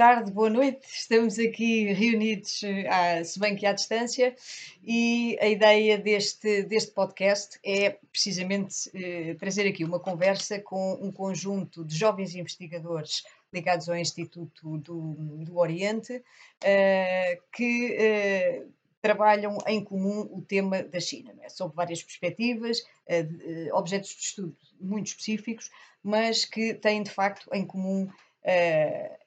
tarde, 0.00 0.32
boa 0.32 0.48
noite. 0.48 0.80
Estamos 0.90 1.38
aqui 1.38 1.92
reunidos, 1.92 2.62
ah, 2.88 3.22
se 3.22 3.38
bem 3.38 3.54
que 3.54 3.66
à 3.66 3.72
distância, 3.74 4.34
e 4.82 5.36
a 5.38 5.46
ideia 5.46 5.98
deste, 5.98 6.62
deste 6.62 6.92
podcast 6.92 7.60
é 7.62 7.90
precisamente 8.10 8.90
eh, 8.94 9.34
trazer 9.34 9.68
aqui 9.68 9.84
uma 9.84 10.00
conversa 10.00 10.58
com 10.58 10.94
um 11.02 11.12
conjunto 11.12 11.84
de 11.84 11.94
jovens 11.94 12.34
investigadores 12.34 13.24
ligados 13.52 13.90
ao 13.90 13.96
Instituto 13.96 14.78
do, 14.78 15.16
do 15.44 15.58
Oriente, 15.58 16.24
eh, 16.64 17.38
que 17.52 17.92
eh, 17.92 18.62
trabalham 19.02 19.58
em 19.66 19.84
comum 19.84 20.20
o 20.32 20.40
tema 20.40 20.82
da 20.82 20.98
China, 20.98 21.34
é? 21.42 21.50
sob 21.50 21.74
várias 21.74 22.02
perspectivas, 22.02 22.82
eh, 23.06 23.28
eh, 23.44 23.68
objetos 23.74 24.16
de 24.16 24.22
estudo 24.22 24.56
muito 24.80 25.08
específicos, 25.08 25.70
mas 26.02 26.46
que 26.46 26.72
têm 26.72 27.02
de 27.02 27.10
facto 27.10 27.50
em 27.52 27.66
comum 27.66 28.08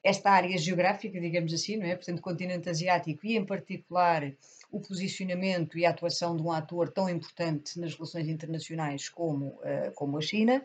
esta 0.02 0.30
área 0.30 0.56
geográfica, 0.58 1.20
digamos 1.20 1.52
assim, 1.52 1.76
não 1.76 1.86
é? 1.86 1.94
Portanto, 1.94 2.20
continente 2.20 2.68
asiático 2.68 3.26
e, 3.26 3.36
em 3.36 3.44
particular, 3.44 4.32
o 4.74 4.80
posicionamento 4.80 5.78
e 5.78 5.86
a 5.86 5.90
atuação 5.90 6.36
de 6.36 6.42
um 6.42 6.50
ator 6.50 6.90
tão 6.90 7.08
importante 7.08 7.78
nas 7.78 7.94
relações 7.94 8.28
internacionais 8.28 9.08
como, 9.08 9.46
uh, 9.46 9.92
como 9.94 10.18
a 10.18 10.20
China. 10.20 10.64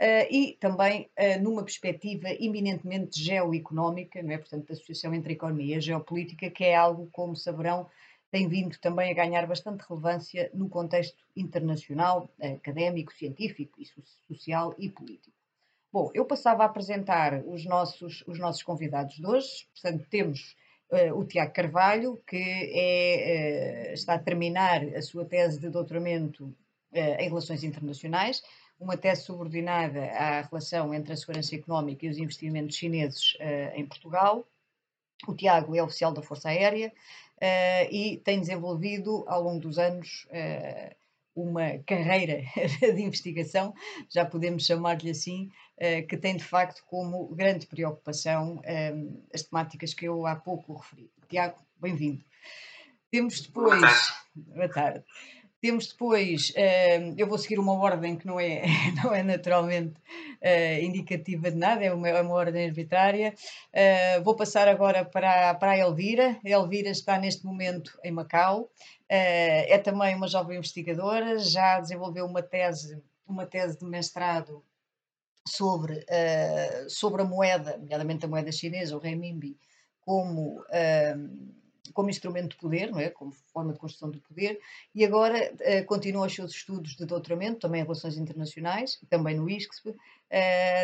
Uh, 0.00 0.24
e 0.30 0.56
também 0.58 1.10
uh, 1.18 1.42
numa 1.42 1.62
perspectiva 1.62 2.30
eminentemente 2.30 3.22
geoeconómica, 3.22 4.22
não 4.22 4.32
é? 4.32 4.38
portanto, 4.38 4.66
da 4.66 4.72
associação 4.72 5.12
entre 5.12 5.32
a 5.32 5.36
economia 5.36 5.74
e 5.74 5.76
a 5.76 5.80
geopolítica, 5.80 6.50
que 6.50 6.64
é 6.64 6.74
algo, 6.74 7.10
como 7.12 7.36
saberão, 7.36 7.86
tem 8.30 8.48
vindo 8.48 8.78
também 8.78 9.10
a 9.10 9.14
ganhar 9.14 9.46
bastante 9.46 9.84
relevância 9.86 10.50
no 10.54 10.70
contexto 10.70 11.22
internacional, 11.36 12.30
académico, 12.40 13.12
científico, 13.12 13.78
e 13.78 13.86
social 14.32 14.74
e 14.78 14.88
político. 14.88 15.36
Bom, 15.92 16.08
eu 16.14 16.24
passava 16.24 16.62
a 16.62 16.66
apresentar 16.66 17.42
os 17.44 17.64
nossos, 17.64 18.22
os 18.24 18.38
nossos 18.38 18.62
convidados 18.62 19.16
de 19.16 19.26
hoje. 19.26 19.66
Portanto, 19.74 20.06
temos 20.08 20.54
uh, 20.92 21.18
o 21.18 21.24
Tiago 21.24 21.52
Carvalho, 21.52 22.22
que 22.28 22.36
é, 22.36 23.88
uh, 23.90 23.94
está 23.94 24.14
a 24.14 24.18
terminar 24.18 24.84
a 24.94 25.02
sua 25.02 25.24
tese 25.24 25.58
de 25.58 25.68
doutoramento 25.68 26.44
uh, 26.44 26.96
em 27.18 27.28
Relações 27.28 27.64
Internacionais, 27.64 28.40
uma 28.78 28.96
tese 28.96 29.22
subordinada 29.22 30.04
à 30.12 30.42
relação 30.42 30.94
entre 30.94 31.12
a 31.12 31.16
segurança 31.16 31.56
económica 31.56 32.06
e 32.06 32.08
os 32.08 32.18
investimentos 32.18 32.76
chineses 32.76 33.36
em 33.74 33.84
Portugal. 33.84 34.46
O 35.28 35.34
Tiago 35.34 35.76
é 35.76 35.82
oficial 35.82 36.12
da 36.12 36.22
Força 36.22 36.48
Aérea 36.48 36.90
e 37.90 38.22
tem 38.24 38.40
desenvolvido 38.40 39.22
ao 39.28 39.42
longo 39.42 39.60
dos 39.60 39.78
anos 39.78 40.26
uma 41.34 41.78
carreira 41.86 42.42
de 42.80 43.02
investigação, 43.02 43.72
já 44.08 44.24
podemos 44.24 44.66
chamar-lhe 44.66 45.10
assim, 45.10 45.50
eh, 45.78 46.02
que 46.02 46.16
tem 46.16 46.36
de 46.36 46.44
facto 46.44 46.82
como 46.86 47.34
grande 47.34 47.66
preocupação 47.66 48.60
eh, 48.64 48.92
as 49.32 49.42
temáticas 49.42 49.94
que 49.94 50.06
eu 50.06 50.26
há 50.26 50.36
pouco 50.36 50.74
referi. 50.74 51.10
Tiago, 51.28 51.58
bem-vindo. 51.80 52.24
Temos 53.10 53.40
depois. 53.40 53.80
Boa 53.80 53.80
tarde. 53.80 54.06
Boa 54.34 54.68
tarde. 54.68 55.04
Temos 55.60 55.88
depois, 55.88 56.50
uh, 56.50 57.14
eu 57.18 57.26
vou 57.26 57.36
seguir 57.36 57.58
uma 57.58 57.74
ordem 57.74 58.16
que 58.16 58.26
não 58.26 58.40
é, 58.40 58.62
não 59.04 59.14
é 59.14 59.22
naturalmente 59.22 59.92
uh, 60.40 60.82
indicativa 60.82 61.50
de 61.50 61.56
nada, 61.58 61.84
é 61.84 61.92
uma, 61.92 62.08
é 62.08 62.18
uma 62.22 62.34
ordem 62.34 62.66
arbitrária. 62.66 63.34
Uh, 63.68 64.24
vou 64.24 64.34
passar 64.34 64.68
agora 64.68 65.04
para, 65.04 65.54
para 65.54 65.72
a 65.72 65.78
Elvira. 65.78 66.38
A 66.42 66.48
Elvira 66.48 66.88
está 66.88 67.18
neste 67.18 67.44
momento 67.44 67.98
em 68.02 68.10
Macau, 68.10 68.70
é 69.06 69.76
também 69.78 70.14
uma 70.14 70.28
jovem 70.28 70.56
investigadora, 70.56 71.38
já 71.38 71.80
desenvolveu 71.80 72.24
uma 72.24 72.42
tese, 72.42 73.02
uma 73.26 73.44
tese 73.44 73.76
de 73.78 73.84
mestrado 73.84 74.64
sobre, 75.44 76.06
sobre 76.88 77.22
a 77.22 77.24
moeda, 77.24 77.76
nomeadamente 77.76 78.24
a 78.24 78.28
moeda 78.28 78.52
chinesa, 78.52 78.96
o 78.96 79.00
renminbi, 79.00 79.58
como 80.00 80.62
como 81.92 82.10
instrumento 82.10 82.50
de 82.50 82.56
poder, 82.56 82.90
não 82.90 82.98
é? 82.98 83.10
como 83.10 83.32
forma 83.52 83.72
de 83.72 83.78
construção 83.78 84.10
do 84.10 84.20
poder, 84.20 84.60
e 84.94 85.04
agora 85.04 85.52
uh, 85.52 85.84
continua 85.86 86.26
os 86.26 86.34
seus 86.34 86.52
estudos 86.52 86.96
de 86.96 87.04
doutoramento, 87.04 87.60
também 87.60 87.80
em 87.80 87.84
Relações 87.84 88.16
Internacionais, 88.16 89.00
também 89.08 89.36
no 89.36 89.48
ISCSP, 89.48 89.90
uh, 89.90 89.96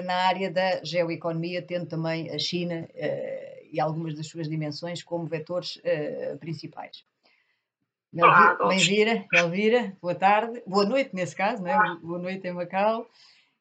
na 0.04 0.14
área 0.26 0.50
da 0.50 0.82
geoeconomia, 0.84 1.62
tendo 1.62 1.86
também 1.86 2.30
a 2.30 2.38
China 2.38 2.88
uh, 2.94 3.66
e 3.70 3.80
algumas 3.80 4.14
das 4.14 4.26
suas 4.26 4.48
dimensões 4.48 5.02
como 5.02 5.26
vetores 5.26 5.80
principais. 6.40 7.04
Bem-vinda, 8.68 9.26
Elvira, 9.34 9.96
boa 10.00 10.14
tarde, 10.14 10.62
boa 10.66 10.86
noite 10.86 11.10
nesse 11.12 11.34
caso, 11.34 11.62
não 11.62 11.70
é? 11.70 11.96
boa 12.00 12.18
noite 12.18 12.46
em 12.46 12.52
Macau 12.52 13.06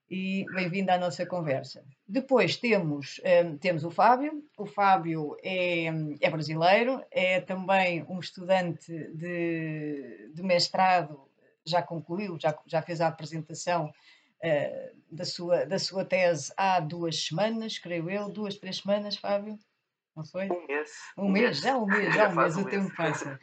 e 0.09 0.45
bem-vindo 0.53 0.91
à 0.91 0.97
nossa 0.97 1.25
conversa. 1.25 1.83
Depois 2.07 2.57
temos, 2.57 3.19
um, 3.43 3.57
temos 3.57 3.83
o 3.83 3.89
Fábio. 3.89 4.43
O 4.57 4.65
Fábio 4.65 5.35
é, 5.43 5.85
é, 6.21 6.29
brasileiro, 6.29 7.03
é 7.09 7.41
também 7.41 8.05
um 8.07 8.19
estudante 8.19 8.91
de, 9.13 10.31
de 10.33 10.43
mestrado, 10.43 11.27
já 11.65 11.81
concluiu, 11.81 12.37
já, 12.39 12.55
já 12.67 12.81
fez 12.81 13.01
a 13.01 13.07
apresentação 13.07 13.87
uh, 13.87 14.95
da, 15.11 15.25
sua, 15.25 15.65
da 15.65 15.79
sua 15.79 16.05
tese 16.05 16.53
há 16.55 16.79
duas 16.79 17.27
semanas, 17.27 17.79
creio 17.79 18.09
eu, 18.09 18.29
duas, 18.29 18.57
três 18.57 18.77
semanas, 18.77 19.17
Fábio? 19.17 19.57
Não 20.15 20.23
foi? 20.23 20.49
Um 20.49 20.65
mês. 20.67 20.91
Um, 21.17 21.25
um 21.25 21.29
mês, 21.29 21.45
mês, 21.45 21.61
já 21.61 21.77
um 21.77 21.85
mês, 21.85 22.13
já 22.13 22.29
um 22.29 22.35
mês, 22.35 22.55
o 22.55 22.65
tempo 22.65 22.95
passa. 22.95 23.39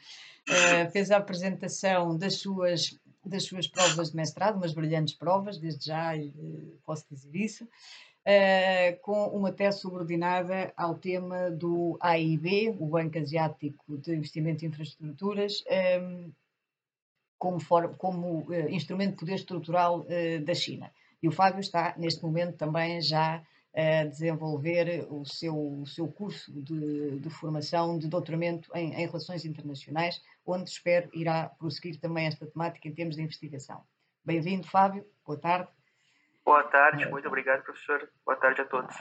Uh, 0.49 0.91
fez 0.93 1.11
a 1.11 1.19
apresentação 1.19 2.17
das 2.17 2.41
suas 2.41 2.99
das 3.25 3.45
suas 3.45 3.67
provas 3.67 4.11
de 4.11 4.17
mestrado, 4.17 4.57
umas 4.57 4.73
brilhantes 4.73 5.15
provas, 5.15 5.59
desde 5.59 5.87
já 5.87 6.17
eh, 6.17 6.31
posso 6.85 7.07
dizer 7.11 7.35
isso, 7.35 7.65
uh, 7.65 9.01
com 9.03 9.27
uma 9.29 9.53
tese 9.53 9.81
subordinada 9.81 10.73
ao 10.77 10.97
tema 10.97 11.51
do 11.51 11.97
AIB, 12.01 12.77
o 12.79 12.87
Banco 12.87 13.19
Asiático 13.19 13.97
de 13.99 14.15
Investimento 14.15 14.65
em 14.65 14.69
Infraestruturas, 14.69 15.63
ehm, 15.67 16.31
como, 17.39 17.61
for, 17.61 17.97
como 17.97 18.41
uh, 18.41 18.69
instrumento 18.71 19.13
de 19.13 19.19
poder 19.19 19.35
estrutural 19.35 20.05
da 20.45 20.55
China. 20.55 20.93
E 21.23 21.29
o 21.29 21.33
Fábio 21.33 21.61
está, 21.61 21.95
neste 21.97 22.23
momento, 22.23 22.57
também 22.57 23.01
já 23.01 23.43
a 23.75 24.05
desenvolver 24.05 25.07
o 25.11 25.25
seu, 25.25 25.57
o 25.57 25.87
seu 25.87 26.07
curso 26.09 26.53
de, 26.53 27.19
de 27.19 27.31
formação 27.31 27.99
de 27.99 28.09
doutoramento 28.09 28.71
em, 28.75 28.93
em, 28.93 29.07
Relações 29.07 29.45
Internacionais, 29.45 30.21
onde 30.45 30.69
espero 30.69 31.09
irá 31.15 31.49
prosseguir 31.59 31.99
também 31.99 32.27
esta 32.27 32.47
temática 32.47 32.87
em 32.87 32.95
termos 32.95 33.17
de 33.17 33.23
investigação. 33.23 33.83
Bem-vindo, 34.25 34.67
Fábio. 34.67 35.05
Boa 35.27 35.39
tarde. 35.39 35.69
Boa 36.45 36.65
tarde, 36.65 37.09
muito 37.09 37.29
obrigado, 37.29 37.63
professor. 37.63 38.11
Boa 38.27 38.37
tarde 38.37 38.61
a 38.61 38.65
todos. 38.65 38.95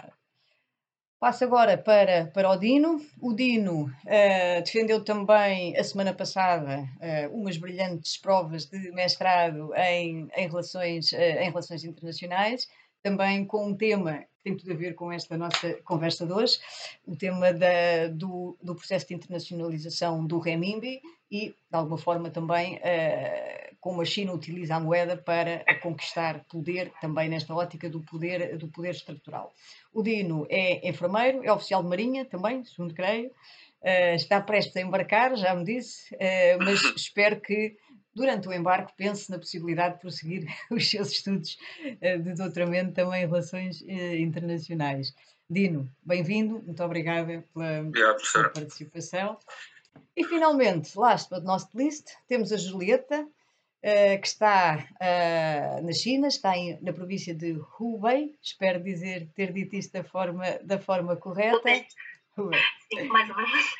Passo 1.22 1.44
agora 1.44 1.78
para, 1.78 2.32
para 2.34 2.50
o 2.50 2.58
Dino. 2.58 3.00
O 3.22 3.32
Dino 3.36 3.84
uh, 3.84 4.64
defendeu 4.64 5.04
também, 5.04 5.78
a 5.78 5.84
semana 5.84 6.16
passada, 6.16 6.80
uh, 6.80 7.36
umas 7.36 7.58
brilhantes 7.58 8.18
provas 8.18 8.66
de 8.66 8.92
mestrado 8.92 9.72
em, 9.76 10.28
em, 10.36 10.48
relações, 10.48 11.12
uh, 11.12 11.18
em 11.18 11.50
relações 11.50 11.84
internacionais, 11.84 12.68
também 13.02 13.46
com 13.46 13.68
um 13.68 13.76
tema 13.76 14.26
tem 14.44 14.56
tudo 14.58 14.72
a 14.72 14.76
ver 14.76 14.96
com 14.96 15.12
esta 15.12 15.38
nossa 15.38 15.74
conversa 15.84 16.26
de 16.26 16.34
hoje, 16.34 16.60
o 17.06 17.16
tema 17.16 17.54
da, 17.54 18.08
do, 18.12 18.58
do, 18.62 18.76
processo 18.76 19.08
de 19.08 19.14
internacionalização 19.14 20.26
do 20.26 20.40
renminbi 20.40 21.02
e, 21.30 21.50
de 21.50 21.56
alguma 21.72 21.98
forma, 21.98 22.30
também 22.30 22.76
uh, 22.76 23.76
como 23.80 24.02
a 24.02 24.06
China 24.06 24.34
utiliza 24.34 24.76
a 24.76 24.80
moeda 24.80 25.16
para 25.16 25.64
conquistar 25.80 26.44
poder, 26.46 26.92
também 27.00 27.30
nesta 27.30 27.54
ótica 27.54 27.90
do 27.90 28.02
poder, 28.02 28.58
do 28.58 28.68
poder 28.68 28.92
estrutural. 28.92 29.54
O 29.94 30.02
Dino 30.02 30.46
é 30.50 30.88
enfermeiro, 30.88 31.44
é 31.44 31.52
oficial 31.52 31.84
de 31.84 31.90
marinha 31.90 32.26
também, 32.26 32.64
segundo 32.64 32.94
creio, 32.94 33.28
uh, 33.28 34.16
está 34.16 34.42
prestes 34.42 34.76
a 34.76 34.82
embarcar, 34.82 35.36
já 35.36 35.54
me 35.54 35.64
disse, 35.64 36.14
uh, 36.16 36.58
mas 36.60 36.82
espero 36.96 37.40
que 37.40 37.78
durante 38.14 38.48
o 38.48 38.54
embarque 38.54 38.94
pense 38.96 39.30
na 39.30 39.38
possibilidade 39.38 39.96
de 39.96 40.02
prosseguir 40.02 40.46
os 40.70 40.90
seus 40.90 41.12
estudos 41.12 41.58
eh, 41.80 42.18
de 42.18 42.34
doutoramento 42.34 42.94
também 42.94 43.24
em 43.24 43.28
relações 43.28 43.84
eh, 43.88 44.18
internacionais. 44.20 45.14
Dino, 45.50 45.90
bem-vindo, 46.04 46.62
muito 46.64 46.84
obrigada 46.84 47.44
pela, 47.54 47.92
pela, 47.92 48.50
participação. 48.50 49.38
E 50.16 50.24
finalmente, 50.24 50.98
last 50.98 51.30
but 51.30 51.44
not 51.44 51.66
least, 51.74 52.08
temos 52.28 52.54
a 52.54 52.58
Julieta, 52.58 53.24
uh, 53.24 54.22
que 54.22 54.28
está 54.28 54.88
na 55.84 55.92
China, 55.92 56.30
está 56.30 56.54
na 56.82 56.94
província 56.94 57.36
de 57.36 57.60
Hubei, 57.78 58.34
espero 58.42 58.82
dizer, 58.82 59.28
ter 59.36 59.52
dito 59.52 59.76
isto 59.76 59.92
da 59.92 60.06
forma, 60.06 60.46
da 60.64 60.80
forma 60.80 61.18
correta. 61.18 61.70
Mais 62.94 63.30
ou 63.30 63.36
menos. 63.38 63.76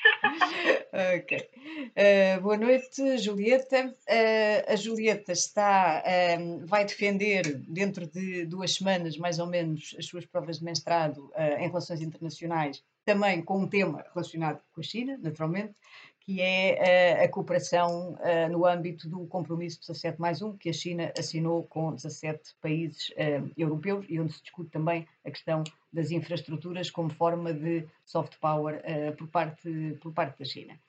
ok. 1.18 1.50
Uh, 1.98 2.42
boa 2.42 2.58
noite, 2.58 3.18
Julieta. 3.18 3.88
Uh, 3.88 4.72
a 4.72 4.76
Julieta 4.78 5.34
está, 5.34 6.02
uh, 6.02 6.66
vai 6.66 6.86
defender 6.86 7.58
dentro 7.68 8.08
de 8.08 8.46
duas 8.46 8.76
semanas, 8.76 9.18
mais 9.18 9.38
ou 9.38 9.48
menos, 9.48 9.96
as 10.00 10.06
suas 10.06 10.26
provas 10.26 10.60
de 10.60 10.66
mestrado 10.66 11.30
em 11.60 11.68
Relações 11.68 12.02
Internacionais, 12.02 12.84
também 13.04 13.42
com 13.42 13.60
um 13.60 13.68
tema 13.68 14.06
relacionado 14.14 14.62
com 14.74 14.80
a 14.80 14.84
China, 14.84 15.20
naturalmente, 15.22 15.74
que 16.22 16.40
é 16.40 17.22
a, 17.22 17.26
a 17.26 17.28
cooperação 17.28 18.14
uh, 18.14 18.52
no 18.52 18.66
âmbito 18.66 19.10
do 19.10 19.26
compromisso 19.26 19.80
17 19.82 20.22
mais 20.22 20.42
1, 20.42 20.58
que 20.58 20.70
a 20.70 20.74
China 20.74 21.12
assinou 21.18 21.64
com 21.64 21.94
17 21.94 22.56
países 22.62 23.10
uh, 23.10 23.52
europeus 23.58 24.06
e 24.08 24.20
onde 24.20 24.34
se 24.34 24.42
discute 24.42 24.70
também 24.70 25.08
a 25.26 25.32
questão 25.32 25.64
das 25.92 26.12
infraestruturas 26.12 26.92
como 26.92 27.10
forma 27.10 27.54
de 27.54 27.86
soft 28.06 28.38
power 28.40 28.82
por, 29.18 29.28
parte, 29.28 29.98
por 30.00 30.14
parte 30.14 30.40
da 30.40 30.46
China. 30.46 30.80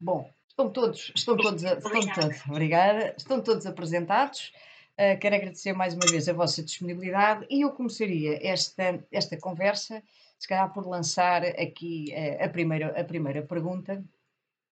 Bom, 0.00 0.30
estão 0.48 0.70
todos, 0.70 1.12
estão 1.14 1.36
todos, 1.36 1.62
a, 1.62 1.74
estão 1.74 2.00
todos, 2.14 2.46
obrigada, 2.48 3.14
estão 3.18 3.42
todos 3.42 3.66
apresentados. 3.66 4.50
Quero 5.20 5.36
agradecer 5.36 5.74
mais 5.74 5.92
uma 5.92 6.06
vez 6.10 6.26
a 6.26 6.32
vossa 6.32 6.62
disponibilidade 6.62 7.46
e 7.50 7.60
eu 7.60 7.70
começaria 7.72 8.38
esta, 8.42 9.04
esta 9.12 9.36
conversa 9.36 10.02
se 10.38 10.46
calhar 10.46 10.72
por 10.72 10.86
lançar 10.86 11.44
aqui 11.44 12.12
uh, 12.12 12.44
a, 12.44 12.48
primeira, 12.48 13.00
a 13.00 13.04
primeira 13.04 13.42
pergunta. 13.42 14.02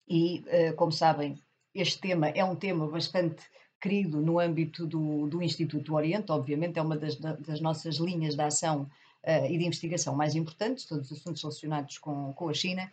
E, 0.08 0.40
uh, 0.40 0.74
como 0.76 0.90
sabem, 0.90 1.38
este 1.74 2.00
tema 2.00 2.28
é 2.28 2.44
um 2.44 2.56
tema 2.56 2.86
bastante 2.88 3.44
querido 3.80 4.20
no 4.20 4.38
âmbito 4.38 4.86
do, 4.86 5.28
do 5.28 5.42
Instituto 5.42 5.94
Oriente, 5.94 6.30
obviamente, 6.30 6.78
é 6.78 6.82
uma 6.82 6.96
das, 6.96 7.16
das 7.16 7.60
nossas 7.60 7.96
linhas 7.96 8.34
de 8.34 8.42
ação 8.42 8.82
uh, 9.24 9.46
e 9.46 9.56
de 9.56 9.64
investigação 9.64 10.14
mais 10.14 10.34
importantes, 10.34 10.84
todos 10.84 11.10
os 11.10 11.18
assuntos 11.18 11.42
relacionados 11.42 11.98
com, 11.98 12.32
com 12.32 12.48
a 12.48 12.54
China. 12.54 12.90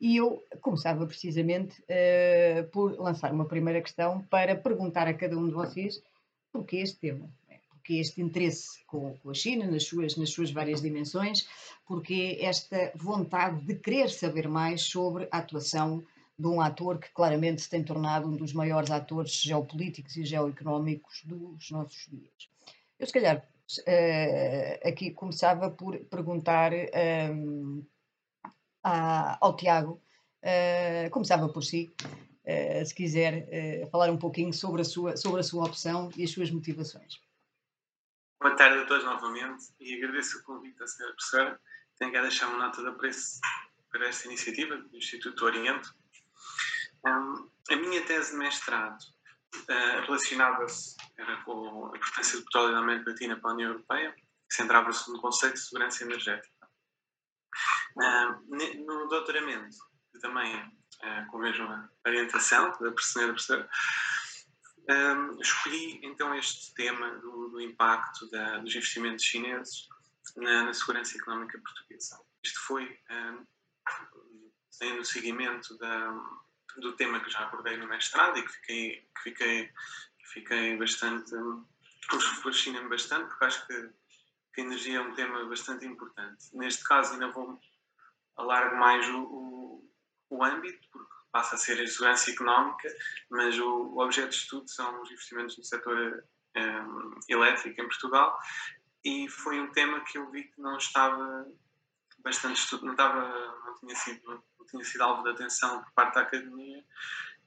E 0.00 0.16
eu 0.16 0.42
começava 0.62 1.06
precisamente 1.06 1.84
por 2.72 2.98
lançar 2.98 3.34
uma 3.34 3.44
primeira 3.44 3.82
questão 3.82 4.22
para 4.30 4.56
perguntar 4.56 5.06
a 5.06 5.12
cada 5.12 5.36
um 5.36 5.46
de 5.46 5.52
vocês 5.52 6.02
porquê 6.50 6.78
este 6.78 6.98
tema 6.98 7.28
este 7.98 8.20
interesse 8.20 8.84
com, 8.86 9.14
com, 9.22 9.30
a 9.30 9.34
China, 9.34 9.66
nas 9.66 9.84
suas, 9.84 10.16
nas 10.16 10.30
suas 10.30 10.50
várias 10.50 10.80
dimensões, 10.80 11.48
porque 11.86 12.38
esta 12.40 12.92
vontade 12.94 13.64
de 13.64 13.74
querer 13.74 14.10
saber 14.10 14.48
mais 14.48 14.82
sobre 14.82 15.26
a 15.30 15.38
atuação 15.38 16.04
de 16.40 16.46
um 16.46 16.60
ator 16.60 16.98
que 16.98 17.10
claramente 17.10 17.60
se 17.60 17.68
tem 17.68 17.84
tornado 17.84 18.26
um 18.26 18.34
dos 18.34 18.52
maiores 18.54 18.90
atores 18.90 19.32
geopolíticos 19.42 20.16
e 20.16 20.24
geoeconómicos 20.24 21.22
dos 21.24 21.70
nossos 21.70 22.06
dias. 22.08 22.48
Eu, 22.98 23.06
se 23.06 23.12
calhar, 23.12 23.46
uh, 23.78 24.88
aqui 24.88 25.10
começava 25.10 25.70
por 25.70 25.98
perguntar 26.06 26.72
um, 27.32 27.84
a, 28.82 29.36
ao 29.44 29.54
Tiago, 29.54 30.00
uh, 30.42 31.10
começava 31.10 31.48
por 31.48 31.62
si, 31.62 31.90
uh, 32.02 32.86
se 32.86 32.94
quiser 32.94 33.88
falar 33.90 34.10
um 34.10 34.16
pouquinho 34.16 34.52
sobre 34.52 34.80
a, 34.80 34.84
sua, 34.84 35.16
sobre 35.16 35.40
a 35.40 35.44
sua 35.44 35.64
opção 35.64 36.10
e 36.16 36.24
as 36.24 36.30
suas 36.30 36.50
motivações. 36.50 37.20
Boa 38.42 38.56
tarde 38.56 38.78
a 38.78 38.86
todos 38.86 39.04
novamente 39.04 39.66
e 39.78 39.96
agradeço 39.96 40.38
o 40.38 40.42
convite 40.44 40.78
da 40.78 40.86
senhora 40.86 41.14
professora. 41.14 41.60
Tenho 41.98 42.10
que 42.10 42.22
deixar 42.22 42.48
uma 42.48 42.56
nota 42.56 42.80
de 42.80 42.88
apreço 42.88 43.38
para 43.92 44.08
esta 44.08 44.28
iniciativa 44.28 44.78
do 44.78 44.96
Instituto 44.96 45.44
Oriente. 45.44 45.90
Um, 47.04 47.50
a 47.70 47.76
minha 47.76 48.02
tese 48.06 48.30
de 48.30 48.38
mestrado 48.38 48.98
uh, 48.98 50.00
relacionava-se 50.06 50.96
com 51.44 51.90
a 51.92 51.96
importância 51.98 52.38
do 52.38 52.44
petróleo 52.44 52.72
na 52.72 52.78
América 52.78 53.10
Latina 53.10 53.38
para 53.38 53.50
a 53.50 53.52
União 53.52 53.72
Europeia, 53.72 54.16
centrava-se 54.50 55.12
no 55.12 55.20
conceito 55.20 55.56
de 55.56 55.60
segurança 55.60 56.02
energética. 56.02 56.66
Uh, 57.94 58.86
no 58.86 59.06
doutoramento, 59.08 59.76
também 60.22 60.56
uh, 60.56 61.30
com 61.30 61.36
a 61.36 61.40
mesma 61.42 61.92
orientação 62.06 62.70
da 62.80 62.94
senhora 63.02 63.34
professora, 63.34 63.68
um, 64.88 65.40
escolhi 65.40 66.00
então 66.02 66.34
este 66.34 66.74
tema 66.74 67.10
do, 67.18 67.48
do 67.48 67.60
impacto 67.60 68.28
da, 68.30 68.58
dos 68.58 68.74
investimentos 68.74 69.24
chineses 69.24 69.88
na, 70.36 70.64
na, 70.64 70.74
segurança 70.74 71.16
económica 71.16 71.58
portuguesa. 71.58 72.20
Isto 72.42 72.60
foi 72.60 72.98
um, 73.10 73.46
no 74.96 75.04
seguimento 75.04 75.76
da, 75.78 76.12
do 76.78 76.92
tema 76.94 77.20
que 77.20 77.30
já 77.30 77.40
abordei 77.40 77.76
no 77.76 77.86
mestrado 77.86 78.38
e 78.38 78.42
que 78.42 78.52
fiquei, 78.52 79.08
que 79.14 79.22
fiquei, 79.22 79.66
que 79.66 80.28
fiquei 80.34 80.76
bastante. 80.76 81.34
Um, 81.34 81.64
fascina-me 82.42 82.88
bastante, 82.88 83.28
porque 83.28 83.44
acho 83.44 83.66
que, 83.66 83.90
que, 84.54 84.60
a 84.60 84.64
energia 84.64 84.98
é 84.98 85.00
um 85.00 85.14
tema 85.14 85.44
bastante 85.44 85.86
importante. 85.86 86.44
Neste 86.52 86.82
caso, 86.84 87.12
ainda 87.12 87.30
vou 87.30 87.60
alargar 88.36 88.78
mais 88.78 89.08
o, 89.08 89.22
o, 89.22 89.90
o 90.30 90.44
âmbito, 90.44 90.88
porque 90.90 91.19
passa 91.32 91.54
a 91.54 91.58
ser 91.58 91.80
a 91.80 91.86
segurança 91.86 92.30
económica, 92.30 92.88
mas 93.30 93.58
o, 93.58 93.94
o 93.94 94.00
objeto 94.00 94.30
de 94.30 94.36
estudo 94.36 94.68
são 94.68 95.02
os 95.02 95.10
investimentos 95.10 95.56
no 95.56 95.64
setor 95.64 96.24
um, 96.56 97.20
elétrico 97.28 97.80
em 97.80 97.88
Portugal. 97.88 98.38
E 99.04 99.28
foi 99.28 99.60
um 99.60 99.72
tema 99.72 100.00
que 100.04 100.18
eu 100.18 100.30
vi 100.30 100.44
que 100.44 100.60
não 100.60 100.76
estava 100.76 101.46
bastante 102.18 102.60
estudo, 102.60 102.84
não, 102.84 102.92
estava, 102.92 103.28
não, 103.64 103.74
tinha 103.78 103.96
sido, 103.96 104.44
não 104.58 104.66
tinha 104.66 104.84
sido 104.84 105.02
alvo 105.02 105.22
de 105.22 105.30
atenção 105.30 105.82
por 105.82 105.92
parte 105.92 106.14
da 106.14 106.22
academia. 106.22 106.84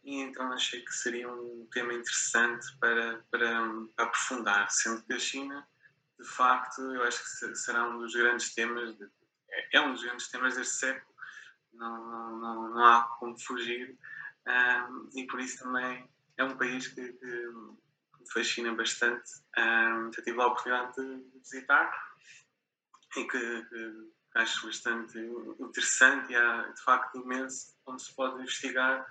E 0.03 0.19
então 0.19 0.51
achei 0.51 0.81
que 0.81 0.91
seria 0.91 1.31
um 1.31 1.67
tema 1.71 1.93
interessante 1.93 2.65
para, 2.77 3.23
para, 3.31 3.61
aprofundar, 3.97 4.69
sendo 4.69 5.01
que 5.03 5.13
a 5.13 5.19
China, 5.19 5.65
de 6.19 6.27
facto, 6.27 6.81
eu 6.81 7.03
acho 7.03 7.19
que 7.23 7.55
será 7.55 7.87
um 7.87 7.99
dos 7.99 8.13
grandes 8.13 8.53
temas, 8.53 8.97
de, 8.97 9.07
é 9.71 9.79
um 9.79 9.93
dos 9.93 10.03
grandes 10.03 10.27
temas 10.27 10.55
deste 10.55 10.75
século 10.75 11.12
não, 11.73 12.37
não, 12.37 12.69
não 12.69 12.85
há 12.85 13.03
como 13.19 13.39
fugir 13.39 13.97
um, 14.47 15.09
e 15.13 15.25
por 15.27 15.39
isso 15.39 15.63
também 15.63 16.07
é 16.37 16.43
um 16.43 16.57
país 16.57 16.87
que, 16.87 17.13
que 17.13 17.25
me 17.25 18.31
fascina 18.33 18.73
bastante. 18.73 19.31
Um, 19.57 20.11
já 20.13 20.23
tive 20.23 20.41
a 20.41 20.47
oportunidade 20.47 20.95
de 20.95 21.39
visitar 21.39 21.91
e 23.15 23.23
que, 23.25 23.65
que 23.65 24.11
acho 24.35 24.65
bastante 24.65 25.17
interessante 25.59 26.31
e 26.31 26.35
há 26.35 26.63
de 26.69 26.83
facto 26.83 27.17
imenso 27.19 27.75
onde 27.85 28.01
se 28.01 28.15
pode 28.15 28.41
investigar 28.41 29.05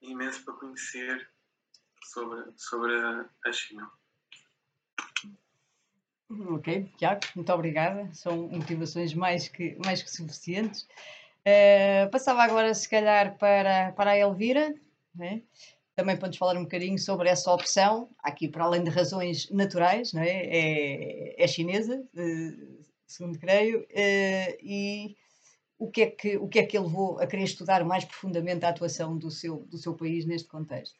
imenso 0.00 0.44
para 0.44 0.54
conhecer 0.54 1.30
sobre, 2.04 2.52
sobre 2.56 2.92
a 3.44 3.52
China. 3.52 3.90
Ok, 6.48 6.90
Tiago, 6.96 7.20
muito 7.36 7.52
obrigada. 7.52 8.10
São 8.14 8.48
motivações 8.48 9.12
mais 9.12 9.48
que, 9.48 9.76
mais 9.84 10.02
que 10.02 10.10
suficientes. 10.10 10.86
Uh, 11.46 12.10
passava 12.10 12.42
agora, 12.42 12.72
se 12.72 12.88
calhar, 12.88 13.36
para, 13.36 13.92
para 13.92 14.12
a 14.12 14.18
Elvira, 14.18 14.74
né? 15.14 15.42
também 15.94 16.16
para 16.16 16.28
nos 16.28 16.36
falar 16.36 16.56
um 16.56 16.62
bocadinho 16.62 16.98
sobre 16.98 17.28
essa 17.28 17.52
opção, 17.52 18.08
aqui 18.22 18.48
para 18.48 18.64
além 18.64 18.82
de 18.82 18.90
razões 18.90 19.50
naturais, 19.50 20.12
não 20.12 20.22
é? 20.22 20.30
é, 20.30 21.42
é 21.42 21.46
chinesa, 21.46 22.02
uh, 22.14 22.84
segundo 23.06 23.38
creio, 23.38 23.80
uh, 23.80 24.56
e 24.62 25.16
o 25.78 25.90
que, 25.90 26.02
é 26.02 26.10
que, 26.10 26.36
o 26.38 26.48
que 26.48 26.60
é 26.60 26.66
que 26.66 26.76
ele 26.76 26.86
levou 26.86 27.18
a 27.18 27.26
querer 27.26 27.44
estudar 27.44 27.84
mais 27.84 28.04
profundamente 28.04 28.64
a 28.64 28.68
atuação 28.68 29.18
do 29.18 29.30
seu, 29.30 29.58
do 29.66 29.76
seu 29.76 29.94
país 29.94 30.24
neste 30.24 30.48
contexto? 30.48 30.98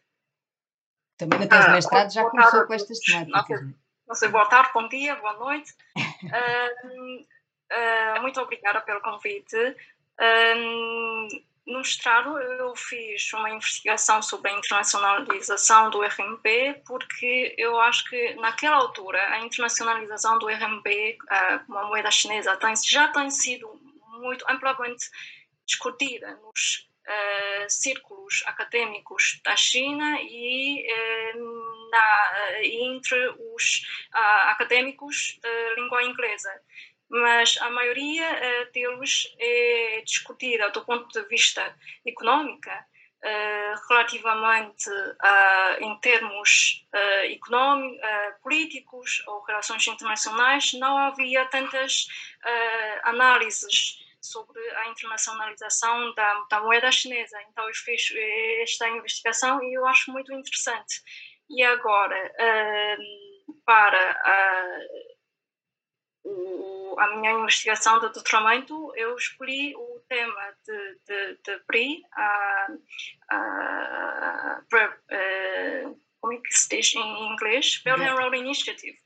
Também 1.17 1.39
na 1.39 1.47
tese 1.47 1.63
de 1.63 1.69
ah, 1.69 1.75
mestrado 1.75 2.13
já 2.13 2.29
começou 2.29 2.67
com 2.67 2.75
estas 2.75 2.99
temáticas. 2.99 3.63
Não, 3.63 3.71
é? 3.71 3.75
não 4.09 4.15
sei, 4.15 4.29
boa 4.29 4.47
tarde, 4.47 4.71
bom 4.75 4.89
dia, 4.89 5.15
boa 5.17 5.39
noite. 5.39 5.73
muito 8.21 8.41
obrigada 8.41 8.81
pelo 8.81 9.01
convite. 9.01 9.57
No 11.65 11.79
mestrado, 11.79 12.39
eu 12.39 12.75
fiz 12.75 13.33
uma 13.33 13.51
investigação 13.51 14.21
sobre 14.21 14.51
a 14.51 14.59
internacionalização 14.59 15.91
do 15.91 16.03
RMB, 16.03 16.83
porque 16.85 17.55
eu 17.57 17.79
acho 17.81 18.09
que, 18.11 18.35
naquela 18.35 18.77
altura, 18.77 19.21
a 19.33 19.41
internacionalização 19.41 20.39
do 20.39 20.49
RMB, 20.49 20.87
uh, 20.87 21.67
como 21.67 21.79
a 21.79 21.87
moeda 21.87 22.11
chinesa, 22.11 22.59
já 22.85 23.09
tem 23.09 23.31
sido 23.31 23.81
muito 24.21 24.45
amplamente 24.51 25.09
discutida 25.65 26.35
nos 26.43 26.89
uh, 27.07 27.71
círculos 27.71 28.43
acadêmicos 28.47 29.41
da 29.45 29.57
China 29.57 30.19
e, 30.21 30.85
uh, 31.37 31.91
na, 31.91 32.65
entre 32.65 33.29
os 33.55 33.87
acadêmicos 34.47 35.39
de 35.41 35.75
língua 35.77 36.03
inglesa 36.03 36.51
mas 37.13 37.59
a 37.61 37.69
maioria 37.69 38.27
uh, 38.27 38.73
deles 38.73 39.35
é 39.39 40.03
discutida 40.05 40.71
do 40.71 40.83
ponto 40.83 41.07
de 41.13 41.29
vista 41.29 41.77
económico, 42.07 42.71
uh, 42.71 43.89
relativamente 43.89 44.89
uh, 44.91 45.81
em 45.81 45.99
termos 46.01 46.87
uh, 46.95 47.27
económicos, 47.31 48.01
políticos 48.43 49.23
ou 49.27 49.43
relações 49.45 49.87
internacionais, 49.87 50.73
não 50.75 50.97
havia 50.97 51.45
tantas 51.47 52.07
análises 53.05 53.99
sobre 54.21 54.61
a 54.77 54.89
internacionalização 54.89 56.15
da, 56.15 56.45
da, 56.51 56.61
moeda 56.61 56.91
chinesa. 56.91 57.41
Então 57.51 57.69
eu 57.69 57.75
fiz 57.75 58.13
esta 58.63 58.89
investigação 58.89 59.63
e 59.63 59.75
eu 59.75 59.87
acho 59.87 60.11
muito 60.11 60.33
interessante. 60.33 61.03
E 61.49 61.63
agora, 61.63 62.35
para 63.65 64.79
o, 66.25 66.97
a 66.99 67.17
minha 67.17 67.33
investigação 67.33 67.99
de 68.01 68.13
doutoramento, 68.13 68.93
eu 68.97 69.17
escolhi 69.17 69.75
o 69.77 70.01
tema 70.09 70.55
de, 70.65 70.99
de, 71.07 71.39
de 71.43 71.59
PRI, 71.67 72.03
a, 72.13 72.67
a, 73.31 73.37
a, 73.37 74.63
como 76.21 76.33
é 76.35 76.37
que 76.37 76.55
se 76.55 76.69
diz 76.69 76.95
em 76.95 77.33
inglês? 77.33 77.83
Belt 77.85 78.01
and 78.01 78.15
Road 78.15 78.37
Initiative. 78.37 78.97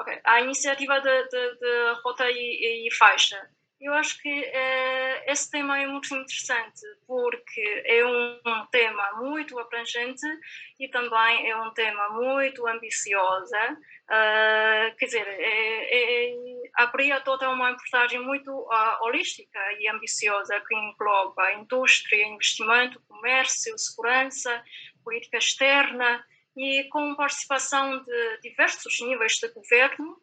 Okay. 0.00 0.20
A 0.24 0.40
iniciativa 0.40 1.00
de, 1.00 1.28
de, 1.28 1.58
de 1.58 2.00
rota 2.02 2.30
e, 2.30 2.88
e, 2.88 2.94
faixa. 2.94 3.50
Eu 3.80 3.94
acho 3.94 4.20
que 4.20 4.28
uh, 4.28 5.22
esse 5.26 5.50
tema 5.50 5.80
é 5.80 5.86
muito 5.86 6.14
interessante 6.14 6.82
porque 7.06 7.82
é 7.86 8.04
um, 8.04 8.66
tema 8.70 9.12
muito 9.14 9.58
abrangente 9.58 10.26
e 10.78 10.86
também 10.88 11.50
é 11.50 11.56
um 11.56 11.70
tema 11.72 12.10
muito 12.10 12.66
ambicioso. 12.68 13.54
Uh, 13.54 14.94
quer 14.98 15.06
dizer, 15.06 15.26
é, 15.26 16.28
é, 16.28 16.34
abria 16.74 17.20
toda 17.22 17.48
uma 17.48 17.70
abordagem 17.70 18.20
muito 18.20 18.50
uh, 18.50 19.02
holística 19.02 19.58
e 19.78 19.88
ambiciosa 19.88 20.60
que 20.60 20.74
engloba 20.74 21.52
indústria, 21.54 22.26
investimento, 22.26 23.00
comércio, 23.08 23.78
segurança, 23.78 24.62
política 25.02 25.38
externa 25.38 26.22
e 26.54 26.84
com 26.90 27.14
participação 27.14 28.04
de 28.04 28.40
diversos 28.42 29.00
níveis 29.00 29.38
de 29.38 29.48
governo 29.48 30.20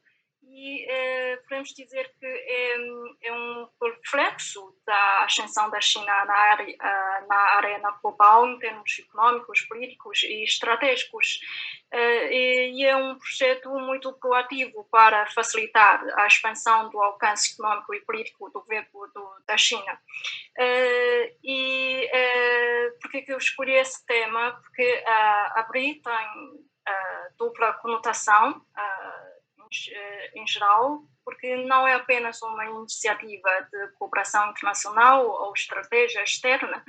e 0.49 0.85
eh, 0.89 1.37
podemos 1.37 1.73
dizer 1.73 2.11
que 2.19 2.25
é, 2.25 3.27
é, 3.27 3.33
um 3.33 3.67
reflexo 3.81 4.75
da 4.85 5.23
ascensão 5.23 5.69
da 5.69 5.79
China 5.81 6.25
na, 6.25 6.33
área, 6.33 6.75
uh, 6.75 7.27
na 7.27 7.37
arena 7.57 7.91
global 8.01 8.47
em 8.47 8.57
termos 8.57 8.99
económicos, 8.99 9.61
políticos 9.61 10.23
e 10.23 10.43
estratégicos. 10.43 11.39
Uh, 11.93 12.31
e, 12.31 12.85
é 12.85 12.95
um 12.95 13.17
projeto 13.17 13.69
muito 13.69 14.11
proativo 14.13 14.87
para 14.91 15.27
facilitar 15.27 16.03
a 16.17 16.27
expansão 16.27 16.89
do 16.89 17.01
alcance 17.01 17.53
económico 17.53 17.93
e 17.93 18.01
político 18.01 18.49
do 18.49 18.61
governo 18.61 18.87
do, 19.13 19.43
da 19.45 19.57
China. 19.57 19.99
Uh, 20.57 21.37
e 21.43 22.09
por 23.01 23.11
que 23.11 23.25
eu 23.27 23.37
escolhi 23.37 23.73
esse 23.73 24.05
tema? 24.05 24.53
Porque 24.63 25.03
a 25.05 25.65
BRI 25.69 26.01
tem 26.01 26.67
dupla 27.37 27.73
conotação 27.73 28.65
eh, 29.91 30.31
em 30.35 30.47
geral, 30.47 31.03
porque 31.27 31.57
não 31.65 31.85
é 31.85 31.93
apenas 31.93 32.41
uma 32.41 32.65
iniciativa 32.65 33.49
de 33.69 33.87
cooperação 33.99 34.49
internacional 34.51 35.27
ou 35.27 35.53
estratégia 35.53 36.23
externa, 36.23 36.83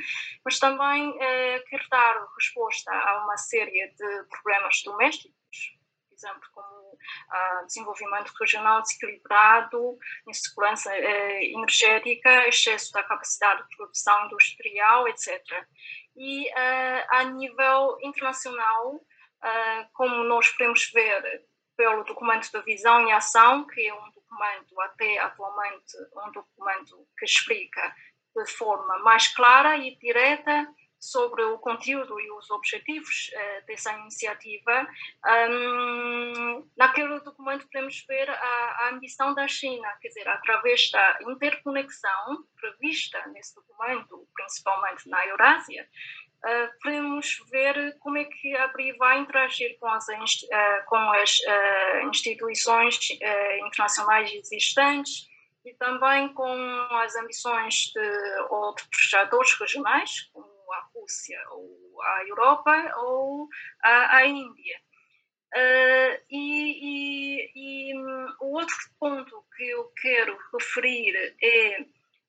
mas 0.45 0.61
também 0.61 1.17
é, 1.21 1.59
quer 1.61 1.85
dar 1.91 2.25
resposta 2.37 2.93
a 2.93 3.25
uma 3.25 3.37
série 3.37 3.89
de 3.89 4.25
problemas 4.31 4.81
domésticos, 4.85 5.77
por 6.09 6.15
exemplo, 6.15 6.49
como 6.53 6.99
ah, 7.31 7.63
desenvolvimento 7.67 8.33
regional 8.41 8.83
desequilibrado, 8.83 9.99
insegurança 10.29 10.95
eh, 10.95 11.45
energética, 11.47 12.49
excesso 12.49 12.93
da 12.93 13.03
capacidade 13.03 13.69
de 13.69 13.77
produção 13.77 14.27
industrial, 14.27 15.09
etc. 15.09 15.43
E 16.17 16.49
eh, 16.49 17.07
a 17.11 17.25
nível 17.25 17.99
internacional, 18.03 19.01
como 19.93 20.25
nós 20.25 20.49
podemos 20.51 20.91
ver 20.93 21.45
pelo 21.79 22.03
documento 22.03 22.51
de 22.51 22.61
visão 22.63 23.09
e 23.09 23.13
ação, 23.13 23.65
que 23.65 23.87
é 23.87 23.95
um 23.95 24.11
documento, 24.11 24.81
até 24.81 25.19
atualmente, 25.21 25.97
um 26.27 26.33
documento 26.33 27.07
que 27.17 27.25
explica 27.25 27.95
de 28.37 28.47
forma 28.51 28.99
mais 28.99 29.29
clara 29.29 29.77
e 29.79 29.97
direta 29.97 30.69
sobre 31.01 31.45
o 31.45 31.59
conteúdo 31.59 32.19
e 32.21 32.31
os 32.33 32.51
objetivos 32.51 33.31
uh, 33.33 33.67
dessa 33.67 33.93
iniciativa. 33.93 34.89
Um, 35.49 36.69
naquele 36.77 37.21
documento 37.21 37.69
podemos 37.71 38.05
ver 38.09 38.29
a, 38.29 38.35
a, 38.35 38.91
ambição 38.91 39.33
da 39.33 39.47
China, 39.47 39.89
quer 40.01 40.09
dizer, 40.09 40.29
através 40.29 40.91
da 40.91 41.19
interconexão 41.29 42.45
prevista 42.61 43.25
nesse 43.29 43.55
documento, 43.55 44.27
principalmente 44.35 45.09
na 45.09 45.25
Eurásia, 45.29 45.89
uh, 46.45 46.69
podemos 46.83 47.43
ver 47.51 47.97
como 47.99 48.19
é 48.19 48.25
que 48.25 48.57
a 48.57 48.69
BRI 48.69 48.97
vai 48.97 49.21
interagir 49.21 49.79
com 49.79 49.87
as, 49.87 50.07
uh, 50.07 50.85
com 50.87 50.97
as 50.97 51.39
uh, 51.41 52.09
instituições 52.09 52.99
internacionais 53.67 54.33
existentes 54.33 55.29
e 55.65 55.75
também 55.75 56.33
com 56.33 56.53
as 56.93 57.15
ambições 57.17 57.93
de 57.95 58.41
outros 58.51 59.15
atores 59.15 59.53
regionais, 59.59 60.23
como 60.33 60.73
a 60.73 60.89
Rússia, 60.95 61.39
ou 61.51 62.03
a 62.03 62.25
Europa, 62.27 62.95
ou 62.99 63.49
a, 63.83 64.17
a 64.17 64.27
Índia. 64.27 64.81
Uh, 65.55 66.21
e, 66.31 66.77
e, 66.83 67.53
e 67.55 67.99
um, 67.99 68.35
o 68.43 68.59
outro 68.59 68.77
ponto 69.01 69.45
que 69.57 69.65
eu 69.65 69.91
quero 70.01 70.39
referir 70.53 71.35
é 71.43 71.87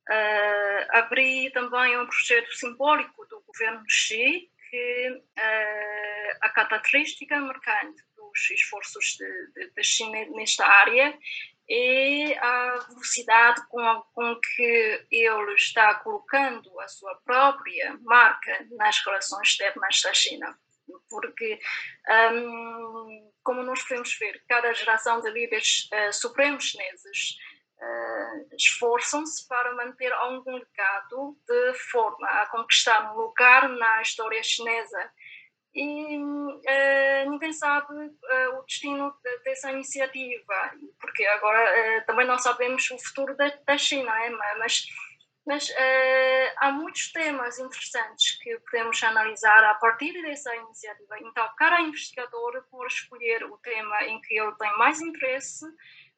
Uh, 0.09 0.97
abri 0.97 1.51
também 1.51 1.95
um 1.99 2.07
projeto 2.07 2.51
simbólico 2.53 3.27
do 3.27 3.41
governo 3.41 3.83
Xi, 3.87 4.49
que 4.69 5.09
uh, 5.11 6.37
a 6.41 6.49
característica 6.49 7.39
marcante 7.39 8.01
dos 8.15 8.49
esforços 8.51 9.17
da 9.75 9.83
China 9.83 10.17
nesta 10.31 10.65
área 10.65 11.15
é 11.69 12.37
a 12.39 12.79
velocidade 12.89 13.67
com, 13.67 13.79
a, 13.79 14.01
com 14.13 14.35
que 14.35 15.07
ele 15.11 15.53
está 15.53 15.93
colocando 15.95 16.79
a 16.79 16.87
sua 16.87 17.15
própria 17.23 17.95
marca 18.01 18.67
nas 18.71 18.99
relações 19.05 19.49
externas 19.49 20.01
da 20.01 20.13
China. 20.13 20.57
Porque, 21.07 21.59
um, 22.33 23.31
como 23.43 23.61
nós 23.61 23.83
podemos 23.83 24.17
ver, 24.17 24.43
cada 24.49 24.73
geração 24.73 25.21
de 25.21 25.29
líderes 25.29 25.87
uh, 25.93 26.11
supremos 26.11 26.63
chineses 26.63 27.37
uh, 27.79 28.55
esforçam-se 28.55 29.47
para 29.47 29.73
manter 29.73 30.11
algum 30.11 30.53
legado 30.53 31.37
de 31.47 31.73
forma 31.91 32.27
a 32.27 32.45
conquistar 32.47 33.11
um 33.11 33.17
lugar 33.17 33.69
na 33.69 34.01
história 34.01 34.41
chinesa. 34.43 35.11
E 35.73 36.17
uh, 36.17 37.29
ninguém 37.29 37.53
sabe 37.53 37.93
uh, 37.93 38.59
o 38.59 38.63
destino 38.63 39.13
de, 39.23 39.37
dessa 39.43 39.71
iniciativa, 39.71 40.71
porque 40.99 41.25
agora 41.25 42.03
também 42.05 42.25
não 42.25 42.37
sabemos 42.37 42.89
o 42.91 42.97
futuro 42.99 43.35
da, 43.35 43.49
da 43.65 43.77
China, 43.77 44.11
é? 44.25 44.29
mas 44.57 44.85
mas 45.47 45.67
há 46.57 46.71
muitos 46.71 47.11
temas 47.11 47.57
interessantes 47.57 48.37
que 48.37 48.59
podemos 48.59 49.01
analisar 49.01 49.63
a 49.63 49.73
partir 49.75 50.21
dessa 50.21 50.55
iniciativa. 50.55 51.17
Então, 51.21 51.49
cada 51.57 51.81
investigador 51.81 52.63
pode 52.69 52.93
escolher 52.93 53.45
o 53.45 53.57
tema 53.57 54.03
em 54.03 54.21
que 54.21 54.39
ele 54.39 54.53
tem 54.57 54.77
mais 54.77 55.01
interesse 55.01 55.65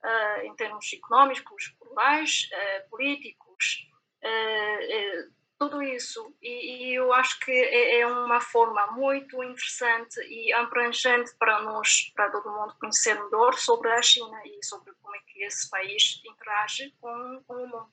uh, 0.03 0.45
em 0.45 0.55
termos 0.55 0.91
económicos, 0.93 1.67
culturais, 1.79 2.49
uh, 2.51 2.89
políticos, 2.89 3.87
uh, 4.23 5.31
tudo 5.61 5.81
isso. 5.83 6.35
E, 6.41 6.89
e, 6.89 6.95
eu 6.95 7.13
acho 7.13 7.39
que 7.39 7.51
é, 7.51 7.99
é, 7.99 8.07
uma 8.07 8.41
forma 8.41 8.87
muito 8.93 9.43
interessante 9.43 10.19
e 10.27 10.51
abrangente 10.53 11.35
para 11.37 11.61
nós, 11.61 12.11
para 12.15 12.31
todo 12.31 12.51
mundo 12.51 12.75
conhecer 12.79 13.13
melhor 13.23 13.53
sobre 13.53 13.91
a 13.91 14.01
China 14.01 14.41
e 14.43 14.65
sobre 14.65 14.91
como 15.01 15.15
é 15.15 15.19
que 15.19 15.43
esse 15.43 15.69
país 15.69 16.19
interage 16.25 16.91
com, 16.99 17.43
com 17.45 17.53
o 17.53 17.67
mundo. 17.67 17.91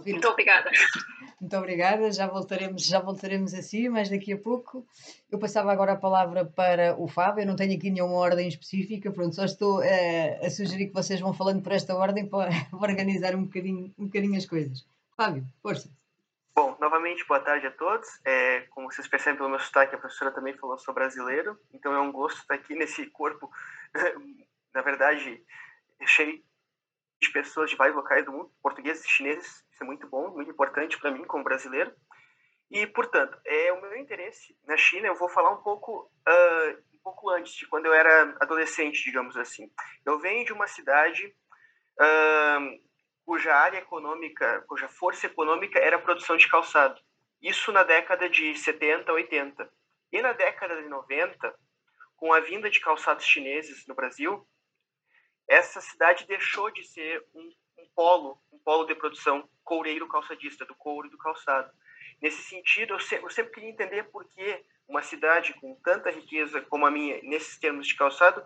Muito 0.00 0.28
obrigada. 0.28 0.70
Muito 1.40 1.56
obrigada, 1.56 2.12
já 2.12 2.26
voltaremos, 2.26 2.86
já 2.86 3.00
voltaremos 3.00 3.52
a 3.52 3.62
si, 3.62 3.88
mas 3.88 4.08
daqui 4.08 4.32
a 4.32 4.38
pouco. 4.38 4.86
Eu 5.30 5.38
passava 5.38 5.72
agora 5.72 5.92
a 5.92 5.96
palavra 5.96 6.44
para 6.44 6.94
o 6.96 7.08
Fábio, 7.08 7.42
eu 7.42 7.46
não 7.46 7.56
tenho 7.56 7.76
aqui 7.76 7.90
nenhuma 7.90 8.14
ordem 8.14 8.48
específica, 8.48 9.10
pronto, 9.10 9.34
só 9.34 9.44
estou 9.44 9.80
a, 9.80 10.46
a 10.46 10.50
sugerir 10.50 10.86
que 10.86 10.94
vocês 10.94 11.20
vão 11.20 11.34
falando 11.34 11.60
por 11.60 11.72
esta 11.72 11.94
ordem 11.96 12.26
para, 12.30 12.48
organizar 12.72 13.34
um 13.34 13.44
bocadinho, 13.44 13.92
um 13.98 14.06
bocadinho 14.06 14.36
as 14.36 14.46
coisas. 14.46 14.86
Fábio, 15.16 15.44
força. 15.60 15.90
Bom, 16.54 16.76
novamente, 16.80 17.26
boa 17.26 17.40
tarde 17.40 17.66
a 17.66 17.70
todos. 17.70 18.08
É, 18.24 18.60
como 18.70 18.90
vocês 18.90 19.08
percebem 19.08 19.38
pelo 19.38 19.48
meu 19.48 19.58
sotaque, 19.58 19.94
a 19.94 19.98
professora 19.98 20.30
também 20.30 20.54
falou 20.54 20.78
sou 20.78 20.94
brasileiro, 20.94 21.58
então 21.72 21.92
é 21.92 22.00
um 22.00 22.12
gosto 22.12 22.40
estar 22.40 22.54
aqui 22.54 22.74
nesse 22.74 23.06
corpo, 23.06 23.50
na 24.72 24.82
verdade, 24.82 25.42
cheio 26.06 26.40
de 27.20 27.32
pessoas 27.32 27.70
de 27.70 27.76
vários 27.76 27.96
locais 27.96 28.24
do 28.24 28.32
mundo, 28.32 28.50
portugueses 28.62 29.06
chineses, 29.06 29.64
é 29.82 29.84
muito 29.84 30.08
bom, 30.08 30.30
muito 30.30 30.50
importante 30.50 30.98
para 30.98 31.10
mim 31.10 31.24
como 31.24 31.44
brasileiro. 31.44 31.94
E, 32.70 32.86
portanto, 32.86 33.38
é 33.44 33.72
o 33.72 33.82
meu 33.82 33.96
interesse 33.96 34.56
na 34.64 34.76
China, 34.76 35.08
eu 35.08 35.14
vou 35.14 35.28
falar 35.28 35.50
um 35.50 35.62
pouco, 35.62 36.10
uh, 36.26 36.82
um 36.94 36.98
pouco 37.02 37.28
antes, 37.28 37.52
de 37.52 37.66
quando 37.66 37.86
eu 37.86 37.92
era 37.92 38.34
adolescente, 38.40 39.04
digamos 39.04 39.36
assim. 39.36 39.70
Eu 40.06 40.18
venho 40.18 40.46
de 40.46 40.52
uma 40.52 40.66
cidade 40.66 41.26
uh, 42.00 42.80
cuja 43.26 43.54
área 43.54 43.78
econômica, 43.78 44.64
cuja 44.66 44.88
força 44.88 45.26
econômica 45.26 45.78
era 45.78 45.96
a 45.96 46.00
produção 46.00 46.36
de 46.36 46.48
calçado. 46.48 46.98
Isso 47.42 47.70
na 47.72 47.82
década 47.82 48.30
de 48.30 48.56
70, 48.56 49.12
80. 49.12 49.70
E 50.12 50.22
na 50.22 50.32
década 50.32 50.80
de 50.80 50.88
90, 50.88 51.54
com 52.16 52.32
a 52.32 52.40
vinda 52.40 52.70
de 52.70 52.80
calçados 52.80 53.26
chineses 53.26 53.86
no 53.86 53.94
Brasil, 53.94 54.46
essa 55.48 55.80
cidade 55.80 56.26
deixou 56.26 56.70
de 56.70 56.84
ser 56.84 57.22
um, 57.34 57.50
um 57.82 57.88
polo, 57.94 58.38
um 58.52 58.58
polo 58.58 58.86
de 58.86 58.94
produção 58.94 59.48
coureiro 59.64 60.08
calçadista, 60.08 60.64
do 60.64 60.74
couro 60.74 61.06
e 61.08 61.10
do 61.10 61.18
calçado. 61.18 61.70
Nesse 62.20 62.42
sentido, 62.42 62.94
eu, 62.94 63.00
se, 63.00 63.16
eu 63.16 63.30
sempre 63.30 63.52
queria 63.52 63.70
entender 63.70 64.04
por 64.04 64.24
que 64.24 64.64
uma 64.88 65.02
cidade 65.02 65.54
com 65.54 65.74
tanta 65.82 66.10
riqueza 66.10 66.60
como 66.62 66.86
a 66.86 66.90
minha, 66.90 67.20
nesses 67.22 67.58
termos 67.58 67.86
de 67.86 67.96
calçado, 67.96 68.44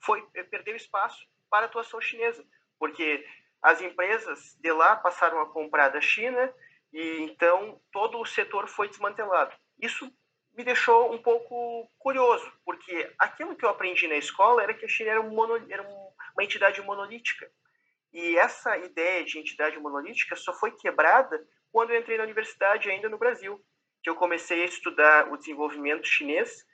foi 0.00 0.22
perdeu 0.50 0.76
espaço 0.76 1.26
para 1.50 1.66
a 1.66 1.68
atuação 1.68 2.00
chinesa, 2.00 2.44
porque 2.78 3.26
as 3.62 3.80
empresas 3.80 4.56
de 4.60 4.72
lá 4.72 4.96
passaram 4.96 5.40
a 5.40 5.48
comprar 5.48 5.88
da 5.88 6.00
China 6.00 6.52
e 6.92 7.22
então 7.22 7.80
todo 7.92 8.20
o 8.20 8.26
setor 8.26 8.68
foi 8.68 8.88
desmantelado. 8.88 9.54
Isso 9.80 10.10
me 10.54 10.62
deixou 10.62 11.12
um 11.12 11.18
pouco 11.18 11.90
curioso, 11.98 12.52
porque 12.64 13.12
aquilo 13.18 13.56
que 13.56 13.64
eu 13.64 13.70
aprendi 13.70 14.06
na 14.06 14.16
escola 14.16 14.62
era 14.62 14.74
que 14.74 14.84
a 14.84 14.88
China 14.88 15.10
era, 15.10 15.20
um 15.20 15.30
mono, 15.30 15.56
era 15.70 15.82
uma 15.82 16.44
entidade 16.44 16.80
monolítica. 16.82 17.50
E 18.14 18.38
essa 18.38 18.78
ideia 18.78 19.24
de 19.24 19.40
entidade 19.40 19.76
monolítica 19.76 20.36
só 20.36 20.52
foi 20.54 20.70
quebrada 20.70 21.44
quando 21.72 21.90
eu 21.90 21.98
entrei 21.98 22.16
na 22.16 22.22
universidade 22.22 22.88
ainda 22.88 23.08
no 23.08 23.18
Brasil, 23.18 23.60
que 24.04 24.08
eu 24.08 24.14
comecei 24.14 24.62
a 24.62 24.66
estudar 24.66 25.32
o 25.32 25.36
desenvolvimento 25.36 26.06
chinês 26.06 26.64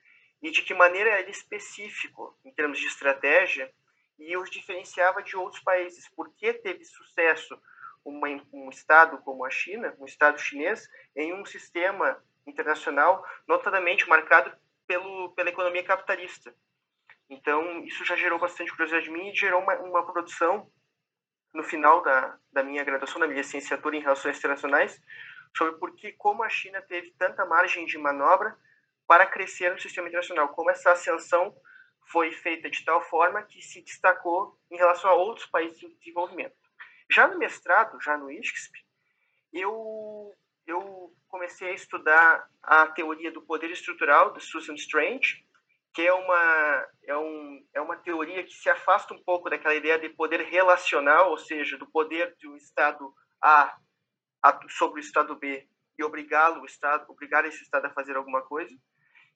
e 0.43 0.51
de 0.51 0.61
que 0.61 0.75
maneira 0.75 1.19
ele 1.19 1.31
específico 1.31 2.39
em 2.45 2.53
termos 2.53 2.79
de 2.79 2.87
estratégia 2.87 3.73
e 4.19 4.37
os 4.37 4.51
diferenciava 4.51 5.23
de 5.23 5.35
outros 5.35 5.63
países. 5.63 6.07
Por 6.11 6.31
que 6.35 6.53
teve 6.53 6.85
sucesso 6.85 7.59
uma, 8.05 8.29
um 8.53 8.69
Estado 8.69 9.17
como 9.23 9.47
a 9.47 9.51
China, 9.51 9.97
um 9.99 10.05
Estado 10.05 10.39
chinês, 10.39 10.87
em 11.17 11.33
um 11.33 11.47
sistema 11.47 12.23
internacional 12.47 13.25
notadamente 13.49 14.07
marcado 14.07 14.53
pelo, 14.87 15.31
pela 15.31 15.49
economia 15.49 15.85
capitalista. 15.85 16.55
Então, 17.31 17.83
isso 17.85 18.05
já 18.05 18.15
gerou 18.15 18.39
bastante 18.39 18.73
curiosidade 18.73 19.09
em 19.09 19.13
mim 19.13 19.31
e 19.31 19.35
gerou 19.35 19.63
uma, 19.63 19.75
uma 19.79 20.05
produção 20.05 20.71
no 21.53 21.63
final 21.63 22.03
da, 22.03 22.39
da 22.53 22.63
minha 22.63 22.85
graduação, 22.85 23.21
da 23.21 23.27
minha 23.27 23.41
licenciatura 23.41 23.97
em 23.97 24.01
Relações 24.01 24.39
Internacionais, 24.39 25.01
sobre 25.57 25.79
por 25.79 25.95
que, 25.95 26.13
como 26.13 26.43
a 26.43 26.49
China 26.49 26.81
teve 26.83 27.11
tanta 27.19 27.45
margem 27.45 27.85
de 27.87 27.99
manobra 27.99 28.57
para 29.07 29.27
crescer 29.27 29.73
no 29.73 29.81
sistema 29.81 30.09
internacional, 30.09 30.49
como 30.51 30.71
essa 30.71 30.93
ascensão 30.93 31.55
foi 32.11 32.33
feita 32.33 32.71
de 32.71 32.85
tal 32.85 33.01
forma 33.03 33.43
que 33.43 33.63
se 33.63 33.83
destacou 33.83 34.59
em 34.71 34.77
relação 34.77 35.11
a 35.11 35.15
outros 35.15 35.47
países 35.47 35.83
em 35.83 35.95
desenvolvimento. 35.97 36.57
Já 37.11 37.27
no 37.27 37.39
mestrado, 37.39 38.01
já 38.01 38.17
no 38.17 38.31
ISCSP, 38.31 38.79
eu, 39.53 40.35
eu 40.67 41.13
comecei 41.29 41.71
a 41.71 41.75
estudar 41.75 42.49
a 42.63 42.87
teoria 42.87 43.33
do 43.33 43.43
poder 43.43 43.71
estrutural 43.71 44.33
de 44.33 44.41
Susan 44.41 44.75
Strange, 44.75 45.45
que 45.93 46.03
é 46.07 46.13
uma, 46.13 46.89
é, 47.05 47.17
um, 47.17 47.67
é 47.75 47.81
uma 47.81 47.97
teoria 47.97 48.45
que 48.45 48.53
se 48.53 48.71
afasta 48.71 49.13
um 49.13 49.23
pouco 49.23 49.51
daquela 49.51 49.75
ideia 49.75 49.99
de 49.99 50.09
poder 50.09 50.43
relacional, 50.43 51.31
ou 51.31 51.39
seja, 51.39 51.77
do 51.77 51.91
poder 51.91 52.35
de 52.37 52.49
um 52.49 52.57
Estado 52.57 53.13
A, 53.43 53.77
a 54.43 54.61
sobre 54.69 55.01
o 55.01 55.05
Estado 55.05 55.35
B 55.37 55.69
e 55.99 56.05
obrigá-lo, 56.05 56.65
Estado, 56.65 57.05
obrigar 57.09 57.45
esse 57.45 57.63
Estado 57.63 57.87
a 57.87 57.93
fazer 57.93 58.17
alguma 58.17 58.43
coisa, 58.43 58.75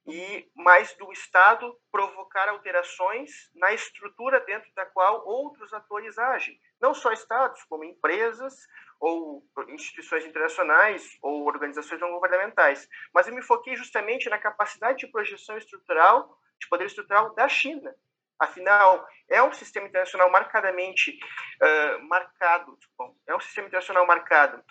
e 0.07 0.49
mais 0.55 0.95
do 0.97 1.11
Estado 1.13 1.79
provocar 1.91 2.49
alterações 2.49 3.31
na 3.55 3.73
estrutura 3.73 4.41
dentro 4.41 4.71
da 4.75 4.85
qual 4.87 5.27
outros 5.27 5.73
atores 5.73 6.19
agem, 6.19 6.59
não 6.81 6.93
só 6.95 7.13
Estados, 7.13 7.63
como 7.65 7.85
empresas 7.85 8.55
ou 9.01 9.43
instituições 9.69 10.25
internacionais 10.25 11.19
ou 11.23 11.47
organizações 11.47 12.01
não 12.01 12.13
governamentais. 12.13 12.87
Mas 13.13 13.27
eu 13.27 13.35
me 13.35 13.43
foquei 13.43 13.77
justamente 13.77 14.29
na 14.29 14.39
capacidade 14.39 14.99
de 14.99 15.07
projeção 15.07 15.57
estrutural, 15.57 16.39
de 16.61 16.69
poder 16.69 16.87
estrutural 16.87 17.35
da 17.35 17.49
China. 17.49 17.95
Afinal, 18.39 19.07
é 19.29 19.43
um 19.43 19.53
sistema 19.53 19.87
internacional 19.87 20.31
marcadamente 20.31 21.11
uh, 21.13 22.03
marcado, 22.09 22.79
bom, 22.99 23.17
é 23.27 23.35
um 23.35 23.41
sistema 23.41 23.69
internacional 23.69 24.07
marcado 24.07 24.63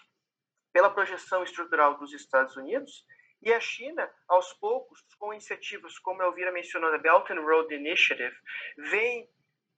pela 0.72 0.90
projeção 0.90 1.44
estrutural 1.44 1.98
dos 1.98 2.14
Estados 2.14 2.58
Unidos 2.58 3.06
e 3.42 3.54
a 3.54 3.60
China, 3.60 4.10
aos 4.28 4.54
poucos, 4.54 5.04
com 5.20 5.34
iniciativas 5.34 6.00
como 6.00 6.22
a 6.22 6.26
Elvira 6.26 6.52
mencionou, 6.52 6.94
a 6.94 6.98
Belt 6.98 7.30
and 7.30 7.42
Road 7.42 7.74
Initiative, 7.74 8.36
vem 8.78 9.30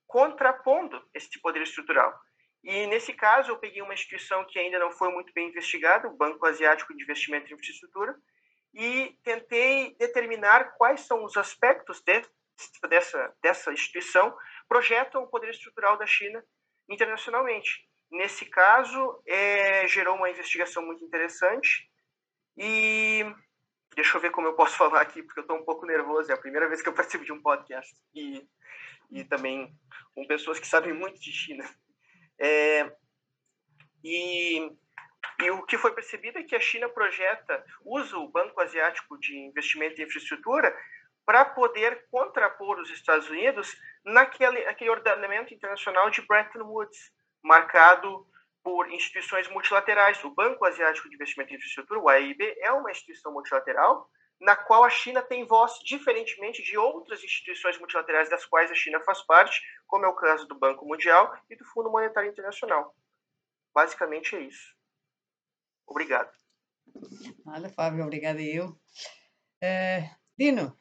contrapondo 0.05 1.03
esse 1.13 1.39
poder 1.41 1.63
estrutural. 1.63 2.13
E 2.63 2.87
nesse 2.87 3.13
caso, 3.13 3.51
eu 3.51 3.57
peguei 3.57 3.81
uma 3.81 3.93
instituição 3.93 4.45
que 4.45 4.57
ainda 4.59 4.79
não 4.79 4.91
foi 4.91 5.11
muito 5.11 5.33
bem 5.33 5.49
investigada, 5.49 6.07
o 6.07 6.15
Banco 6.15 6.45
Asiático 6.45 6.95
de 6.95 7.03
Investimento 7.03 7.51
em 7.51 7.55
Infraestrutura, 7.55 8.15
e 8.75 9.17
tentei 9.23 9.95
determinar 9.97 10.75
quais 10.77 11.01
são 11.01 11.23
os 11.23 11.35
aspectos 11.37 12.01
de, 12.01 12.21
dessa, 12.89 13.33
dessa 13.41 13.71
instituição 13.73 14.35
projetam 14.67 15.23
o 15.23 15.27
poder 15.27 15.49
estrutural 15.49 15.97
da 15.97 16.05
China 16.05 16.43
internacionalmente. 16.89 17.87
Nesse 18.11 18.45
caso, 18.45 19.21
é, 19.25 19.87
gerou 19.87 20.15
uma 20.15 20.29
investigação 20.29 20.85
muito 20.85 21.03
interessante 21.03 21.89
e 22.57 23.25
Deixa 23.95 24.17
eu 24.17 24.21
ver 24.21 24.31
como 24.31 24.47
eu 24.47 24.53
posso 24.53 24.75
falar 24.77 25.01
aqui, 25.01 25.23
porque 25.23 25.39
eu 25.39 25.43
estou 25.43 25.57
um 25.57 25.63
pouco 25.65 25.85
nervoso. 25.85 26.29
É 26.29 26.35
a 26.35 26.39
primeira 26.39 26.67
vez 26.67 26.81
que 26.81 26.89
eu 26.89 26.93
participo 26.93 27.23
de 27.23 27.31
um 27.31 27.41
podcast. 27.41 27.95
E, 28.13 28.45
e 29.09 29.23
também 29.23 29.73
com 30.13 30.27
pessoas 30.27 30.59
que 30.59 30.67
sabem 30.67 30.93
muito 30.93 31.19
de 31.19 31.31
China. 31.31 31.63
É, 32.37 32.91
e, 34.03 34.69
e 35.39 35.51
o 35.51 35.63
que 35.63 35.77
foi 35.77 35.93
percebido 35.93 36.39
é 36.39 36.43
que 36.43 36.55
a 36.55 36.59
China 36.59 36.89
projeta, 36.89 37.63
usa 37.83 38.17
o 38.17 38.27
Banco 38.27 38.59
Asiático 38.61 39.17
de 39.19 39.37
Investimento 39.37 39.99
em 39.99 40.05
Infraestrutura 40.05 40.75
para 41.25 41.43
poder 41.43 42.05
contrapor 42.09 42.79
os 42.79 42.89
Estados 42.89 43.29
Unidos 43.29 43.75
naquele, 44.03 44.63
naquele 44.65 44.89
ordenamento 44.89 45.53
internacional 45.53 46.09
de 46.09 46.21
Bretton 46.21 46.63
Woods, 46.63 47.11
marcado 47.43 48.27
por 48.63 48.89
instituições 48.91 49.47
multilaterais. 49.49 50.23
O 50.23 50.33
Banco 50.33 50.65
Asiático 50.65 51.09
de 51.09 51.15
Investimento 51.15 51.53
em 51.53 51.57
Infraestrutura, 51.57 51.99
o 51.99 52.09
AIB, 52.09 52.55
é 52.59 52.71
uma 52.71 52.91
instituição 52.91 53.31
multilateral 53.31 54.09
na 54.39 54.55
qual 54.55 54.83
a 54.83 54.89
China 54.89 55.21
tem 55.21 55.45
voz 55.45 55.79
diferentemente 55.79 56.61
de 56.61 56.77
outras 56.77 57.23
instituições 57.23 57.77
multilaterais 57.79 58.29
das 58.29 58.45
quais 58.45 58.69
a 58.69 58.75
China 58.75 58.99
faz 59.01 59.21
parte, 59.21 59.61
como 59.87 60.05
é 60.05 60.07
o 60.09 60.15
caso 60.15 60.45
do 60.47 60.55
Banco 60.55 60.85
Mundial 60.85 61.33
e 61.49 61.55
do 61.55 61.65
Fundo 61.65 61.89
Monetário 61.89 62.29
Internacional. 62.29 62.93
Basicamente 63.73 64.35
é 64.35 64.41
isso. 64.41 64.74
Obrigado. 65.87 66.31
Olha, 67.45 67.69
Fábio, 67.69 68.03
obrigada 68.03 68.41
eu. 68.41 68.69
Uh, 69.61 70.15
Dino, 70.37 70.77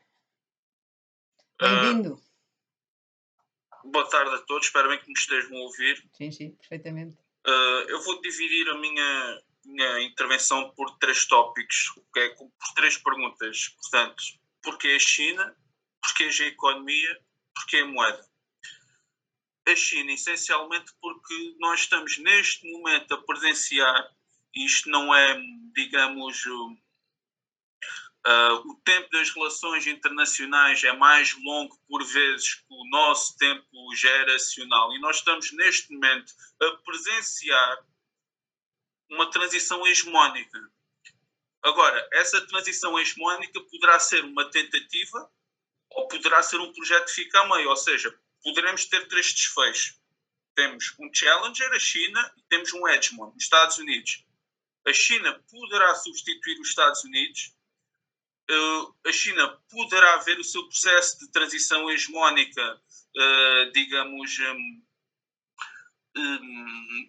bem-vindo. 1.60 2.14
Uh, 2.14 3.90
boa 3.90 4.08
tarde 4.08 4.34
a 4.34 4.38
todos, 4.40 4.66
espero 4.66 4.88
bem 4.88 4.98
que 4.98 5.06
me 5.06 5.12
estejam 5.12 5.56
a 5.56 5.60
ouvir. 5.60 6.02
Sim, 6.14 6.30
sim, 6.30 6.50
perfeitamente. 6.56 7.16
Uh, 7.46 7.88
eu 7.88 8.02
vou 8.02 8.20
dividir 8.22 8.68
a 8.70 8.78
minha, 8.78 9.42
minha 9.64 10.00
intervenção 10.02 10.70
por 10.74 10.98
três 10.98 11.26
tópicos, 11.26 11.92
que 12.12 12.20
é 12.20 12.30
por 12.30 12.50
três 12.74 12.96
perguntas. 12.98 13.68
Portanto, 13.80 14.22
porquê 14.62 14.88
a 14.88 14.98
China? 14.98 15.56
Porquê 16.00 16.24
a 16.24 16.46
economia? 16.46 17.20
Porquê 17.54 17.76
a 17.78 17.86
moeda? 17.86 18.26
A 19.66 19.76
China, 19.76 20.12
essencialmente 20.12 20.92
porque 21.00 21.56
nós 21.58 21.80
estamos 21.80 22.18
neste 22.18 22.70
momento 22.70 23.14
a 23.14 23.22
presenciar, 23.22 24.10
isto 24.56 24.88
não 24.88 25.14
é, 25.14 25.40
digamos, 25.74 26.44
Uh, 28.26 28.56
o 28.70 28.74
tempo 28.76 29.10
das 29.10 29.28
relações 29.34 29.86
internacionais 29.86 30.82
é 30.82 30.94
mais 30.94 31.36
longo, 31.44 31.78
por 31.86 32.02
vezes, 32.02 32.54
que 32.54 32.64
o 32.70 32.88
nosso 32.88 33.36
tempo 33.36 33.94
geracional. 33.94 34.94
E 34.94 35.00
nós 35.00 35.16
estamos, 35.16 35.52
neste 35.52 35.92
momento, 35.92 36.32
a 36.62 36.70
presenciar 36.86 37.84
uma 39.10 39.30
transição 39.30 39.86
hegemónica. 39.86 40.58
Agora, 41.62 42.08
essa 42.14 42.40
transição 42.46 42.98
hegemónica 42.98 43.60
poderá 43.60 44.00
ser 44.00 44.24
uma 44.24 44.50
tentativa 44.50 45.30
ou 45.90 46.08
poderá 46.08 46.42
ser 46.42 46.58
um 46.60 46.72
projeto 46.72 47.06
que 47.06 47.22
fica 47.22 47.40
a 47.40 47.48
meio. 47.48 47.68
Ou 47.68 47.76
seja, 47.76 48.18
poderemos 48.42 48.86
ter 48.86 49.06
três 49.06 49.34
desfechos. 49.34 50.00
Temos 50.54 50.94
um 50.98 51.12
challenger, 51.12 51.70
a 51.72 51.78
China, 51.78 52.34
e 52.38 52.42
temos 52.48 52.72
um 52.72 52.88
hegemon, 52.88 53.34
os 53.36 53.42
Estados 53.42 53.76
Unidos. 53.76 54.24
A 54.86 54.92
China 54.92 55.42
poderá 55.50 55.94
substituir 55.94 56.60
os 56.60 56.68
Estados 56.68 57.04
Unidos 57.04 57.54
a 59.06 59.12
China 59.12 59.58
poderá 59.70 60.18
ver 60.18 60.38
o 60.38 60.44
seu 60.44 60.62
processo 60.64 61.18
de 61.18 61.30
transição 61.30 61.90
hegemónica, 61.90 62.80
uh, 63.16 63.72
digamos, 63.72 64.36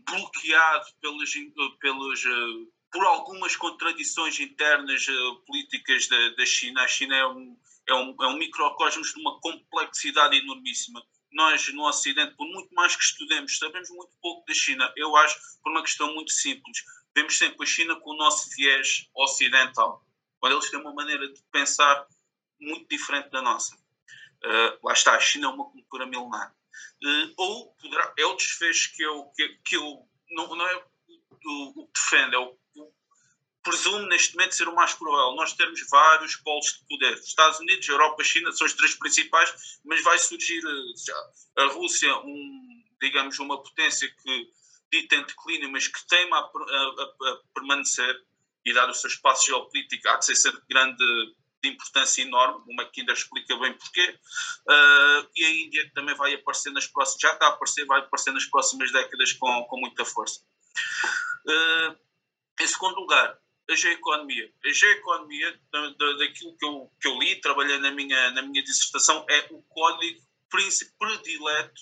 bloqueado 0.07 0.85
pelos, 1.01 1.33
pelos, 1.79 2.25
uh, 2.25 2.73
por 2.91 3.05
algumas 3.05 3.55
contradições 3.55 4.39
internas 4.39 5.05
políticas 5.45 6.07
da, 6.07 6.29
da, 6.29 6.45
China. 6.45 6.81
A 6.81 6.87
China 6.87 7.15
é 7.15 7.27
um, 7.27 7.59
é, 7.87 7.93
um, 7.93 8.15
é 8.21 8.27
um 8.27 8.37
microcosmos 8.37 9.13
de 9.13 9.19
uma 9.19 9.39
complexidade 9.41 10.37
enormíssima. 10.37 11.03
Nós, 11.33 11.67
no 11.73 11.85
Ocidente, 11.85 12.33
por 12.35 12.47
muito 12.47 12.73
mais 12.73 12.95
que 12.95 13.03
estudemos, 13.03 13.57
sabemos 13.57 13.89
muito 13.89 14.15
pouco 14.21 14.45
da 14.47 14.53
China. 14.53 14.91
Eu 14.95 15.13
acho 15.17 15.37
por 15.61 15.71
uma 15.73 15.81
questão 15.81 16.13
muito 16.13 16.31
simples. 16.31 16.81
Vemos 17.15 17.37
sempre 17.37 17.63
a 17.63 17.65
China 17.65 17.95
com 17.99 18.11
o 18.11 18.17
nosso 18.17 18.49
viés 18.55 19.09
ocidental 19.15 20.05
quando 20.39 20.53
eles 20.53 20.69
têm 20.69 20.79
uma 20.79 20.93
maneira 20.93 21.27
de 21.27 21.41
pensar 21.51 22.05
muito 22.59 22.87
diferente 22.87 23.29
da 23.31 23.41
nossa. 23.41 23.75
Uh, 24.43 24.85
lá 24.85 24.93
está, 24.93 25.15
a 25.15 25.19
China 25.19 25.47
é 25.47 25.49
uma 25.49 25.69
cultura 25.71 26.05
milenar. 26.05 26.53
Uh, 27.03 27.33
ou 27.37 27.73
poderá, 27.81 28.13
é 28.17 28.25
o 28.25 28.35
desfecho 28.35 28.93
que 28.95 29.03
eu, 29.03 29.23
que, 29.35 29.47
que 29.65 29.75
eu 29.75 30.07
não, 30.29 30.55
não 30.55 30.67
é 30.67 30.83
o, 31.45 31.81
o 31.81 31.87
que 31.87 31.93
defende, 31.99 32.35
é 32.35 32.39
o, 32.39 32.57
o 32.75 32.93
presumo 33.63 34.05
neste 34.07 34.35
momento 34.35 34.55
ser 34.55 34.67
o 34.67 34.75
mais 34.75 34.93
provável. 34.93 35.35
Nós 35.35 35.53
temos 35.53 35.79
vários 35.89 36.35
polos 36.35 36.73
de 36.73 36.85
poder. 36.87 37.13
Estados 37.15 37.59
Unidos, 37.59 37.87
Europa, 37.87 38.23
China 38.23 38.51
são 38.51 38.67
os 38.67 38.73
três 38.73 38.93
principais, 38.93 39.79
mas 39.83 40.03
vai 40.03 40.19
surgir 40.19 40.59
eh, 40.59 40.97
já, 41.03 41.63
a 41.63 41.67
Rússia, 41.69 42.15
um, 42.19 42.83
digamos, 43.01 43.39
uma 43.39 43.61
potência 43.61 44.07
que 44.21 44.49
dita 45.01 45.17
declínio, 45.23 45.71
mas 45.71 45.87
que 45.87 46.07
teima 46.07 46.37
a, 46.37 46.41
a, 46.41 47.31
a 47.31 47.39
permanecer 47.53 48.23
e 48.65 48.73
dado 48.73 48.91
o 48.91 48.95
seu 48.95 49.09
espaço 49.09 49.45
geopolítico, 49.45 50.07
há 50.09 50.17
de 50.17 50.25
ser 50.25 50.35
sempre 50.35 50.61
grande, 50.67 51.03
de 51.61 51.69
importância 51.69 52.21
enorme, 52.21 52.63
o 52.67 52.73
McKinder 52.73 53.15
explica 53.15 53.55
bem 53.57 53.73
porquê, 53.73 54.19
uh, 54.67 55.29
e 55.35 55.45
a 55.45 55.49
Índia 55.49 55.91
também 55.93 56.15
vai 56.15 56.33
aparecer 56.33 56.71
nas 56.71 56.87
próximas, 56.87 57.21
já 57.21 57.33
está 57.33 57.47
a 57.47 57.49
aparecer, 57.49 57.85
vai 57.85 57.99
aparecer 57.99 58.31
nas 58.31 58.45
próximas 58.45 58.91
décadas 58.91 59.33
com, 59.33 59.63
com 59.65 59.79
muita 59.79 60.03
força. 60.03 60.41
Uh, 61.45 61.95
em 62.59 62.67
segundo 62.67 62.99
lugar, 62.99 63.37
a 63.69 63.75
geoeconomia. 63.75 64.51
A 64.63 64.69
geoeconomia, 64.71 65.59
da, 65.71 65.89
da, 65.89 66.13
daquilo 66.17 66.57
que 66.57 66.65
eu, 66.65 66.91
que 67.01 67.07
eu 67.07 67.19
li, 67.19 67.35
trabalhei 67.41 67.77
na 67.79 67.91
minha, 67.91 68.31
na 68.31 68.41
minha 68.41 68.63
dissertação, 68.63 69.25
é 69.29 69.47
o 69.51 69.61
código 69.63 70.21
predileto 70.97 71.81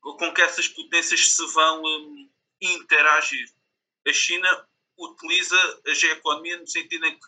com 0.00 0.32
que 0.32 0.42
essas 0.42 0.68
potências 0.68 1.34
se 1.34 1.46
vão 1.52 1.82
um, 1.82 2.29
interagir. 2.60 3.48
A 4.06 4.12
China 4.12 4.68
utiliza 4.98 5.80
a 5.86 5.94
geoeconomia 5.94 6.58
no 6.58 6.66
sentido 6.66 7.06
em 7.06 7.18
que 7.18 7.26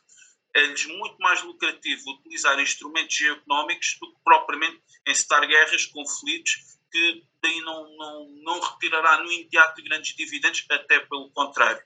é-lhes 0.54 0.86
muito 0.86 1.16
mais 1.18 1.42
lucrativo 1.42 2.10
utilizar 2.10 2.58
instrumentos 2.60 3.16
geoeconómicos 3.16 3.96
do 4.00 4.12
que 4.12 4.20
propriamente 4.22 4.82
encetar 5.06 5.46
guerras, 5.46 5.86
conflitos, 5.86 6.78
que 6.90 7.24
daí 7.42 7.60
não, 7.60 7.96
não, 7.96 8.28
não 8.42 8.60
retirará 8.60 9.22
no 9.22 9.32
imediato 9.32 9.82
grandes 9.82 10.14
dividendos, 10.14 10.64
até 10.70 11.00
pelo 11.00 11.30
contrário. 11.30 11.82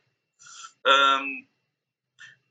Um, 0.85 1.46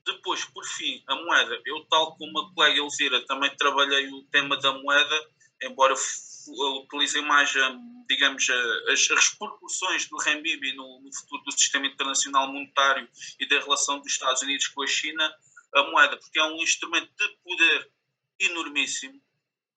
depois, 0.06 0.44
por 0.44 0.64
fim, 0.64 1.02
a 1.06 1.16
moeda. 1.16 1.60
Eu, 1.66 1.84
tal 1.86 2.16
como 2.16 2.38
a 2.38 2.54
colega 2.54 2.78
Elvira, 2.78 3.26
também 3.26 3.54
trabalhei 3.56 4.08
o 4.08 4.22
tema 4.24 4.56
da 4.56 4.72
moeda, 4.72 5.30
embora 5.62 5.94
utilizem 6.48 7.22
mais, 7.22 7.54
hum, 7.56 8.04
digamos, 8.08 8.46
as 8.88 9.08
repercussões 9.08 10.08
do 10.08 10.16
renminbi 10.18 10.74
no, 10.74 11.00
no 11.00 11.14
futuro 11.14 11.42
do 11.44 11.52
sistema 11.52 11.86
internacional 11.86 12.52
monetário 12.52 13.08
e 13.38 13.48
da 13.48 13.58
relação 13.60 13.98
dos 13.98 14.12
Estados 14.12 14.42
Unidos 14.42 14.68
com 14.68 14.82
a 14.82 14.86
China, 14.86 15.34
a 15.74 15.82
moeda, 15.90 16.16
porque 16.16 16.38
é 16.38 16.44
um 16.44 16.56
instrumento 16.56 17.10
de 17.16 17.36
poder 17.44 17.90
enormíssimo. 18.40 19.20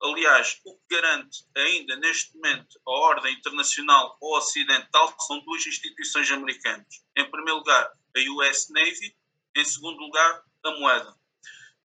Aliás, 0.01 0.61
o 0.63 0.77
que 0.77 0.95
garante 0.95 1.45
ainda 1.57 1.95
neste 1.97 2.33
momento 2.35 2.79
a 2.87 2.91
ordem 2.91 3.33
internacional 3.33 4.17
ocidental 4.21 5.13
são 5.19 5.39
duas 5.41 5.65
instituições 5.67 6.31
americanas. 6.31 7.03
Em 7.17 7.29
primeiro 7.29 7.59
lugar, 7.59 7.91
a 8.15 8.19
US 8.31 8.69
Navy, 8.69 9.15
em 9.55 9.65
segundo 9.65 9.99
lugar, 9.99 10.43
a 10.63 10.71
moeda. 10.79 11.15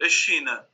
A 0.01 0.09
China, 0.09 0.69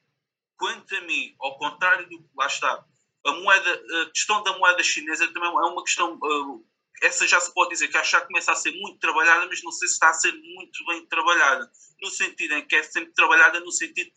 quanto 0.59 0.95
a 0.95 1.01
mim, 1.03 1.35
ao 1.41 1.57
contrário 1.59 2.09
do 2.11 2.23
que 2.23 2.29
lá 2.37 2.47
está, 2.47 2.85
a 3.27 3.33
moeda, 3.33 3.83
a 4.03 4.11
questão 4.11 4.43
da 4.43 4.57
moeda 4.59 4.83
chinesa 4.83 5.27
também 5.33 5.49
é 5.49 5.53
uma 5.53 5.85
questão, 5.85 6.15
uh, 6.15 6.67
essa 7.03 7.27
já 7.27 7.41
se 7.41 7.53
pode 7.53 7.71
dizer 7.71 7.89
que 7.89 8.03
já 8.03 8.21
começa 8.23 8.53
a 8.53 8.57
ser 8.57 8.73
muito 8.73 8.99
trabalhada, 8.99 9.47
mas 9.47 9.63
não 9.63 9.73
sei 9.73 9.89
se 9.89 9.95
está 9.95 10.11
a 10.11 10.15
ser 10.15 10.33
muito 10.33 10.85
bem 10.87 11.07
trabalhada, 11.07 11.71
no 12.01 12.11
sentido 12.11 12.55
em 12.55 12.67
que 12.67 12.77
é 12.77 12.83
sempre 12.83 13.13
trabalhada 13.13 13.61
no 13.61 13.71
sentido 13.71 14.11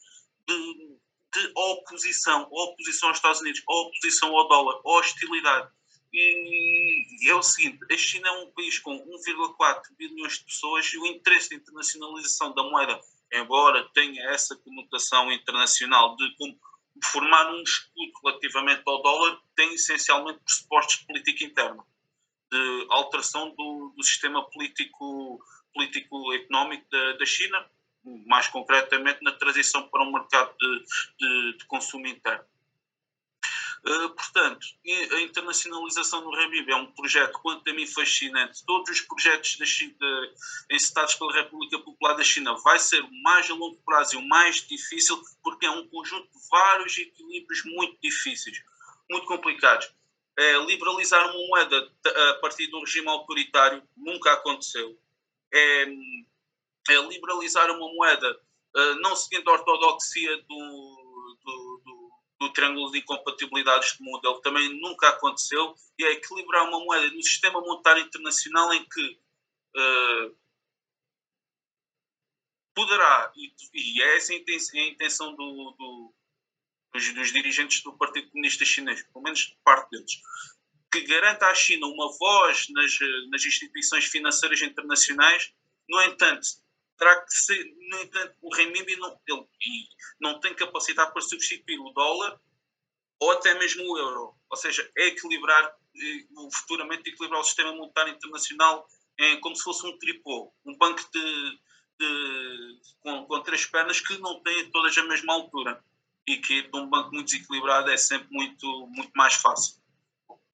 de, 0.48 0.98
de 1.34 1.52
oposição, 1.56 2.48
oposição 2.52 3.10
aos 3.10 3.18
Estados 3.18 3.42
Unidos, 3.42 3.62
oposição 3.68 4.36
ao 4.36 4.48
dólar, 4.48 4.82
hostilidade. 4.84 5.70
E 6.14 7.28
é 7.28 7.36
o 7.36 7.42
seguinte: 7.42 7.80
a 7.92 7.98
China 7.98 8.28
é 8.28 8.32
um 8.44 8.52
país 8.52 8.78
com 8.78 8.96
1,4 8.96 9.82
bilhões 9.98 10.38
de 10.38 10.46
pessoas 10.46 10.86
e 10.94 10.98
o 10.98 11.08
interesse 11.08 11.50
de 11.50 11.56
internacionalização 11.56 12.54
da 12.54 12.64
moeda, 12.64 13.02
embora 13.34 13.90
tenha 13.94 14.30
essa 14.30 14.56
conotação 14.58 15.32
internacional 15.32 16.16
de 16.16 16.36
como 16.38 16.56
formar 17.06 17.52
um 17.52 17.62
escudo 17.62 18.12
relativamente 18.24 18.84
ao 18.86 19.02
dólar, 19.02 19.40
tem 19.56 19.74
essencialmente 19.74 20.40
pressupostos 20.40 21.00
de 21.00 21.06
política 21.06 21.46
interna, 21.46 21.84
de 22.52 22.88
alteração 22.90 23.50
do, 23.56 23.94
do 23.96 24.04
sistema 24.04 24.44
político, 24.50 25.40
político 25.74 26.34
económico 26.34 26.86
da, 26.90 27.14
da 27.14 27.26
China, 27.26 27.66
mais 28.26 28.48
concretamente 28.48 29.20
na 29.22 29.32
transição 29.32 29.88
para 29.90 30.04
um 30.04 30.12
mercado 30.12 30.54
de, 30.58 30.84
de, 31.20 31.58
de 31.58 31.66
consumo 31.66 32.08
interno. 32.08 32.46
Uh, 33.86 34.10
portanto, 34.12 34.66
a 35.12 35.22
internacionalização 35.22 36.24
do 36.24 36.32
Renminbi 36.32 36.72
é 36.72 36.76
um 36.76 36.92
projeto, 36.94 37.34
quanto 37.42 37.70
a 37.70 37.74
mim, 37.74 37.86
fascinante. 37.86 38.64
Todos 38.66 38.90
os 38.90 39.02
projetos 39.02 39.58
da 39.58 39.66
China, 39.66 39.96
encetados 40.72 41.16
pela 41.16 41.34
República 41.34 41.78
Popular 41.80 42.14
da 42.14 42.24
China 42.24 42.56
vai 42.64 42.80
ser 42.80 43.02
o 43.02 43.24
mais 43.24 43.50
a 43.50 43.54
longo 43.54 43.78
prazo 43.86 44.16
e 44.16 44.18
o 44.18 44.28
mais 44.28 44.66
difícil, 44.66 45.22
porque 45.44 45.66
é 45.66 45.70
um 45.70 45.86
conjunto 45.90 46.28
de 46.28 46.50
vários 46.50 46.98
equilíbrios 46.98 47.62
muito 47.66 47.98
difíceis, 48.02 48.64
muito 49.10 49.28
complicados. 49.28 49.92
É, 50.40 50.58
liberalizar 50.66 51.22
uma 51.26 51.48
moeda 51.48 51.92
a 52.06 52.34
partir 52.36 52.68
de 52.68 52.76
um 52.76 52.80
regime 52.80 53.10
autoritário 53.10 53.84
nunca 53.98 54.32
aconteceu. 54.32 54.98
É, 55.54 55.84
é 56.90 57.02
liberalizar 57.08 57.70
uma 57.70 57.94
moeda 57.94 58.40
uh, 58.76 58.96
não 59.02 59.16
seguindo 59.16 59.50
a 59.50 59.54
ortodoxia 59.54 60.38
do, 60.38 60.46
do, 60.48 61.03
do, 62.48 62.54
triângulo 62.54 62.92
de 62.92 63.00
incompatibilidades 63.00 63.98
de 63.98 64.04
modelo, 64.04 64.42
também 64.42 64.70
nunca 64.80 65.10
aconteceu, 65.10 65.76
e 65.98 66.06
é 66.06 66.12
equilibrar 66.12 66.68
uma 66.68 66.80
moeda 66.80 67.10
no 67.12 67.24
sistema 67.24 67.62
monetário 67.62 68.04
internacional 68.04 68.74
em 68.74 68.84
que 68.88 69.20
uh, 69.76 70.36
poderá, 72.74 73.32
e, 73.36 73.54
e 73.74 74.02
é 74.02 74.18
essa 74.18 74.34
a 74.34 74.88
intenção 74.88 75.36
do, 75.36 75.76
do, 75.78 76.14
dos, 76.94 77.14
dos, 77.14 77.32
dirigentes 77.32 77.82
do 77.84 77.98
Partido 77.98 78.30
Comunista 78.32 78.66
Chinês, 78.66 79.04
pelo 79.04 79.24
menos 79.24 79.56
parte 79.64 79.92
deles, 79.92 80.22
que 80.92 81.02
garanta 81.02 81.48
à 81.48 81.56
China 81.56 81.88
uma 81.88 82.12
voz 82.18 82.68
nas, 82.70 82.98
nas 83.30 83.46
instituições 83.46 84.06
financeiras 84.06 84.62
internacionais, 84.62 85.52
no 85.90 86.02
entanto, 86.04 86.48
terá 86.98 87.22
que 87.22 87.32
ser, 87.32 87.64
no 87.90 88.02
entanto, 88.02 88.36
o 88.42 88.56
renminbi 88.56 88.96
não, 88.98 89.20
ele, 89.28 89.48
não 90.20 90.40
tem 90.40 90.54
capacidade 90.54 91.12
para 91.12 91.22
substituir 91.22 91.80
o 91.80 91.90
dólar 91.92 92.40
ou 93.20 93.32
até 93.32 93.54
mesmo 93.58 93.84
o 93.84 93.98
euro. 93.98 94.36
Ou 94.50 94.58
seja, 94.58 94.90
é 94.98 95.08
equilibrar, 95.08 95.76
futuramente 96.54 97.10
equilibrar 97.10 97.40
o 97.40 97.44
sistema 97.44 97.74
monetário 97.74 98.14
internacional 98.14 98.88
em, 99.20 99.40
como 99.40 99.56
se 99.56 99.64
fosse 99.64 99.86
um 99.86 99.98
tripô, 99.98 100.54
um 100.66 100.78
banco 100.78 101.02
de, 101.12 101.60
de, 102.00 102.80
com, 103.02 103.26
com 103.26 103.42
três 103.42 103.66
pernas 103.66 104.00
que 104.00 104.18
não 104.18 104.42
têm 104.42 104.70
todas 104.72 104.98
a 104.98 105.04
mesma 105.04 105.34
altura 105.34 105.84
e 106.28 106.38
que 106.38 106.64
de 106.64 106.78
um 106.78 106.90
banco 106.90 107.12
muito 107.12 107.28
desequilibrado 107.28 107.90
é 107.90 107.98
sempre 107.98 108.28
muito, 108.32 108.88
muito 108.88 109.12
mais 109.16 109.36
fácil. 109.36 109.82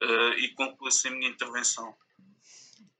Uh, 0.02 0.34
e 0.38 0.50
concluo 0.56 0.88
assim 0.88 1.10
a 1.10 1.12
minha 1.12 1.30
intervenção. 1.30 1.96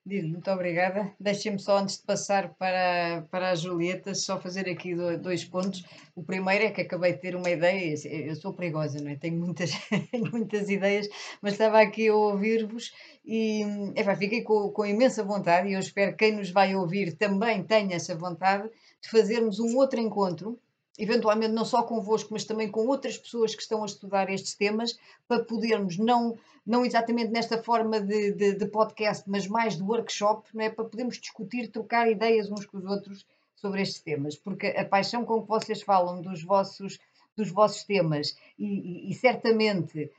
Muito 0.10 0.50
obrigada. 0.50 1.14
Deixem-me 1.20 1.60
só, 1.60 1.78
antes 1.78 1.98
de 1.98 2.04
passar 2.04 2.56
para, 2.56 3.28
para 3.30 3.52
a 3.52 3.56
Julieta, 3.56 4.16
só 4.16 4.40
fazer 4.40 4.68
aqui 4.68 4.96
dois 5.22 5.46
pontos. 5.46 5.86
O 6.16 6.24
primeiro 6.24 6.66
é 6.66 6.72
que 6.72 6.82
acabei 6.82 7.14
de 7.14 7.20
ter 7.20 7.36
uma 7.36 7.50
ideia, 7.50 7.94
eu 8.08 8.36
sou 8.36 8.52
perigosa, 8.54 9.00
não 9.00 9.12
é? 9.12 9.16
Tenho 9.16 9.38
muitas, 9.40 9.72
muitas 10.32 10.68
ideias, 10.68 11.08
mas 11.42 11.54
estava 11.54 11.80
aqui 11.80 12.08
a 12.08 12.16
ouvir-vos 12.16 12.92
e 13.24 13.62
enfim, 13.96 14.16
fiquei 14.18 14.42
com, 14.42 14.72
com 14.72 14.86
imensa 14.86 15.24
vontade 15.24 15.70
e 15.70 15.74
eu 15.74 15.80
espero 15.80 16.12
que 16.14 16.26
quem 16.26 16.36
nos 16.36 16.50
vai 16.50 16.76
ouvir 16.76 17.16
também 17.16 17.64
tenha 17.64 17.96
essa 17.96 18.16
vontade 18.16 18.68
de 19.02 19.10
fazermos 19.10 19.60
um 19.60 19.78
outro 19.78 20.00
encontro 20.00 20.60
eventualmente 21.00 21.54
não 21.54 21.64
só 21.64 21.82
convosco, 21.82 22.34
mas 22.34 22.44
também 22.44 22.70
com 22.70 22.86
outras 22.86 23.18
pessoas 23.18 23.56
que 23.56 23.62
estão 23.62 23.82
a 23.84 23.86
estudar 23.86 24.30
estes 24.30 24.54
temas, 24.54 25.00
para 25.28 25.46
podermos, 25.46 25.98
não, 25.98 26.38
não 26.70 26.86
exatamente 26.86 27.32
nesta 27.32 27.62
forma 27.64 28.00
de, 28.00 28.32
de, 28.34 28.54
de 28.54 28.68
podcast, 28.68 29.28
mas 29.28 29.48
mais 29.48 29.76
de 29.76 29.82
workshop, 29.82 30.48
não 30.54 30.64
é? 30.64 30.70
para 30.70 30.86
podermos 30.86 31.18
discutir, 31.18 31.72
trocar 31.72 32.08
ideias 32.08 32.52
uns 32.52 32.64
com 32.64 32.78
os 32.78 32.86
outros 32.86 33.26
sobre 33.56 33.82
estes 33.82 34.02
temas, 34.02 34.36
porque 34.36 34.68
a 34.68 34.86
paixão 34.86 35.26
com 35.26 35.42
que 35.42 35.48
vocês 35.48 35.82
falam 35.82 36.22
dos 36.22 36.44
vossos, 36.44 37.00
dos 37.36 37.50
vossos 37.50 37.84
temas 37.84 38.38
e, 38.58 38.66
e, 38.66 39.10
e 39.10 39.14
certamente 39.16 40.12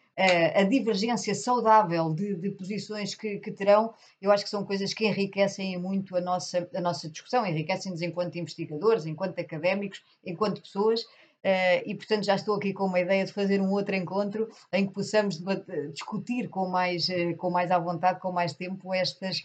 a 0.55 0.65
divergência 0.65 1.35
saudável 1.35 2.13
de, 2.13 2.35
de 2.35 2.51
posições 2.51 3.15
que, 3.15 3.39
que, 3.39 3.51
terão, 3.51 3.95
eu 4.21 4.31
acho 4.31 4.45
que 4.45 4.51
são 4.51 4.65
coisas 4.67 4.93
que 4.93 5.07
enriquecem 5.07 5.79
muito 5.79 6.15
a 6.15 6.21
nossa, 6.21 6.69
a 6.75 6.81
nossa 6.81 7.09
discussão, 7.09 7.47
enriquecem-nos 7.47 8.03
enquanto 8.03 8.37
investigadores, 8.37 9.07
enquanto 9.07 9.39
académicos, 9.39 10.03
enquanto 10.25 10.61
pessoas. 10.61 11.07
Uh, 11.43 11.81
e 11.87 11.95
portanto 11.95 12.25
já 12.25 12.35
estou 12.35 12.55
aqui 12.55 12.75
com 12.75 12.85
uma 12.85 13.01
ideia 13.01 13.25
de 13.25 13.33
fazer 13.33 13.63
um 13.63 13.71
outro 13.71 13.95
encontro 13.95 14.51
em 14.71 14.87
que 14.87 14.93
possamos 14.93 15.43
discutir 15.91 16.51
com 16.51 16.69
mais, 16.69 17.09
uh, 17.09 17.35
com 17.39 17.49
mais 17.49 17.71
à 17.71 17.79
vontade, 17.79 18.21
com 18.21 18.31
mais 18.31 18.53
tempo 18.53 18.93
estas, 18.93 19.43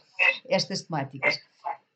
estas 0.49 0.81
temáticas. 0.81 1.39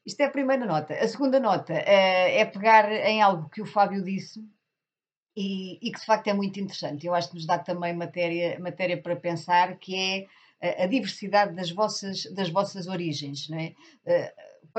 Isto 0.05 0.21
é 0.21 0.25
a 0.25 0.31
primeira 0.31 0.65
nota. 0.65 0.93
A 0.93 1.05
segunda 1.05 1.37
nota 1.37 1.73
uh, 1.73 1.77
é 1.85 2.45
pegar 2.45 2.89
em 2.89 3.21
algo 3.21 3.49
que 3.49 3.61
o 3.61 3.65
Fábio 3.65 4.01
disse 4.01 4.41
e, 5.35 5.77
e, 5.85 5.91
que 5.91 5.99
de 5.99 6.05
facto 6.05 6.27
é 6.27 6.33
muito 6.33 6.57
interessante. 6.61 7.05
Eu 7.05 7.13
acho 7.13 7.29
que 7.29 7.35
nos 7.35 7.45
dá 7.45 7.59
também 7.59 7.93
matéria, 7.93 8.57
matéria 8.57 9.01
para 9.01 9.17
pensar, 9.17 9.77
que 9.77 10.27
é 10.61 10.79
a, 10.79 10.83
a 10.83 10.87
diversidade 10.87 11.53
das 11.53 11.71
vossas, 11.71 12.23
das 12.33 12.49
vossas 12.49 12.87
origens. 12.87 13.49
Não 13.49 13.59
é? 13.59 13.73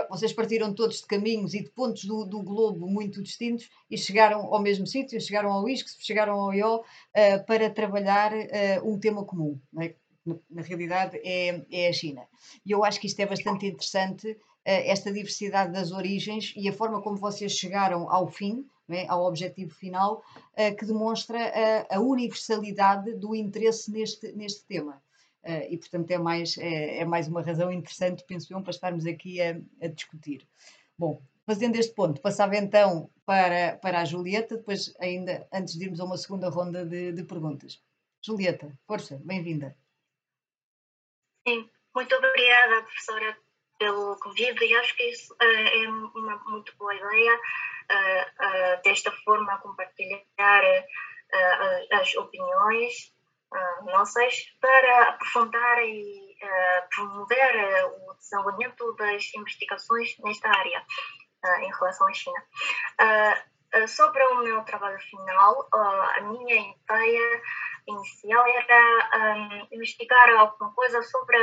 Vocês 0.09 0.33
partiram 0.33 0.75
todos 0.75 1.01
de 1.01 1.07
caminhos 1.07 1.55
e 1.55 1.63
de 1.63 1.71
pontos 1.71 2.05
do, 2.05 2.25
do 2.25 2.43
globo 2.43 2.87
muito 2.87 3.23
distintos 3.23 3.69
e 3.91 3.99
chegaram 3.99 4.53
ao 4.53 4.61
mesmo 4.61 4.87
sítio, 4.87 5.21
chegaram 5.21 5.51
ao 5.51 5.69
ISCS, 5.69 5.97
chegaram 6.01 6.35
ao 6.41 6.55
IO 6.55 6.77
uh, 6.77 7.47
para 7.47 7.69
trabalhar 7.71 8.33
uh, 8.33 8.89
um 8.89 8.99
tema 8.99 9.25
comum. 9.25 9.59
É? 9.79 9.95
Na 10.51 10.63
realidade 10.63 11.19
é, 11.25 11.65
é 11.71 11.89
a 11.89 11.93
China. 11.93 12.23
E 12.65 12.71
eu 12.71 12.85
acho 12.85 13.01
que 13.01 13.07
isto 13.07 13.19
é 13.21 13.27
bastante 13.27 13.67
interessante, 13.67 14.37
esta 14.63 15.11
diversidade 15.11 15.73
das 15.73 15.91
origens 15.91 16.53
e 16.55 16.69
a 16.69 16.73
forma 16.73 17.01
como 17.01 17.17
vocês 17.17 17.53
chegaram 17.53 18.09
ao 18.11 18.29
fim, 18.29 18.67
é? 18.91 19.09
ao 19.09 19.25
objetivo 19.25 19.75
final, 19.75 20.23
que 20.79 20.85
demonstra 20.85 21.39
a, 21.89 21.97
a, 21.97 22.01
universalidade 22.01 23.15
do 23.15 23.35
interesse 23.35 23.91
neste, 23.91 24.31
neste 24.33 24.63
tema. 24.67 25.03
Uh, 25.43 25.65
e, 25.71 25.79
portanto, 25.79 26.11
é 26.11 26.19
mais, 26.19 26.59
é, 26.59 26.99
é, 26.99 27.05
mais 27.05 27.27
uma 27.27 27.43
razão 27.43 27.73
interessante, 27.73 28.25
penso 28.27 28.53
eu, 28.53 28.61
para 28.61 28.73
estarmos 28.73 29.07
aqui 29.07 29.41
a, 29.41 29.59
a 29.81 29.89
discutir. 29.89 30.47
Bom, 30.99 31.23
fazendo 31.47 31.77
este 31.77 31.95
ponto, 31.95 32.21
passava 32.21 32.57
então 32.57 33.11
para, 33.25 33.79
para 33.79 34.01
a 34.01 34.05
Julieta, 34.05 34.59
depois, 34.59 34.95
ainda 35.01 35.49
antes 35.53 35.79
de 35.79 35.85
irmos 35.85 36.01
a 36.01 36.05
uma 36.05 36.19
segunda 36.19 36.51
ronda 36.51 36.85
de, 36.85 37.13
de 37.13 37.25
perguntas. 37.25 37.83
Julieta, 38.23 38.71
força, 38.87 39.19
bem-vinda. 39.25 39.75
Sim, 41.49 41.71
muito 41.95 42.15
obrigada, 42.15 42.83
professora, 42.83 43.37
pelo 43.79 44.17
convite 44.17 44.63
e 44.63 44.77
acho 44.77 44.95
que 44.95 45.05
isso 45.05 45.33
uh, 45.33 45.43
é 45.43 45.89
uma 45.89 46.37
muito 46.49 46.77
boa 46.77 46.95
ideia 46.95 47.35
uh, 47.35 48.79
uh, 48.79 48.83
desta 48.85 49.11
forma 49.25 49.59
compartilhar 49.59 50.21
as 51.93 52.15
opiniões 52.17 53.15
nossas 53.83 54.35
para 54.61 55.03
aprofundar 55.11 55.79
e 55.83 56.37
promover 56.95 57.85
o 58.07 58.15
desenvolvimento 58.15 58.95
das 58.97 59.35
investigações 59.35 60.17
nesta 60.21 60.49
área 60.49 60.85
em 61.61 61.71
relação 61.73 62.07
à 62.07 62.13
China. 62.13 62.45
sobre 63.89 64.23
o 64.25 64.43
meu 64.43 64.63
trabalho 64.65 64.99
final, 65.01 65.69
a 65.73 66.21
minha 66.23 66.75
ideia 66.75 67.43
inicial 67.87 68.45
era 68.47 69.67
investigar 69.73 70.31
alguma 70.31 70.73
coisa 70.75 71.03
sobre 71.03 71.39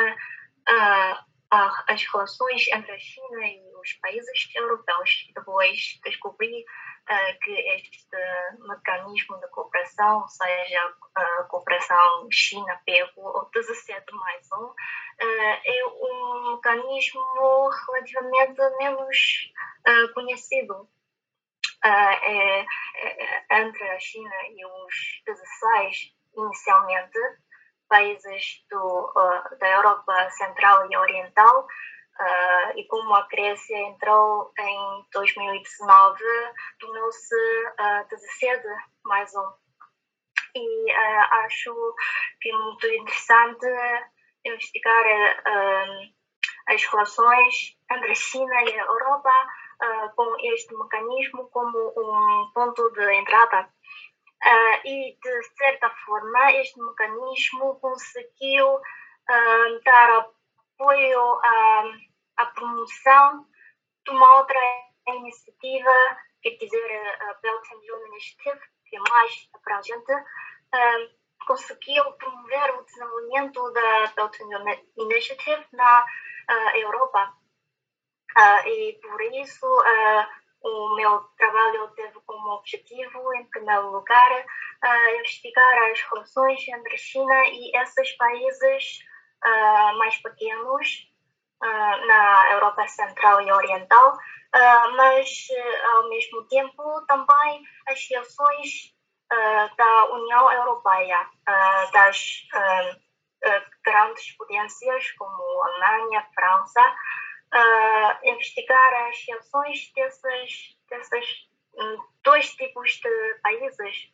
as 1.88 2.04
relações 2.12 2.68
entre 2.68 2.92
a 2.92 3.00
China 3.00 3.48
e 3.48 3.76
os 3.82 3.94
países 4.02 4.50
europeus. 4.56 5.28
Depois 5.34 6.00
descobri 6.04 6.66
uh, 7.10 7.40
que 7.42 7.52
este 7.52 8.18
mecanismo 8.68 9.40
de 9.40 9.48
cooperação, 9.48 10.28
seja 10.28 10.94
a 11.16 11.44
cooperação 11.44 12.28
China-Peru 12.32 13.12
ou 13.18 13.50
17 13.54 14.06
mais 14.14 14.52
um, 14.52 14.66
uh, 14.66 14.76
é 15.20 15.86
um 15.88 16.56
mecanismo 16.56 17.70
relativamente 17.88 18.62
menos 18.78 19.54
uh, 19.88 20.14
conhecido. 20.14 20.88
É, 21.84 21.90
é, 21.90 22.66
é, 22.96 23.62
entre 23.62 23.84
a 23.92 24.00
China 24.00 24.36
e 24.50 24.66
os 24.66 25.22
16 25.26 26.14
inicialmente, 26.36 27.20
países 27.88 28.66
do, 28.70 29.12
uh, 29.16 29.58
da 29.60 29.70
Europa 29.70 30.30
Central 30.32 30.92
e 30.92 30.98
Oriental 30.98 31.68
uh, 32.20 32.78
e 32.78 32.84
como 32.86 33.14
a 33.14 33.28
Grécia 33.28 33.78
entrou 33.78 34.52
em 34.60 35.06
2019, 35.14 36.24
tornou-se 36.80 37.36
uh, 37.36 38.08
17 38.10 38.64
mais 39.06 39.34
um. 39.36 39.52
E 40.56 40.92
uh, 40.92 41.34
acho 41.46 41.74
que 42.42 42.50
é 42.50 42.58
muito 42.58 42.88
interessante 42.88 43.68
investigar 44.46 45.06
as 46.68 46.84
relações 46.86 47.78
entre 47.92 48.12
a 48.12 48.16
China 48.16 48.64
e 48.64 48.80
a 48.80 48.86
Europa 48.86 49.32
com 50.16 50.36
este 50.54 50.74
mecanismo 50.76 51.50
como 51.50 51.78
um 51.98 52.52
ponto 52.54 52.90
de 52.92 53.14
entrada 53.14 53.70
e, 54.86 55.18
de 55.22 55.44
certa 55.58 55.90
forma, 56.06 56.52
este 56.54 56.82
mecanismo 56.82 57.78
conseguiu 57.82 58.80
dar 59.84 60.30
apoio 60.78 61.40
à, 61.44 61.84
à, 62.38 62.46
promoção 62.48 63.46
de 64.06 64.12
uma 64.12 64.38
outra 64.38 64.60
iniciativa, 65.08 65.92
quer 66.42 66.52
dizer, 66.58 67.22
a 67.22 67.34
Belt 67.42 67.66
and 67.74 67.92
Road 67.92 68.08
Initiative, 68.10 68.60
que 68.86 68.96
é 68.96 69.00
mais 69.10 69.50
abrangente, 69.54 70.14
uh, 70.14 71.46
conseguiu 71.46 72.04
promover 72.14 72.76
o 72.76 72.84
desenvolvimento 72.84 73.72
da 73.74 74.08
Belt 74.16 74.40
and 74.42 74.58
Road 74.58 74.90
Initiative 74.98 75.66
na 75.74 76.06
Europa. 76.76 77.34
e 78.66 79.00
por 79.02 79.22
isso, 79.22 79.66
o 80.62 80.96
meu 80.96 81.20
trabalho 81.38 81.90
teve 81.96 82.20
como 82.26 82.56
objetivo, 82.56 83.34
em 83.36 83.46
primeiro 83.46 83.92
lugar, 83.92 84.32
uh, 84.32 85.20
investigar 85.20 85.92
as 85.92 86.02
relações 86.02 86.68
entre 86.68 86.98
China 86.98 87.48
e 87.48 87.76
esses 87.76 88.12
países 88.18 89.00
uh, 89.44 89.98
mais 89.98 90.16
pequenos 90.18 91.10
uh, 91.64 92.08
na 92.08 92.52
Europa 92.52 92.88
Central 92.88 93.42
e 93.42 93.52
Oriental, 93.52 94.18
mas, 94.96 95.48
ao 95.94 96.10
mesmo 96.10 96.44
tempo, 96.46 97.06
também 97.06 97.64
as 97.88 98.08
relações 98.10 98.96
da 99.78 100.06
União 100.14 100.52
Europeia, 100.52 101.30
das 101.92 102.48
grandes 103.84 104.32
potências 104.38 105.12
como 105.12 105.64
Alemanha, 105.64 106.26
França, 106.34 106.96
uh, 107.54 108.30
investigar 108.30 108.94
as 109.08 109.18
reações 109.28 109.92
desses, 109.94 110.78
desses 110.90 111.48
um, 111.76 111.98
dois 112.24 112.50
tipos 112.56 112.92
de 112.92 113.40
países. 113.42 114.12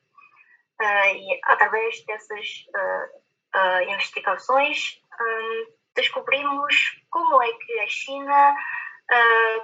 Uh, 0.82 1.16
e 1.16 1.40
através 1.44 2.04
dessas 2.06 2.66
uh, 2.76 3.84
investigações, 3.92 5.02
um, 5.22 5.74
descobrimos 5.96 7.02
como 7.10 7.42
é 7.42 7.52
que 7.54 7.80
a 7.80 7.88
China 7.88 8.56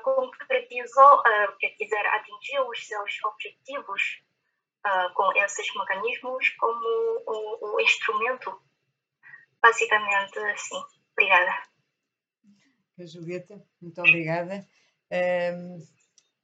concretizou, 0.04 1.24
quer 1.60 1.76
dizer, 1.80 2.06
atingiu 2.08 2.68
os 2.68 2.86
seus 2.86 3.24
objetivos 3.24 4.22
com 5.16 5.32
esses 5.38 5.74
mecanismos 5.76 6.50
como 6.60 7.24
o, 7.26 7.76
o 7.76 7.80
instrumento. 7.80 8.62
Basicamente, 9.62 10.38
assim. 10.40 10.82
Obrigada. 11.14 11.64
Julieta, 13.00 13.62
muito 13.82 14.00
obrigada. 14.00 14.68
Um, 15.12 15.80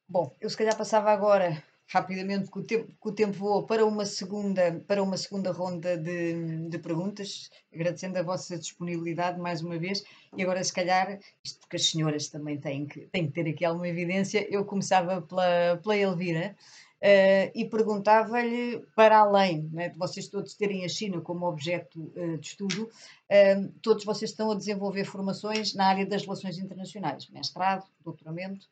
bom, 0.08 0.36
eu 0.42 0.50
se 0.50 0.58
calhar 0.58 0.78
passava 0.78 1.12
agora 1.12 1.64
rapidamente, 1.88 2.50
que 2.50 2.60
o 2.60 2.64
tempo, 2.64 2.88
que 2.88 3.10
o 3.10 3.12
tempo 3.12 3.34
voou, 3.34 3.66
para 3.66 3.86
uma 3.86 4.06
segunda, 4.06 4.84
para 4.88 5.04
uma 5.04 5.18
segunda 5.18 5.52
ronda 5.52 5.98
de, 5.98 6.68
de 6.68 6.80
perguntas, 6.80 7.50
agradecendo 7.74 8.18
a 8.18 8.24
vossa 8.24 8.58
disponibilidade 8.58 9.40
mais 9.40 9.62
uma 9.62 9.78
vez. 9.78 10.04
E 10.36 10.44
agora, 10.44 10.64
se 10.64 10.74
calhar, 10.74 11.20
isto 11.44 11.60
porque 11.60 11.76
as 11.76 11.90
senhoras 11.90 12.28
também 12.28 12.60
têm 12.60 12.86
que, 12.88 13.02
têm 13.08 13.28
que 13.28 13.34
ter 13.34 13.50
aqui 13.50 13.64
alguma 13.64 13.88
evidência, 13.88 14.48
eu 14.50 14.66
começava 14.66 15.22
pela, 15.22 15.78
pela 15.82 15.98
Elvira. 15.98 16.56
Uh, 16.96 17.52
e 17.54 17.66
perguntava-lhe, 17.70 18.84
para 18.96 19.20
além 19.20 19.70
né, 19.72 19.90
de 19.90 19.98
vocês 19.98 20.28
todos 20.28 20.56
terem 20.56 20.86
a 20.86 20.90
China 20.90 21.22
como 21.22 21.46
objeto 21.46 22.12
uh, 22.16 22.38
de 22.40 22.48
estudo, 22.48 22.86
uh, 22.86 23.72
todos 23.82 24.06
vocês 24.06 24.32
estão 24.32 24.50
a 24.50 24.56
desenvolver 24.56 25.04
formações 25.04 25.76
na 25.76 25.86
área 25.86 26.06
das 26.06 26.24
relações 26.24 26.58
internacionais, 26.58 27.30
mestrado, 27.30 27.86
doutoramento. 28.04 28.68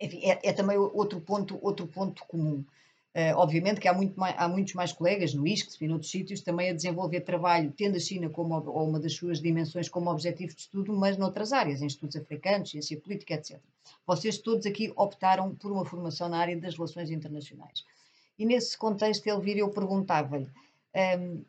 Enfim, 0.00 0.20
é, 0.22 0.40
é, 0.42 0.52
também 0.52 0.76
outro 0.76 1.20
ponto, 1.20 1.58
outro 1.62 1.86
ponto 1.86 2.24
comum. 2.26 2.64
Uh, 3.14 3.34
obviamente 3.36 3.80
que 3.80 3.88
há, 3.88 3.94
muito 3.94 4.20
mais, 4.20 4.34
há 4.36 4.46
muitos 4.46 4.74
mais 4.74 4.92
colegas 4.92 5.32
no 5.32 5.46
ISCS 5.46 5.80
e 5.80 5.88
noutros 5.88 6.10
sítios 6.10 6.42
também 6.42 6.68
a 6.68 6.74
desenvolver 6.74 7.22
trabalho, 7.22 7.72
tendo 7.74 7.96
a 7.96 8.00
China 8.00 8.28
como 8.28 8.54
ou 8.54 8.86
uma 8.86 9.00
das 9.00 9.14
suas 9.14 9.40
dimensões 9.40 9.88
como 9.88 10.10
objetivo 10.10 10.54
de 10.54 10.60
estudo, 10.60 10.92
mas 10.92 11.16
noutras 11.16 11.50
áreas, 11.50 11.80
em 11.80 11.86
estudos 11.86 12.14
africanos, 12.14 12.68
ciência 12.68 13.00
política, 13.00 13.32
etc. 13.32 13.58
Vocês 14.06 14.36
todos 14.36 14.66
aqui 14.66 14.92
optaram 14.94 15.54
por 15.54 15.72
uma 15.72 15.86
formação 15.86 16.28
na 16.28 16.36
área 16.36 16.58
das 16.58 16.74
relações 16.74 17.10
internacionais. 17.10 17.84
E 18.38 18.44
nesse 18.44 18.76
contexto, 18.76 19.26
Elvira, 19.26 19.60
eu 19.60 19.70
perguntava-lhe 19.70 20.44
um, 20.44 20.50
ehm, 20.92 21.44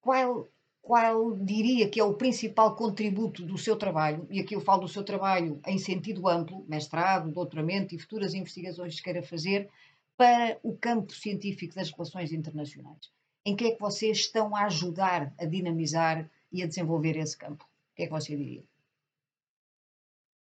qual, 0.00 0.48
qual 0.82 1.36
diria 1.36 1.88
que 1.88 2.00
é 2.00 2.04
o 2.04 2.14
principal 2.14 2.74
contributo 2.74 3.46
do 3.46 3.56
seu 3.56 3.76
trabalho, 3.76 4.26
e 4.28 4.40
aqui 4.40 4.54
eu 4.54 4.60
falo 4.60 4.82
do 4.82 4.88
seu 4.88 5.04
trabalho 5.04 5.60
em 5.64 5.78
sentido 5.78 6.28
amplo, 6.28 6.66
mestrado, 6.68 7.30
doutoramento 7.30 7.94
e 7.94 7.98
futuras 7.98 8.34
investigações 8.34 8.96
que 8.96 9.04
queira 9.04 9.22
fazer, 9.22 9.70
para 10.16 10.58
o 10.62 10.76
campo 10.76 11.12
científico 11.12 11.76
das 11.76 11.90
relações 11.90 12.32
internacionais? 12.32 13.12
Em 13.46 13.56
que 13.56 13.64
é 13.64 13.70
que 13.72 13.80
vocês 13.80 14.18
estão 14.18 14.54
a 14.54 14.64
ajudar 14.64 15.32
a 15.38 15.44
dinamizar 15.44 16.28
e 16.52 16.62
a 16.62 16.66
desenvolver 16.66 17.16
esse 17.16 17.38
campo? 17.38 17.64
O 17.64 17.96
que 17.96 18.02
é 18.02 18.06
que 18.06 18.12
você 18.12 18.36
diria? 18.36 18.64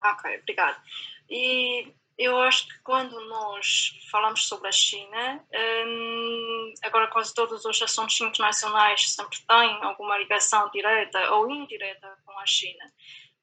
Ok, 0.03 0.39
obrigado. 0.39 0.81
E 1.29 1.93
eu 2.17 2.39
acho 2.39 2.67
que 2.67 2.79
quando 2.83 3.19
nós 3.29 3.91
falamos 4.09 4.47
sobre 4.47 4.69
a 4.69 4.71
China, 4.71 5.45
hum, 5.85 6.73
agora 6.83 7.07
quase 7.07 7.33
todos 7.33 7.63
os 7.63 7.81
assuntos 7.81 8.19
internacionais 8.19 9.13
sempre 9.13 9.39
têm 9.47 9.83
alguma 9.83 10.17
ligação 10.17 10.69
direta 10.71 11.31
ou 11.35 11.49
indireta 11.49 12.17
com 12.25 12.37
a 12.39 12.45
China, 12.45 12.91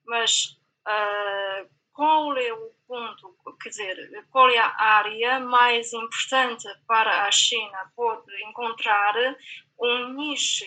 mas 0.04 0.58
uh, 0.86 1.68
qual 1.92 2.36
é 2.36 2.52
o 2.52 2.72
ponto, 2.88 3.36
quer 3.62 3.68
dizer, 3.68 4.26
qual 4.30 4.50
é 4.50 4.58
a 4.58 4.82
área 4.82 5.38
mais 5.38 5.92
importante 5.92 6.66
para 6.88 7.26
a 7.26 7.30
China? 7.30 7.92
Pode 7.94 8.42
encontrar 8.42 9.14
um 9.78 10.12
nicho 10.14 10.64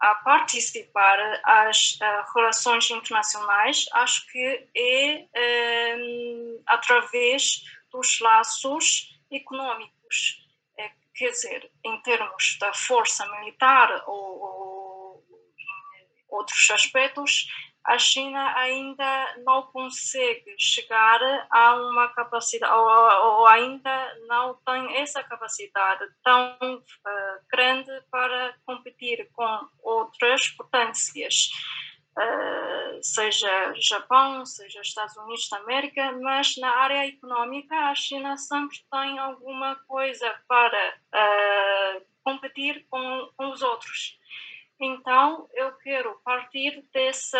a 0.00 0.14
participar 0.16 1.40
às 1.44 1.98
relações 2.34 2.90
internacionais, 2.90 3.86
acho 3.92 4.26
que 4.28 4.68
é 4.74 5.96
um, 5.98 6.62
através 6.66 7.62
dos 7.92 8.18
laços 8.20 9.20
econômicos. 9.30 10.48
É, 10.78 10.90
quer 11.14 11.30
dizer, 11.30 11.70
em 11.84 12.00
termos 12.02 12.56
da 12.58 12.72
força 12.72 13.26
militar 13.38 14.04
ou, 14.06 14.40
ou 14.40 15.26
outros 16.30 16.70
aspectos, 16.70 17.46
a 17.84 17.98
China 17.98 18.54
ainda 18.56 19.36
não 19.44 19.62
consegue 19.62 20.54
chegar 20.58 21.20
a 21.50 21.76
uma 21.76 22.08
capacidade, 22.08 22.72
ou, 22.72 23.38
ou 23.38 23.46
ainda 23.46 24.16
não 24.26 24.54
tem 24.66 24.96
essa 24.98 25.22
capacidade 25.24 26.04
tão 26.22 26.56
uh, 26.60 27.46
grande 27.50 27.90
para 28.10 28.54
competir 28.66 29.28
com 29.32 29.68
outras 29.82 30.48
potências, 30.48 31.50
uh, 32.18 33.02
seja 33.02 33.72
Japão, 33.76 34.44
seja 34.44 34.80
Estados 34.82 35.16
Unidos 35.16 35.48
da 35.48 35.58
América, 35.58 36.12
mas 36.20 36.56
na 36.58 36.70
área 36.70 37.06
econômica 37.06 37.74
a 37.74 37.94
China 37.94 38.36
sempre 38.36 38.76
tem 38.90 39.18
alguma 39.18 39.76
coisa 39.86 40.32
para 40.46 40.94
uh, 41.14 42.04
competir 42.22 42.86
com, 42.90 43.30
com 43.36 43.50
os 43.50 43.62
outros. 43.62 44.18
Então, 44.82 45.46
eu 45.52 45.72
quero 45.72 46.18
partir 46.24 46.82
dessa, 46.90 47.38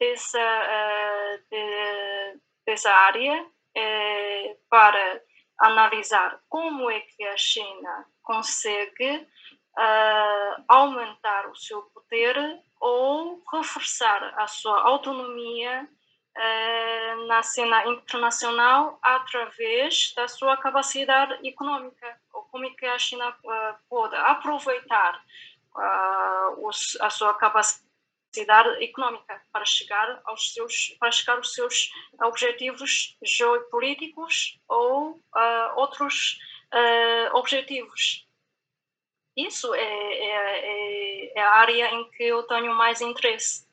dessa, 0.00 0.38
uh, 0.38 1.44
de, 1.50 2.40
dessa 2.64 2.90
área 2.90 3.42
uh, 3.42 4.58
para 4.70 5.22
analisar 5.60 6.40
como 6.48 6.90
é 6.90 7.00
que 7.00 7.22
a 7.22 7.36
China 7.36 8.06
consegue 8.22 9.28
uh, 9.76 10.64
aumentar 10.66 11.50
o 11.50 11.54
seu 11.54 11.82
poder 11.82 12.34
ou 12.80 13.42
reforçar 13.52 14.32
a 14.38 14.46
sua 14.46 14.80
autonomia 14.80 15.86
na 17.28 17.44
cena 17.44 17.86
internacional 17.86 18.98
através 19.00 20.12
da 20.16 20.26
sua 20.26 20.56
capacidade 20.56 21.46
econômica, 21.46 22.20
ou 22.32 22.42
como 22.46 22.66
é 22.66 22.70
que 22.70 22.84
a 22.84 22.98
China 22.98 23.32
pode 23.88 24.16
aproveitar 24.16 25.22
a 25.76 27.10
sua 27.10 27.34
capacidade 27.34 27.82
econômica 28.82 29.40
para 29.52 29.64
chegar 29.64 30.20
aos 30.24 30.52
seus 30.52 30.96
para 30.98 31.10
chegar 31.10 31.36
aos 31.36 31.52
seus 31.52 31.90
objetivos 32.22 33.16
geopolíticos 33.22 34.60
ou 34.68 35.12
uh, 35.12 35.76
outros 35.76 36.38
uh, 36.72 37.36
objetivos. 37.36 38.26
Isso 39.36 39.74
é, 39.74 39.80
é, 39.80 40.60
é, 40.60 41.38
é, 41.38 41.42
a 41.42 41.50
área 41.56 41.90
em 41.90 42.10
que 42.10 42.22
eu 42.22 42.44
tenho 42.44 42.72
mais 42.74 43.00
interesse. 43.00 43.66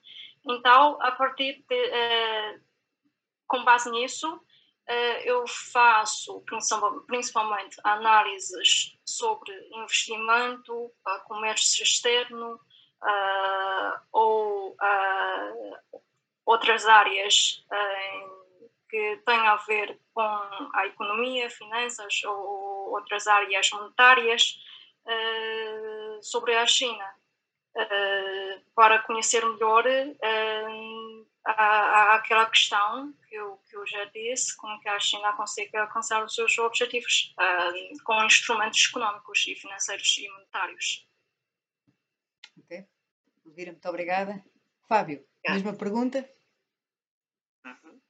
Então, 0.44 1.00
a 1.00 1.12
partir 1.12 1.64
de, 1.70 2.62
com 3.48 3.64
base 3.64 3.92
nisso, 3.92 4.28
eh, 4.28 4.51
eu 5.25 5.45
faço 5.47 6.43
principalmente 7.08 7.77
análises 7.84 8.97
sobre 9.06 9.51
investimento, 9.73 10.91
comércio 11.25 11.84
externo 11.84 12.60
eh, 13.04 13.99
ou 14.12 14.75
eh, 14.82 15.80
outras 16.45 16.86
áreas 16.86 17.65
que 18.89 19.21
têm 19.25 19.47
a 19.47 19.56
ver 19.56 19.99
com 20.13 20.21
a 20.21 20.86
economia, 20.86 21.49
finanças 21.49 22.23
ou 22.25 22.91
outras 22.91 23.25
áreas 23.27 23.69
monetárias 23.71 24.58
sobre 26.21 26.56
a 26.56 26.65
China, 26.65 27.15
para 28.75 28.99
conhecer 28.99 29.45
melhor 29.45 29.86
aquela 31.43 32.45
questão 32.49 33.13
que 33.27 33.36
eu, 33.36 33.57
que 33.57 33.75
eu 33.75 33.86
já 33.88 34.05
disse, 34.05 34.55
como 34.57 34.79
que 34.79 34.89
a 34.89 34.99
China 34.99 35.34
consegue 35.34 35.75
alcançar 35.77 36.23
os 36.23 36.34
seus 36.34 36.57
objetivos 36.57 37.34
uh, 37.39 38.03
com 38.03 38.23
instrumentos 38.23 38.88
económicos 38.89 39.45
e 39.47 39.55
financeiros 39.55 40.17
e 40.17 40.29
monetários. 40.29 41.07
Ok. 42.60 42.86
Elvira, 43.45 43.71
muito 43.71 43.89
obrigada. 43.89 44.43
Fábio, 44.88 45.25
é. 45.45 45.53
mesma 45.53 45.73
pergunta? 45.73 46.29
Uhum. 47.65 48.01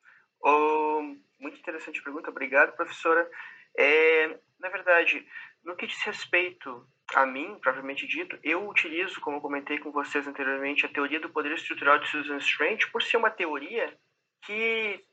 Oh, 0.43 1.01
muito 1.39 1.59
interessante 1.59 2.03
pergunta, 2.03 2.29
obrigado, 2.29 2.75
professora. 2.75 3.29
É, 3.77 4.39
na 4.59 4.69
verdade, 4.69 5.25
no 5.63 5.75
que 5.75 5.87
diz 5.87 6.01
respeito 6.03 6.87
a 7.15 7.25
mim, 7.25 7.57
propriamente 7.61 8.07
dito, 8.07 8.37
eu 8.43 8.67
utilizo, 8.67 9.19
como 9.21 9.41
comentei 9.41 9.77
com 9.79 9.91
vocês 9.91 10.27
anteriormente, 10.27 10.85
a 10.85 10.89
teoria 10.89 11.19
do 11.19 11.29
poder 11.29 11.51
estrutural 11.53 11.99
de 11.99 12.09
Susan 12.09 12.37
Strange 12.37 12.89
por 12.91 13.01
ser 13.01 13.17
uma 13.17 13.29
teoria 13.29 13.97
que, 14.43 15.03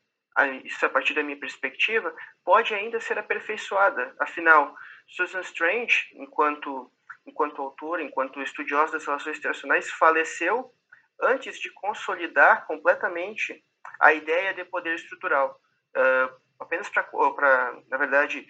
isso 0.65 0.87
a 0.87 0.89
partir 0.89 1.15
da 1.15 1.23
minha 1.23 1.39
perspectiva, 1.39 2.15
pode 2.45 2.75
ainda 2.75 3.01
ser 3.01 3.19
aperfeiçoada. 3.19 4.15
Afinal, 4.21 4.75
Susan 5.09 5.41
Strange, 5.41 6.09
enquanto, 6.15 6.91
enquanto 7.27 7.63
autora, 7.63 8.03
enquanto 8.03 8.43
estudiosa 8.43 8.93
das 8.93 9.07
relações 9.07 9.39
internacionais, 9.39 9.91
faleceu 9.91 10.73
antes 11.21 11.59
de 11.59 11.71
consolidar 11.71 12.67
completamente 12.67 13.63
a 14.01 14.13
ideia 14.13 14.55
de 14.55 14.65
poder 14.65 14.95
estrutural. 14.95 15.61
Uh, 15.97 16.37
apenas 16.61 16.89
para, 16.89 17.83
na 17.89 17.97
verdade, 17.97 18.47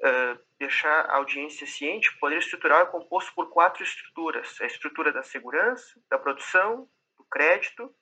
uh, 0.00 0.47
deixar 0.58 1.06
a 1.06 1.16
audiência 1.16 1.66
ciente, 1.66 2.10
o 2.10 2.18
poder 2.18 2.38
estrutural 2.38 2.82
é 2.82 2.86
composto 2.86 3.32
por 3.34 3.50
quatro 3.50 3.82
estruturas: 3.82 4.60
a 4.60 4.66
estrutura 4.66 5.12
da 5.12 5.22
segurança, 5.22 6.00
da 6.10 6.18
produção, 6.18 6.88
do 7.16 7.24
crédito 7.24 7.94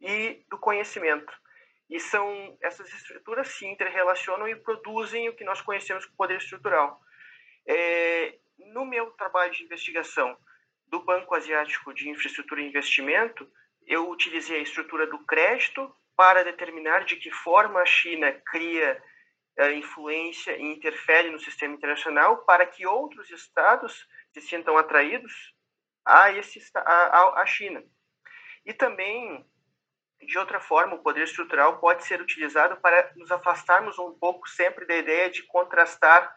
e 0.00 0.44
do 0.48 0.58
conhecimento. 0.58 1.32
E 1.88 2.00
são 2.00 2.56
essas 2.62 2.92
estruturas 2.92 3.48
se 3.48 3.66
interrelacionam 3.66 4.48
e 4.48 4.56
produzem 4.56 5.28
o 5.28 5.36
que 5.36 5.44
nós 5.44 5.60
conhecemos 5.60 6.04
como 6.04 6.16
poder 6.16 6.38
estrutural. 6.38 7.00
É, 7.66 8.38
no 8.72 8.84
meu 8.84 9.10
trabalho 9.12 9.52
de 9.52 9.64
investigação 9.64 10.36
do 10.86 11.00
Banco 11.00 11.34
Asiático 11.34 11.92
de 11.94 12.08
Infraestrutura 12.08 12.60
e 12.60 12.68
Investimento, 12.68 13.50
eu 13.86 14.08
utilizei 14.08 14.58
a 14.58 14.62
estrutura 14.62 15.06
do 15.06 15.18
crédito 15.26 15.94
para 16.16 16.44
determinar 16.44 17.04
de 17.04 17.16
que 17.16 17.30
forma 17.30 17.80
a 17.80 17.86
China 17.86 18.32
cria 18.46 19.02
influência 19.72 20.56
e 20.56 20.62
interfere 20.62 21.30
no 21.30 21.38
sistema 21.38 21.74
internacional 21.74 22.38
para 22.38 22.66
que 22.66 22.86
outros 22.86 23.30
estados 23.30 24.06
se 24.32 24.40
sintam 24.40 24.76
atraídos 24.76 25.54
a, 26.04 26.32
esse, 26.32 26.60
a, 26.74 27.40
a 27.40 27.46
China. 27.46 27.82
E 28.66 28.72
também, 28.72 29.46
de 30.20 30.38
outra 30.38 30.58
forma, 30.60 30.96
o 30.96 31.02
poder 31.02 31.24
estrutural 31.24 31.78
pode 31.78 32.04
ser 32.04 32.20
utilizado 32.20 32.76
para 32.78 33.12
nos 33.16 33.30
afastarmos 33.30 33.98
um 33.98 34.12
pouco 34.12 34.48
sempre 34.48 34.86
da 34.86 34.96
ideia 34.96 35.30
de 35.30 35.42
contrastar 35.44 36.34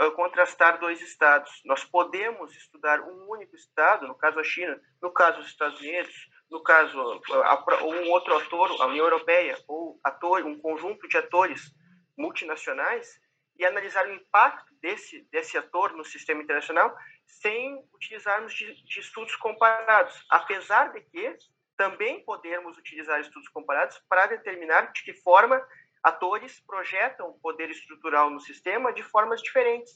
uh, 0.00 0.10
contrastar 0.12 0.78
dois 0.78 1.00
estados. 1.00 1.62
Nós 1.64 1.84
podemos 1.84 2.54
estudar 2.54 3.00
um 3.00 3.28
único 3.28 3.56
estado, 3.56 4.06
no 4.06 4.14
caso 4.14 4.38
a 4.38 4.44
China, 4.44 4.80
no 5.02 5.10
caso 5.10 5.40
os 5.40 5.46
Estados 5.46 5.78
Unidos, 5.80 6.30
no 6.50 6.62
caso 6.62 6.98
a, 7.32 7.84
um 7.84 8.10
outro 8.10 8.36
ator, 8.36 8.70
a 8.80 8.86
União 8.86 9.04
Europeia, 9.04 9.58
ou 9.66 9.98
ator, 10.04 10.44
um 10.44 10.58
conjunto 10.58 11.08
de 11.08 11.16
atores 11.16 11.72
multinacionais 12.16 13.20
e 13.58 13.64
analisar 13.64 14.06
o 14.06 14.12
impacto 14.12 14.74
desse, 14.80 15.22
desse 15.30 15.56
ator 15.56 15.92
no 15.92 16.04
sistema 16.04 16.42
internacional 16.42 16.96
sem 17.26 17.82
utilizarmos 17.94 18.54
de, 18.54 18.74
de 18.84 19.00
estudos 19.00 19.34
comparados, 19.36 20.14
apesar 20.30 20.92
de 20.92 21.00
que 21.00 21.36
também 21.76 22.24
podemos 22.24 22.76
utilizar 22.78 23.20
estudos 23.20 23.48
comparados 23.48 23.98
para 24.08 24.26
determinar 24.26 24.92
de 24.92 25.02
que 25.02 25.12
forma 25.12 25.60
atores 26.02 26.60
projetam 26.60 27.38
poder 27.42 27.70
estrutural 27.70 28.30
no 28.30 28.40
sistema 28.40 28.92
de 28.92 29.02
formas 29.02 29.42
diferentes. 29.42 29.92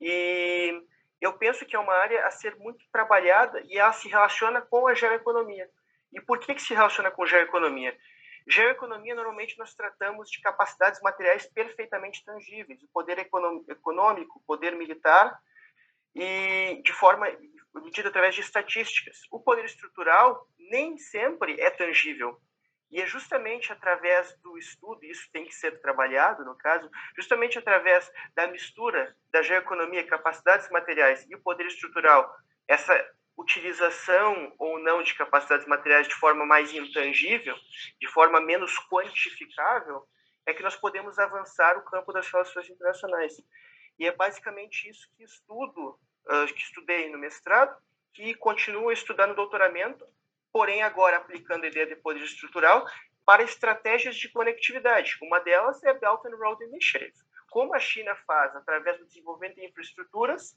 E 0.00 0.82
eu 1.20 1.32
penso 1.34 1.64
que 1.64 1.76
é 1.76 1.78
uma 1.78 1.94
área 1.94 2.26
a 2.26 2.30
ser 2.30 2.56
muito 2.56 2.84
trabalhada 2.90 3.62
e 3.66 3.78
ela 3.78 3.92
se 3.92 4.08
relaciona 4.08 4.60
com 4.60 4.86
a 4.86 4.94
geoeconomia. 4.94 5.70
E 6.12 6.20
por 6.20 6.38
que, 6.40 6.54
que 6.54 6.62
se 6.62 6.74
relaciona 6.74 7.10
com 7.10 7.26
geoeconomia? 7.26 7.96
Geoeconomia, 8.50 9.14
normalmente, 9.14 9.56
nós 9.58 9.74
tratamos 9.74 10.28
de 10.28 10.40
capacidades 10.40 11.00
materiais 11.00 11.46
perfeitamente 11.46 12.24
tangíveis, 12.24 12.82
o 12.82 12.88
poder 12.88 13.18
econômico, 13.18 14.38
o 14.38 14.42
poder 14.44 14.74
militar, 14.74 15.38
e 16.14 16.82
de 16.82 16.92
forma 16.92 17.26
medida 17.74 18.08
através 18.08 18.34
de 18.34 18.40
estatísticas. 18.40 19.18
O 19.30 19.38
poder 19.38 19.64
estrutural 19.64 20.48
nem 20.58 20.98
sempre 20.98 21.60
é 21.60 21.70
tangível. 21.70 22.40
E 22.90 23.00
é 23.00 23.06
justamente 23.06 23.72
através 23.72 24.36
do 24.40 24.58
estudo, 24.58 25.04
isso 25.04 25.30
tem 25.32 25.44
que 25.44 25.54
ser 25.54 25.80
trabalhado, 25.80 26.44
no 26.44 26.56
caso, 26.56 26.90
justamente 27.14 27.56
através 27.56 28.10
da 28.34 28.48
mistura 28.48 29.14
da 29.30 29.42
geoeconomia, 29.42 30.04
capacidades 30.08 30.68
materiais 30.70 31.24
e 31.30 31.36
o 31.36 31.40
poder 31.40 31.66
estrutural, 31.66 32.34
essa 32.66 32.92
utilização 33.40 34.54
ou 34.58 34.78
não 34.78 35.02
de 35.02 35.14
capacidades 35.14 35.66
materiais 35.66 36.06
de 36.06 36.14
forma 36.14 36.44
mais 36.44 36.72
intangível, 36.72 37.56
de 37.98 38.06
forma 38.08 38.40
menos 38.40 38.78
quantificável, 38.88 40.06
é 40.46 40.54
que 40.54 40.62
nós 40.62 40.76
podemos 40.76 41.18
avançar 41.18 41.76
o 41.78 41.84
campo 41.84 42.12
das 42.12 42.28
relações 42.30 42.68
internacionais. 42.68 43.34
E 43.98 44.06
é 44.06 44.12
basicamente 44.12 44.88
isso 44.88 45.08
que 45.16 45.24
estudo, 45.24 45.98
que 46.54 46.62
estudei 46.62 47.10
no 47.10 47.18
mestrado, 47.18 47.76
que 48.12 48.34
continuo 48.34 48.92
estudando 48.92 49.30
no 49.30 49.36
doutoramento, 49.36 50.04
porém 50.52 50.82
agora 50.82 51.16
aplicando 51.16 51.64
a 51.64 51.68
ideia 51.68 51.86
de 51.86 51.96
poder 51.96 52.22
estrutural 52.22 52.86
para 53.24 53.42
estratégias 53.42 54.16
de 54.16 54.28
conectividade. 54.28 55.16
Uma 55.22 55.38
delas 55.38 55.82
é 55.84 55.90
a 55.90 55.94
Belt 55.94 56.24
and 56.26 56.36
Road 56.36 56.64
Initiative, 56.64 57.14
como 57.50 57.74
a 57.74 57.78
China 57.78 58.14
faz 58.26 58.54
através 58.56 58.98
do 58.98 59.06
desenvolvimento 59.06 59.56
de 59.56 59.66
infraestruturas 59.66 60.56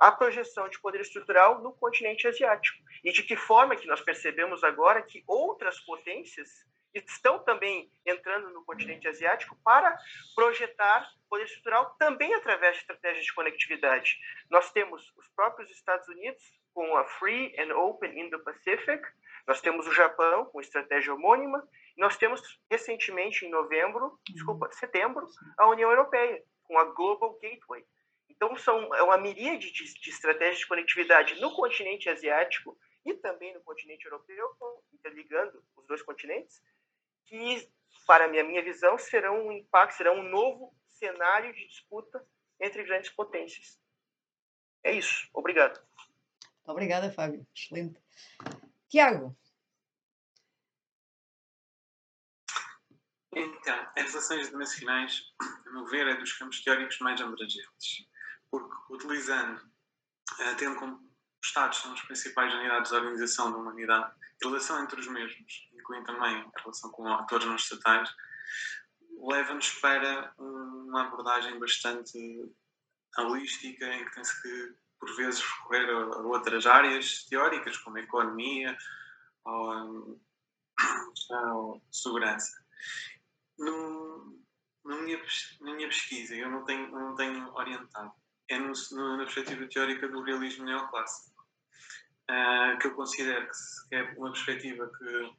a 0.00 0.10
projeção 0.10 0.66
de 0.70 0.80
poder 0.80 1.02
estrutural 1.02 1.60
no 1.60 1.74
continente 1.74 2.26
asiático 2.26 2.78
e 3.04 3.12
de 3.12 3.22
que 3.22 3.36
forma 3.36 3.76
que 3.76 3.86
nós 3.86 4.00
percebemos 4.00 4.64
agora 4.64 5.02
que 5.02 5.22
outras 5.26 5.78
potências 5.80 6.48
estão 6.94 7.38
também 7.40 7.92
entrando 8.04 8.50
no 8.50 8.64
continente 8.64 9.06
asiático 9.06 9.56
para 9.62 9.96
projetar 10.34 11.06
poder 11.28 11.44
estrutural 11.44 11.94
também 11.98 12.34
através 12.34 12.74
de 12.74 12.80
estratégias 12.80 13.24
de 13.24 13.34
conectividade. 13.34 14.18
Nós 14.50 14.72
temos 14.72 15.12
os 15.16 15.28
próprios 15.28 15.70
Estados 15.70 16.08
Unidos 16.08 16.42
com 16.74 16.96
a 16.96 17.04
Free 17.04 17.54
and 17.58 17.76
Open 17.76 18.18
Indo-Pacific, 18.18 19.06
nós 19.46 19.60
temos 19.60 19.86
o 19.86 19.92
Japão 19.92 20.46
com 20.46 20.60
estratégia 20.60 21.14
homônima, 21.14 21.66
e 21.96 22.00
nós 22.00 22.16
temos 22.16 22.40
recentemente 22.70 23.44
em 23.44 23.50
novembro, 23.50 24.18
desculpa, 24.28 24.70
setembro, 24.72 25.26
a 25.58 25.68
União 25.68 25.90
Europeia 25.90 26.42
com 26.64 26.78
a 26.78 26.84
Global 26.84 27.38
Gateway. 27.40 27.84
Então 28.42 28.56
são 28.56 28.94
é 28.94 29.02
uma 29.02 29.18
miríade 29.18 29.70
de, 29.70 29.84
de 30.00 30.08
estratégias 30.08 30.60
de 30.60 30.66
conectividade 30.66 31.38
no 31.42 31.54
continente 31.54 32.08
asiático 32.08 32.74
e 33.04 33.12
também 33.12 33.52
no 33.52 33.60
continente 33.60 34.06
europeu, 34.06 34.56
interligando 34.94 35.62
os 35.76 35.86
dois 35.86 36.00
continentes, 36.02 36.62
que, 37.26 37.70
para 38.06 38.24
a 38.24 38.28
minha, 38.28 38.42
minha 38.42 38.64
visão, 38.64 38.96
serão 38.96 39.46
um 39.46 39.52
impacto, 39.52 39.98
serão 39.98 40.20
um 40.20 40.22
novo 40.22 40.74
cenário 40.86 41.52
de 41.52 41.66
disputa 41.68 42.26
entre 42.58 42.82
grandes 42.82 43.10
potências. 43.10 43.78
É 44.82 44.92
isso. 44.92 45.28
Obrigado. 45.34 45.78
Obrigada, 46.64 47.12
Fábio. 47.12 47.46
Excelente. 47.54 48.00
Tiago. 48.88 49.36
Então, 53.32 53.92
as 53.96 54.10
relações 54.10 54.48
internacionais, 54.48 55.22
a 55.40 55.70
meu 55.72 55.84
ver, 55.86 56.06
é 56.06 56.16
dos 56.16 56.32
campos 56.32 56.62
teóricos 56.64 56.98
mais 57.00 57.20
abrangentes, 57.20 58.09
porque 58.50 58.74
utilizando, 58.90 59.60
eh, 60.38 60.54
tendo 60.54 60.76
como 60.76 61.10
Estados 61.42 61.78
são 61.78 61.92
as 61.94 62.02
principais 62.02 62.52
unidades 62.52 62.90
de 62.90 62.96
organização 62.96 63.50
da 63.50 63.58
humanidade, 63.58 64.12
a 64.44 64.48
relação 64.48 64.82
entre 64.82 65.00
os 65.00 65.08
mesmos, 65.08 65.68
incluindo 65.72 66.06
também 66.06 66.36
a 66.54 66.60
relação 66.60 66.90
com 66.90 67.08
atores 67.08 67.46
não 67.46 67.56
estatais, 67.56 68.10
leva-nos 69.18 69.70
para 69.80 70.34
uma 70.38 71.06
abordagem 71.06 71.58
bastante 71.58 72.18
holística, 73.16 73.86
em 73.86 74.04
que 74.04 74.14
tem-se 74.14 74.42
que, 74.42 74.74
por 74.98 75.16
vezes, 75.16 75.40
recorrer 75.40 75.90
a 75.90 76.18
outras 76.18 76.66
áreas 76.66 77.24
teóricas, 77.24 77.78
como 77.78 77.96
a 77.96 78.00
economia 78.00 78.76
ou 79.44 80.20
a 81.32 81.80
segurança. 81.90 82.62
No, 83.58 84.40
na, 84.84 84.96
minha, 84.96 85.20
na 85.60 85.74
minha 85.74 85.88
pesquisa, 85.88 86.34
eu 86.34 86.50
não 86.50 86.64
tenho, 86.64 86.90
não 86.90 87.14
tenho 87.14 87.52
orientado, 87.54 88.12
é 88.50 88.58
no, 88.58 88.72
no, 88.92 89.16
na 89.16 89.24
perspectiva 89.24 89.66
teórica 89.66 90.08
do 90.08 90.22
realismo 90.22 90.64
neoclássico. 90.64 91.30
Uh, 92.28 92.78
que 92.78 92.86
eu 92.86 92.94
considero 92.94 93.48
que 93.88 93.94
é 93.94 94.02
uma 94.16 94.30
perspectiva 94.30 94.90
que 94.98 95.32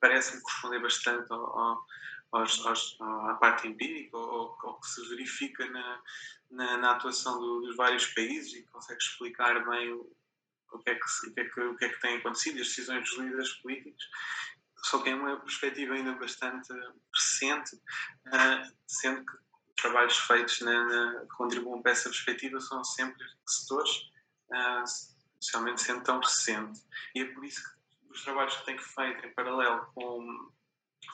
parece-me 0.00 0.40
corresponder 0.42 0.80
bastante 0.80 1.32
ao, 1.32 1.58
ao, 1.58 1.86
aos, 2.32 2.66
aos, 2.66 2.96
à 3.00 3.34
parte 3.34 3.68
empírica, 3.68 4.16
ou 4.16 4.80
que 4.80 4.86
se 4.86 5.08
verifica 5.08 5.66
na, 5.70 6.02
na, 6.50 6.76
na 6.78 6.90
atuação 6.92 7.38
do, 7.38 7.60
dos 7.60 7.76
vários 7.76 8.06
países 8.06 8.54
e 8.54 8.66
consegue 8.66 9.00
explicar 9.02 9.64
bem 9.68 9.92
o, 9.92 10.10
o, 10.72 10.78
que 10.78 10.90
é 10.90 10.94
que, 10.94 11.28
o, 11.28 11.34
que 11.34 11.40
é 11.40 11.44
que, 11.44 11.60
o 11.60 11.76
que 11.76 11.84
é 11.84 11.88
que 11.88 12.00
tem 12.00 12.16
acontecido, 12.16 12.60
as 12.60 12.68
decisões 12.68 13.08
dos 13.08 13.18
líderes 13.18 13.52
políticos. 13.54 14.04
Só 14.84 15.00
que 15.02 15.10
é 15.10 15.14
uma 15.14 15.38
perspectiva 15.40 15.94
ainda 15.94 16.12
bastante 16.14 16.72
recente, 17.14 17.76
uh, 17.76 18.76
sendo 18.86 19.24
que 19.24 19.51
trabalhos 19.82 20.16
feitos 20.16 20.60
na, 20.60 20.84
na, 20.84 21.20
que 21.20 21.36
contribuem 21.36 21.82
para 21.82 21.92
essa 21.92 22.08
perspectiva 22.08 22.60
são 22.60 22.82
sempre 22.84 23.24
setores 23.46 24.10
uh, 24.50 24.84
especialmente 25.40 25.82
sendo 25.82 26.04
tão 26.04 26.20
recente. 26.20 26.80
E 27.14 27.20
é 27.20 27.24
por 27.26 27.44
isso 27.44 27.62
que 27.62 28.12
os 28.12 28.22
trabalhos 28.22 28.56
que 28.56 28.64
tenho 28.64 28.80
feito 28.80 29.26
em 29.26 29.34
paralelo 29.34 29.84
com, 29.94 30.50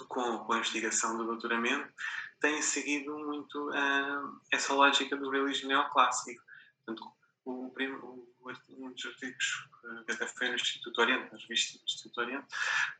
com, 0.08 0.38
com 0.38 0.52
a 0.52 0.58
investigação 0.58 1.16
do 1.16 1.24
doutoramento 1.24 1.92
têm 2.40 2.60
seguido 2.60 3.16
muito 3.18 3.70
uh, 3.70 4.40
essa 4.52 4.74
lógica 4.74 5.16
do 5.16 5.30
realismo 5.30 5.68
neoclássico. 5.68 6.42
Portanto, 6.84 7.10
o, 7.44 7.72
o, 7.72 8.28
um 8.70 8.92
dos 8.92 9.06
artigos 9.06 9.68
que 10.06 10.12
até 10.12 10.26
foi 10.26 10.48
no 10.48 10.54
Instituto 10.54 11.00
Oriente, 11.00 11.32
nas 11.32 11.42
revistas 11.42 11.80
do 11.80 11.84
Instituto 11.84 12.20
Oriente, 12.20 12.46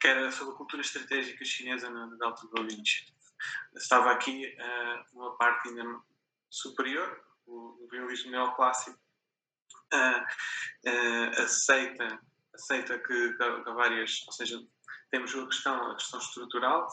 que 0.00 0.08
era 0.08 0.32
sobre 0.32 0.54
a 0.54 0.56
cultura 0.56 0.82
estratégica 0.82 1.44
chinesa 1.44 1.90
na 1.90 2.06
Delta 2.16 2.46
Valley 2.52 2.74
Initiative. 2.74 3.17
Estava 3.74 4.10
aqui 4.12 4.46
uh, 4.46 5.18
uma 5.18 5.36
parte 5.36 5.68
ainda 5.68 6.00
superior, 6.50 7.24
o, 7.46 7.88
realismo 7.90 8.30
neoclássico, 8.30 8.98
uh, 9.94 11.42
aceita, 11.42 12.20
aceita 12.54 12.98
que, 12.98 13.32
que, 13.32 13.62
que, 13.62 13.72
várias, 13.72 14.24
ou 14.26 14.32
seja, 14.32 14.62
temos 15.10 15.34
a 15.34 15.46
questão, 15.46 15.90
a 15.90 15.94
questão 15.94 16.18
estrutural, 16.18 16.88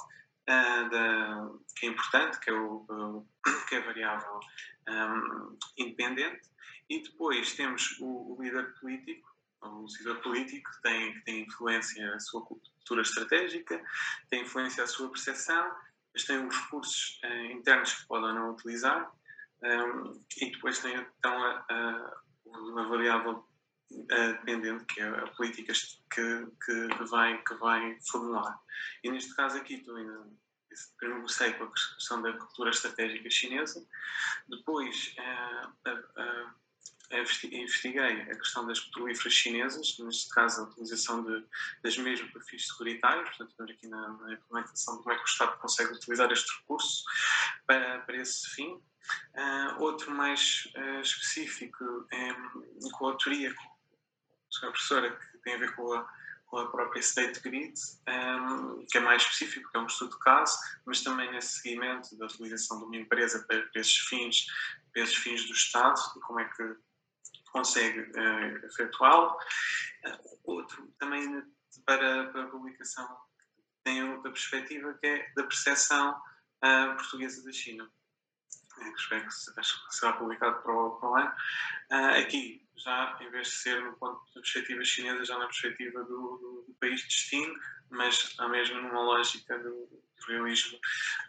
da, 0.45 1.49
que 1.75 1.87
é 1.87 1.89
importante, 1.89 2.39
que 2.39 2.49
é, 2.49 2.53
o, 2.53 3.25
que 3.67 3.75
é 3.75 3.79
a 3.79 3.85
variável 3.85 4.39
um, 4.87 5.57
independente, 5.77 6.49
e 6.89 7.01
depois 7.01 7.53
temos 7.53 7.99
o, 7.99 8.35
o 8.35 8.41
líder 8.41 8.73
político, 8.79 9.35
o 9.61 9.85
decisor 9.85 10.21
político 10.21 10.69
que 10.71 10.81
tem, 10.81 11.13
que 11.13 11.21
tem 11.21 11.41
influência 11.41 12.13
a 12.13 12.19
sua 12.19 12.45
cultura 12.45 13.01
estratégica, 13.01 13.83
tem 14.29 14.43
influência 14.43 14.83
a 14.83 14.87
sua 14.87 15.09
percepção, 15.09 15.75
mas 16.15 16.23
tem 16.23 16.47
os 16.47 16.55
recursos 16.55 17.19
uh, 17.25 17.51
internos 17.51 17.93
que 17.93 18.07
podem 18.07 18.33
não 18.33 18.53
utilizar 18.53 19.11
um, 19.61 20.23
e 20.37 20.51
depois 20.51 20.79
tem 20.79 20.95
então 20.95 21.43
a, 21.43 21.65
a, 21.69 22.21
uma 22.45 22.87
variável 22.87 23.45
uh, 23.91 24.45
dependente, 24.45 24.85
que 24.85 25.01
é 25.01 25.07
a 25.07 25.27
política 25.27 25.73
que, 26.13 26.47
que, 26.63 27.03
vai, 27.05 27.41
que 27.43 27.53
vai 27.55 27.97
formular. 28.09 28.57
E 29.03 29.11
neste 29.11 29.35
caso 29.35 29.57
aqui 29.57 29.75
estou 29.75 29.95
ainda 29.95 30.25
comecei 30.99 31.53
com 31.53 31.63
a 31.63 31.71
questão 31.71 32.21
da 32.21 32.33
cultura 32.33 32.69
estratégica 32.69 33.29
chinesa, 33.29 33.85
depois 34.47 35.15
uh, 35.17 35.89
uh, 35.89 36.53
investiguei 37.11 38.21
a 38.21 38.35
questão 38.35 38.65
das 38.65 38.79
petrolíferas 38.79 39.33
chinesas, 39.33 39.97
neste 39.99 40.29
caso 40.29 40.61
a 40.61 40.63
utilização 40.65 41.23
de, 41.23 41.45
das 41.83 41.97
mesmas 41.97 42.31
perfis 42.31 42.67
securitários, 42.67 43.29
portanto, 43.37 43.71
aqui 43.71 43.87
na, 43.87 44.09
na 44.09 44.33
implementação 44.33 44.97
de 44.97 45.03
como 45.03 45.13
é 45.13 45.17
que 45.17 45.23
o 45.23 45.27
Estado 45.27 45.57
consegue 45.59 45.93
utilizar 45.93 46.31
este 46.31 46.51
recurso 46.59 47.03
para, 47.67 47.99
para 47.99 48.17
esse 48.17 48.49
fim. 48.49 48.81
Uh, 49.35 49.81
outro 49.83 50.09
mais 50.09 50.67
uh, 50.75 51.01
específico 51.01 52.07
é, 52.11 52.33
com 52.91 53.05
a 53.05 53.11
autoria 53.11 53.53
com 54.59 54.67
a 54.67 54.71
professora 54.71 55.11
que 55.11 55.37
tem 55.39 55.55
a 55.55 55.57
ver 55.57 55.75
com 55.75 55.93
a, 55.93 56.07
com 56.47 56.57
a 56.57 56.71
própria 56.71 56.99
State 56.99 57.39
Grid, 57.41 57.73
um, 58.07 58.85
que 58.89 58.97
é 58.97 59.01
mais 59.01 59.21
específico, 59.21 59.69
que 59.69 59.77
é 59.77 59.79
um 59.79 59.87
estudo 59.87 60.11
de 60.11 60.19
caso, 60.19 60.57
mas 60.85 61.01
também 61.01 61.31
nesse 61.31 61.61
seguimento 61.61 62.15
da 62.17 62.25
utilização 62.25 62.79
de 62.79 62.85
uma 62.85 62.97
empresa 62.97 63.45
para, 63.47 63.61
para 63.63 63.81
esses 63.81 63.97
fins, 63.97 64.45
para 64.93 65.03
esses 65.03 65.15
fins 65.15 65.45
do 65.45 65.53
Estado 65.53 65.99
e 66.15 66.19
como 66.21 66.39
é 66.39 66.45
que 66.45 66.75
consegue 67.55 68.01
uh, 68.01 68.65
efetuá-lo. 68.65 69.37
outro 70.43 70.93
também 70.99 71.41
para, 71.85 72.27
para 72.31 72.43
a 72.43 72.47
publicação 72.47 73.07
tem 73.83 74.03
outra 74.11 74.31
perspectiva 74.31 74.93
que 74.95 75.07
é 75.07 75.31
da 75.35 75.43
percepção 75.43 76.19
portuguesa 76.97 77.43
da 77.43 77.51
China 77.51 77.89
que 78.75 78.99
espero 78.99 79.25
que 79.25 79.95
será 79.95 80.13
publicado 80.13 80.61
para 80.61 80.73
o, 80.73 80.91
para 80.99 81.09
o 81.09 81.15
ano. 81.15 81.33
Uh, 81.91 82.21
aqui, 82.21 82.67
já 82.75 83.17
em 83.21 83.29
vez 83.29 83.47
de 83.47 83.53
ser 83.53 83.81
no 83.81 83.93
ponto 83.93 84.21
de 84.25 84.33
perspectiva 84.33 84.83
chinesa, 84.83 85.23
já 85.23 85.37
na 85.37 85.45
perspectiva 85.45 86.03
do, 86.03 86.37
do, 86.37 86.65
do 86.67 86.75
país 86.79 86.99
de 87.01 87.07
destino, 87.07 87.55
mas 87.89 88.35
a 88.37 88.49
mesma 88.49 88.81
numa 88.81 89.01
lógica 89.01 89.57
do, 89.59 90.03
realismo 90.27 90.79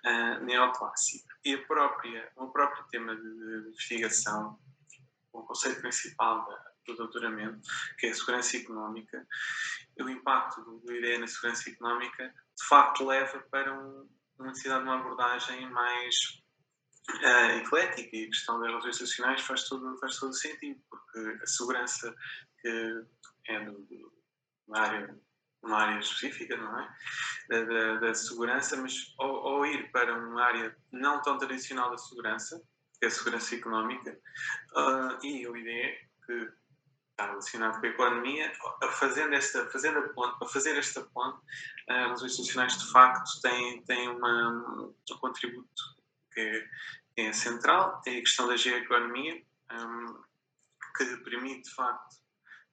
uh, 0.04 0.44
neoclássico. 0.44 1.28
E 1.44 1.54
a 1.54 1.62
própria, 1.66 2.30
o 2.36 2.48
próprio 2.48 2.84
tema 2.84 3.14
de, 3.14 3.22
de 3.22 3.68
investigação, 3.68 4.58
o 5.40 5.46
conceito 5.46 5.80
principal 5.80 6.46
do 6.86 6.96
doutoramento, 6.96 7.60
que 7.98 8.06
é 8.06 8.10
a 8.10 8.14
segurança 8.14 8.56
económica, 8.56 9.26
o 10.00 10.08
impacto 10.08 10.62
do 10.62 10.92
IDE 10.92 11.18
na 11.18 11.26
segurança 11.26 11.68
económica, 11.70 12.28
de 12.28 12.66
facto 12.68 13.04
leva 13.04 13.44
para 13.50 13.72
um, 13.72 14.08
uma 14.38 14.48
necessidade 14.48 14.84
de 14.84 14.88
uma 14.88 15.00
abordagem 15.00 15.68
mais 15.70 16.14
uh, 17.10 17.58
eclética 17.58 18.16
e 18.16 18.24
a 18.24 18.28
questão 18.28 18.60
das 18.60 18.68
relações 18.68 18.94
institucionais 18.96 19.40
faz 19.42 19.68
todo, 19.68 19.98
faz 19.98 20.16
todo 20.18 20.34
sentido, 20.34 20.80
porque 20.88 21.42
a 21.42 21.46
segurança 21.46 22.14
que 22.60 23.04
é 23.48 23.64
do, 23.64 23.86
uma, 24.66 24.78
área, 24.78 25.18
uma 25.62 25.76
área 25.78 26.00
específica, 26.00 26.56
não 26.56 26.80
é? 26.80 26.96
Da, 27.48 27.64
da, 27.64 27.94
da 27.98 28.14
segurança, 28.14 28.76
mas 28.76 29.14
ao, 29.18 29.30
ao, 29.30 29.66
ir 29.66 29.90
para 29.92 30.18
uma 30.18 30.42
área 30.42 30.76
não 30.92 31.22
tão 31.22 31.38
tradicional 31.38 31.90
da 31.90 31.98
segurança, 31.98 32.60
que 33.06 33.08
é 33.08 33.08
a 33.08 33.10
segurança 33.10 33.54
económica, 33.54 34.18
uh, 34.74 35.24
e 35.24 35.46
o 35.46 35.56
IDE, 35.56 35.98
que 36.26 36.52
está 37.10 37.28
relacionado 37.28 37.80
com 37.80 37.86
a 37.86 37.90
economia, 37.90 38.52
fazendo 38.92 39.34
esta, 39.34 39.70
fazendo 39.70 39.98
a 39.98 40.32
para 40.38 40.48
fazer 40.48 40.76
esta 40.76 41.02
ponte, 41.02 41.38
uh, 41.88 42.12
as 42.12 42.22
institucionais 42.22 42.76
de 42.76 42.90
facto 42.90 43.40
têm, 43.40 43.82
têm 43.84 44.08
uma, 44.08 44.50
um 45.10 45.18
contributo 45.18 45.82
que, 46.32 46.68
é 47.16 47.32
central, 47.32 48.02
é 48.06 48.10
a 48.10 48.20
questão 48.20 48.46
da 48.46 48.56
geoeconomia, 48.56 49.42
um, 49.72 50.22
que 50.96 51.16
permite, 51.18 51.68
de 51.68 51.74
facto, 51.74 52.16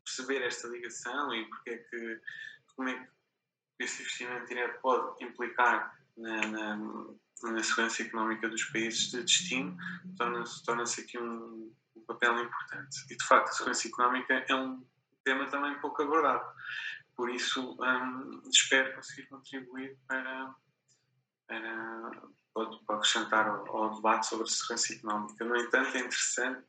perceber 0.04 0.42
esta 0.42 0.68
ligação 0.68 1.34
e 1.34 1.48
porque 1.48 1.70
é 1.70 1.78
que, 1.78 2.22
como 2.76 2.90
é 2.90 2.96
que 2.96 3.84
esse 3.84 4.02
investimento 4.02 4.48
direto 4.48 4.82
pode 4.82 5.24
implicar 5.24 5.98
na, 6.18 6.48
na, 6.48 6.78
na 7.52 7.64
segurança 7.64 8.02
económica 8.02 8.48
dos 8.48 8.64
países 8.66 9.12
de 9.12 9.22
destino, 9.22 9.78
torna-se 10.18 10.64
torna 10.64 10.84
aqui 10.84 11.18
um, 11.20 11.74
um 11.96 12.02
papel 12.08 12.40
importante. 12.40 13.06
E, 13.10 13.18
de 13.18 13.26
facto, 13.26 13.50
a 13.50 13.52
segurança 13.52 13.88
económica 13.88 14.46
é 14.48 14.56
um 14.56 14.86
tema 15.24 15.46
também 15.48 15.80
pouco 15.80 16.02
abordado. 16.02 16.46
Por 17.16 17.30
isso, 17.30 17.78
um, 17.80 18.42
espero 18.50 18.96
conseguir 18.96 19.28
contribuir 19.28 19.98
para, 20.08 20.56
para, 21.48 22.22
para 22.54 22.96
acrescentar 22.96 23.48
ao, 23.48 23.76
ao, 23.76 23.96
debate 23.96 24.28
sobre 24.28 24.46
a 24.46 24.50
segurança 24.50 24.94
económica. 24.94 25.46
No 25.46 25.56
entanto, 25.56 25.96
é 25.96 26.00
interessante 26.00 26.66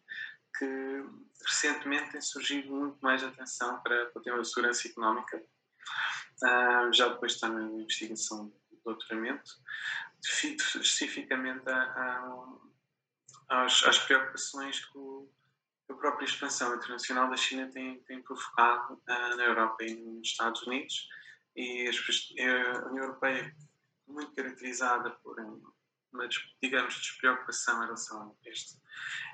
que 0.59 1.05
recentemente 1.47 2.13
tem 2.13 2.21
surgido 2.21 2.73
muito 2.73 2.99
mais 3.01 3.23
atenção 3.23 3.81
para, 3.81 4.07
para 4.07 4.21
o 4.21 4.23
tema 4.23 4.39
da 4.39 4.45
segurança 4.45 4.87
económica, 4.87 5.39
uh, 5.39 6.93
já 6.93 7.09
depois 7.09 7.33
está 7.33 7.49
na 7.49 7.63
investigação 7.63 8.47
do 8.47 8.81
doutoramento, 8.85 9.51
especificamente 10.25 11.69
a, 11.69 12.57
a, 13.49 13.65
às, 13.65 13.83
às 13.85 13.99
preocupações 13.99 14.85
que 14.87 14.99
o 14.99 15.29
a 15.89 15.95
própria 15.95 16.25
expansão 16.25 16.75
internacional 16.75 17.29
da 17.29 17.37
China 17.37 17.71
tem, 17.71 18.01
tem 18.05 18.23
provocado 18.23 18.95
uh, 18.95 19.37
na 19.37 19.45
Europa 19.45 19.85
e 19.85 19.95
nos 19.95 20.29
Estados 20.29 20.63
Unidos. 20.63 21.09
E 21.57 21.89
a 22.41 22.87
União 22.89 23.05
Europeia 23.05 23.55
muito 24.07 24.35
caracterizada 24.35 25.11
por 25.23 25.39
uma, 25.39 26.29
digamos, 26.63 26.95
despreocupação 26.95 27.83
em 27.83 27.85
relação 27.85 28.23
a 28.23 28.49
este, 28.49 28.81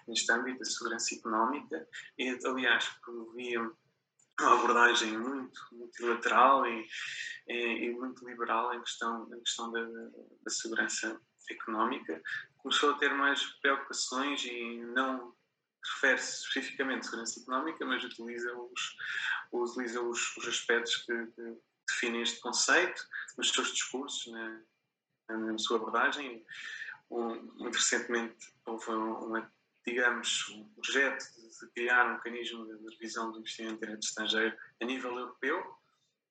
neste 0.07 0.31
âmbito 0.33 0.59
da 0.59 0.65
segurança 0.65 1.15
económica 1.15 1.89
e, 2.19 2.39
aliás, 2.45 2.89
promovia 3.03 3.71
uma 4.41 4.55
abordagem 4.55 5.19
muito 5.19 5.61
multilateral 5.73 6.67
e, 6.67 6.87
e, 7.49 7.85
e, 7.87 7.91
muito 7.93 8.27
liberal 8.29 8.73
em 8.75 8.81
questão, 8.81 9.29
em 9.35 9.41
questão 9.41 9.71
da, 9.71 9.85
da 9.85 10.51
segurança 10.51 11.21
económica, 11.51 12.21
começou 12.59 12.91
a 12.91 12.99
ter 12.99 13.13
mais 13.15 13.43
preocupações 13.61 14.45
e 14.45 14.81
não 14.95 15.35
refere-se 15.85 16.45
especificamente 16.45 17.01
à 17.01 17.03
segurança 17.05 17.41
económica, 17.41 17.85
mas 17.85 18.05
utiliza 18.05 18.55
os, 18.57 18.97
utiliza 19.53 20.01
os, 20.01 20.37
os 20.37 20.49
aspectos 20.49 20.97
que, 20.97 21.27
que, 21.27 21.59
definem 21.89 22.23
este 22.23 22.41
conceito 22.41 23.03
nos 23.37 23.51
seus 23.51 23.73
discursos, 23.73 24.33
na, 24.33 24.61
na 25.29 25.59
sua 25.59 25.77
abordagem. 25.79 26.45
Um, 27.11 27.43
muito 27.57 27.75
recentemente 27.75 28.37
houve 28.65 28.89
uma, 28.91 29.53
digamos, 29.87 30.49
um 30.51 30.65
projeto 30.75 31.25
de 31.25 31.71
criar 31.75 32.07
um 32.07 32.15
mecanismo 32.15 32.67
de 32.67 32.91
revisão 32.95 33.33
do 33.33 33.39
investimento 33.39 33.81
direto 33.81 34.03
estrangeiro 34.03 34.57
a 34.81 34.85
nível 34.85 35.17
europeu, 35.17 35.77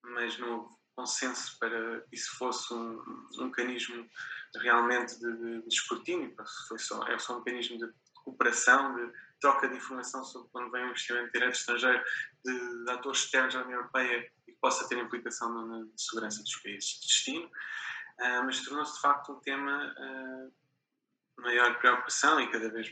mas 0.04 0.38
não 0.38 0.60
houve 0.60 0.80
consenso 0.96 1.58
para 1.60 2.02
que 2.02 2.16
isso 2.16 2.38
fosse 2.38 2.74
um, 2.74 3.28
um 3.40 3.46
mecanismo 3.46 4.10
realmente 4.58 5.18
de, 5.20 5.38
de, 5.38 5.62
de 5.62 5.68
escrutínio, 5.68 6.36
foi 6.68 6.78
só, 6.78 7.08
é 7.08 7.18
só 7.18 7.36
um 7.36 7.40
mecanismo 7.40 7.78
de 7.78 7.92
cooperação, 8.24 8.96
de 8.96 9.14
troca 9.40 9.70
de 9.70 9.78
informação 9.78 10.24
sobre 10.24 10.50
quando 10.52 10.72
vem 10.72 10.84
um 10.84 10.90
investimento 10.90 11.32
direto 11.32 11.56
estrangeiro 11.56 12.04
de, 12.44 12.84
de 12.84 12.92
atores 12.92 13.20
externos 13.20 13.56
à 13.56 13.62
União 13.62 13.80
Europeia 13.80 14.32
e 14.48 14.52
que 14.52 14.58
possa 14.60 14.88
ter 14.88 14.98
implicação 14.98 15.54
na, 15.54 15.80
na 15.80 15.86
segurança 15.96 16.44
dos 16.44 16.56
países 16.58 16.90
de 16.90 17.08
destino, 17.08 17.46
uh, 17.46 18.44
mas 18.46 18.62
tornou-se 18.62 18.96
de 18.96 19.02
facto 19.02 19.32
um 19.32 19.40
tema 19.40 19.96
uh, 19.98 20.54
maior 21.42 21.78
preocupação 21.80 22.40
e 22.40 22.52
cada 22.52 22.70
vez 22.70 22.90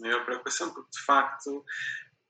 maior 0.00 0.24
preocupação, 0.24 0.72
porque 0.72 0.90
de 0.90 1.04
facto, 1.04 1.64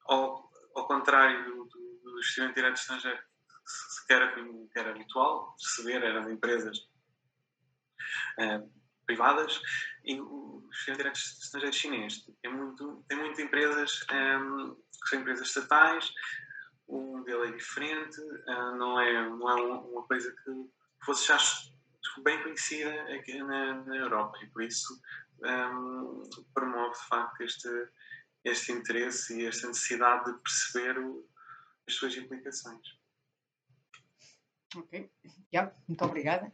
ao, 0.06 0.50
ao 0.74 0.86
contrário 0.86 1.44
do, 1.44 1.64
do, 1.64 2.00
do 2.02 2.10
investimento 2.12 2.54
direto 2.54 2.76
estrangeiro, 2.76 3.18
que 4.06 4.12
era, 4.12 4.32
que 4.32 4.78
era 4.78 4.90
habitual, 4.90 5.54
receber 5.60 6.02
era 6.02 6.24
de 6.24 6.32
empresas 6.32 6.78
uh, 8.38 8.70
privadas, 9.06 9.60
e 10.04 10.20
o 10.20 10.62
investimento 10.66 10.98
direto 10.98 11.16
estrangeiro 11.16 11.76
chinês. 11.76 12.24
Tem, 12.42 12.52
muito, 12.52 13.04
tem 13.08 13.18
empresas 13.42 14.04
um, 14.12 14.74
que 14.74 15.08
são 15.08 15.20
empresas 15.20 15.48
estatais, 15.48 16.10
o 16.86 17.18
modelo 17.18 17.44
é 17.44 17.52
diferente, 17.52 18.18
uh, 18.20 18.76
não 18.76 18.98
é, 18.98 19.28
não 19.28 19.50
é 19.50 19.54
uma 19.62 20.02
coisa 20.04 20.34
que 20.44 20.50
fosse 21.04 21.28
já 21.28 21.38
bem 22.22 22.42
conhecida 22.42 22.90
aqui 23.14 23.38
na, 23.42 23.74
na 23.84 23.96
Europa 23.96 24.38
e 24.42 24.46
por 24.48 24.62
isso 24.62 25.00
um, 25.42 26.22
promove 26.54 26.94
de 26.94 27.08
facto 27.08 27.42
este, 27.42 27.68
este 28.44 28.72
interesse 28.72 29.40
e 29.40 29.46
esta 29.46 29.68
necessidade 29.68 30.32
de 30.32 30.38
perceber 30.38 30.98
o, 30.98 31.28
as 31.86 31.94
suas 31.94 32.16
implicações. 32.16 32.98
Ok, 34.76 35.10
yeah, 35.52 35.74
muito 35.86 36.04
obrigada. 36.04 36.52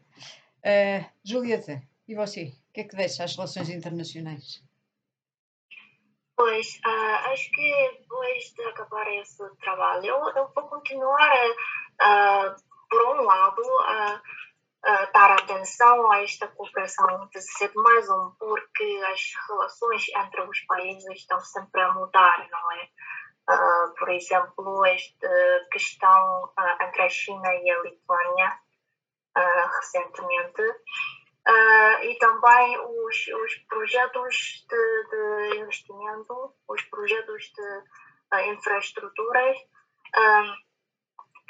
Uh, 0.64 1.04
Julieta, 1.24 1.82
e 2.06 2.14
você? 2.14 2.54
O 2.68 2.72
que 2.72 2.80
é 2.80 2.84
que 2.84 2.96
deixa 2.96 3.24
as 3.24 3.34
relações 3.34 3.68
internacionais? 3.68 4.62
Pois, 6.36 6.80
uh, 6.84 7.30
acho 7.32 7.50
que 7.52 7.98
depois 8.00 8.52
de 8.54 8.62
acabar 8.64 9.06
esse 9.14 9.42
trabalho, 9.56 10.06
eu, 10.06 10.28
eu 10.36 10.52
vou 10.54 10.68
continuar, 10.68 11.50
uh, 11.50 12.54
por 12.88 13.16
um 13.16 13.22
lado, 13.22 13.62
a 13.80 14.22
dar 15.12 15.32
atenção 15.32 16.12
a 16.12 16.22
esta 16.22 16.46
cooperação 16.48 17.28
ser 17.40 17.72
mais 17.74 18.08
um, 18.10 18.30
porque 18.38 19.02
as 19.12 19.32
relações 19.48 20.04
entre 20.08 20.42
os 20.42 20.60
países 20.66 21.10
estão 21.12 21.40
sempre 21.40 21.80
a 21.80 21.92
mudar, 21.92 22.46
não 22.50 22.72
é? 22.72 22.88
Uh, 23.46 23.94
por 23.98 24.08
exemplo, 24.10 24.86
esta 24.86 25.28
questão 25.70 26.44
uh, 26.44 26.82
entre 26.82 27.02
a 27.02 27.08
China 27.08 27.54
e 27.54 27.70
a 27.70 27.82
Lituânia, 27.82 28.58
recentemente, 29.76 30.62
Uh, 31.46 32.02
e 32.02 32.16
também 32.18 32.78
os, 32.78 33.16
os 33.44 33.54
projetos 33.68 34.64
de, 34.66 35.08
de, 35.10 35.58
investimento, 35.58 36.54
os 36.66 36.82
projetos 36.84 37.42
de 37.52 38.50
infraestruturas 38.50 39.54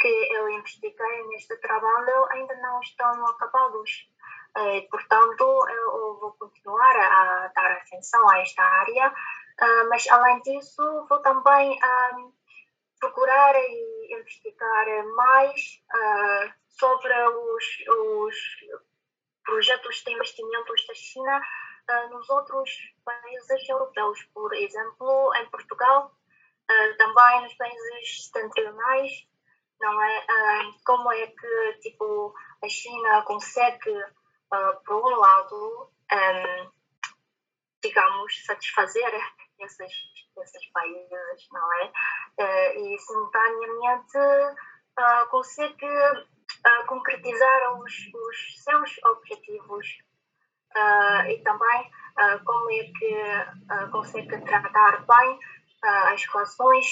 que 0.05 0.35
eu 0.35 0.51
investiguei 0.51 1.27
neste 1.29 1.57
trabalho 1.57 2.27
ainda 2.31 2.55
não 2.57 2.79
estão 2.81 3.27
acabados. 3.27 4.07
Uh, 4.55 4.87
portanto, 4.91 5.67
eu 5.71 6.19
vou 6.21 6.33
continuar 6.35 6.95
a 6.95 7.51
dar 7.57 7.73
atenção 7.73 8.29
a 8.29 8.39
esta 8.39 8.63
área, 8.63 9.15
mas 9.89 10.07
além 10.09 10.43
disso, 10.43 11.07
vou 11.09 11.21
também 11.23 11.79
procurar 13.01 13.55
e 13.57 14.15
investigar 14.21 15.07
mais 15.17 15.83
sobre 16.69 17.13
os, 17.29 17.65
os 17.89 18.37
projetos 19.43 20.05
de 20.05 20.13
investimentos 20.13 20.87
da 20.87 20.95
China 20.95 21.41
nos 22.11 22.29
outros 22.29 22.71
países 23.05 23.69
europeus, 23.69 24.23
por 24.35 24.55
exemplo, 24.55 25.35
em 25.37 25.51
Portugal, 25.51 26.15
também 26.99 27.43
nos 27.43 27.55
países 27.55 28.27
setentrionais, 28.27 29.27
não 29.81 30.03
é? 30.03 30.27
Como 30.85 31.13
é 31.13 31.27
que 31.27 31.79
tipo 31.83 32.35
a 32.63 32.69
China 32.69 33.23
consegue, 33.23 34.05
por 34.87 35.05
um 35.05 35.17
lado, 35.17 35.91
digamos, 37.83 38.45
satisfazer 38.47 39.13
esses, 39.61 39.93
esses 40.43 40.67
países, 40.73 41.49
não 41.53 41.73
é? 41.75 41.93
e 42.77 42.99
simultaneamente 42.99 44.19
consegue 45.31 45.87
uh, 45.87 46.87
concretizar 46.87 47.81
os, 47.81 47.93
os, 47.93 48.63
seus 48.63 49.05
objetivos 49.05 49.87
e 51.29 51.39
também 51.43 51.91
como 52.45 52.71
é 52.71 52.85
que 52.85 53.91
consegue 53.93 54.41
tratar 54.43 55.05
bem 55.07 55.39
as 55.83 56.25
relações 56.25 56.87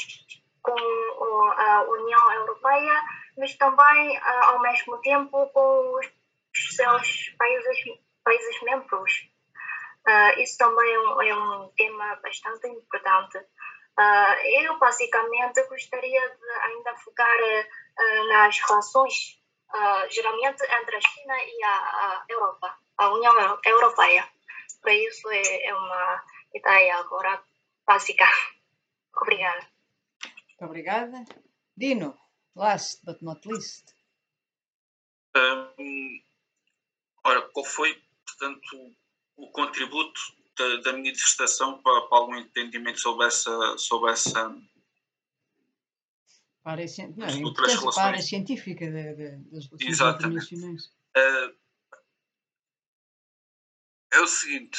com 0.63 1.51
a 1.57 1.83
União 1.83 2.33
Europeia, 2.35 3.03
mas 3.37 3.55
também 3.57 4.21
ao 4.23 4.61
mesmo 4.61 4.99
tempo 4.99 5.47
com 5.49 5.99
os 5.99 6.77
seus 6.77 7.31
países, 7.39 7.79
países 8.25 8.63
membros. 8.63 9.29
isso 10.39 10.59
também 10.59 10.95
é 10.95 11.01
um, 11.01 11.23
é 11.23 11.35
um 11.35 11.69
tema 11.77 12.17
bastante 12.23 12.69
importante. 12.69 13.39
eu 14.63 14.79
basicamente 14.79 15.63
gostaria 15.69 16.29
de 16.29 16.51
ainda 16.63 16.95
focar 16.97 17.39
nas 18.29 18.59
relações 18.61 19.43
geralmente 20.11 20.63
entre 20.65 20.97
a 20.97 21.01
China 21.01 21.35
e 21.37 21.65
a, 21.65 22.25
Europa, 22.29 22.77
a 22.99 23.09
União 23.13 23.59
Europeia. 23.65 24.29
Por 24.83 24.93
isso 24.93 25.31
é, 25.31 25.67
é 25.67 25.75
uma 25.75 26.23
ideia 26.55 26.97
agora 26.99 27.43
básica. 27.87 28.25
Obrigada. 29.17 29.72
Muito 30.63 30.71
obrigada. 30.71 31.25
Dino, 31.77 32.17
last 32.55 33.05
but 33.05 33.21
not 33.21 33.41
least. 33.49 33.97
Um, 35.37 36.23
ora, 37.25 37.43
qual 37.51 37.67
foi, 37.67 38.01
portanto, 38.25 38.95
o 39.37 39.51
contributo 39.51 40.21
da, 40.57 40.77
da, 40.83 40.93
minha 40.93 41.13
dissertação 41.13 41.83
para, 41.83 42.03
para, 42.03 42.19
algum 42.19 42.37
entendimento 42.37 43.01
sobre 43.01 43.27
essa. 43.27 43.77
Sobre 43.77 44.13
essa 44.13 44.55
para 46.63 46.81
a, 46.81 46.87
não, 47.17 47.27
é 47.27 47.51
para 47.53 48.03
a 48.03 48.07
área 48.07 48.23
científica 48.23 48.87
de, 48.87 49.15
de, 49.17 49.37
das 49.51 49.67
relações 49.67 49.83
Exatamente. 49.83 50.55
internacionais. 50.55 50.85
Uh, 51.17 51.57
é 54.13 54.21
o 54.21 54.27
seguinte, 54.29 54.79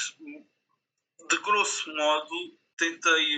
de 1.29 1.37
grosso 1.41 1.93
modo, 1.93 2.57
tentei, 2.77 3.37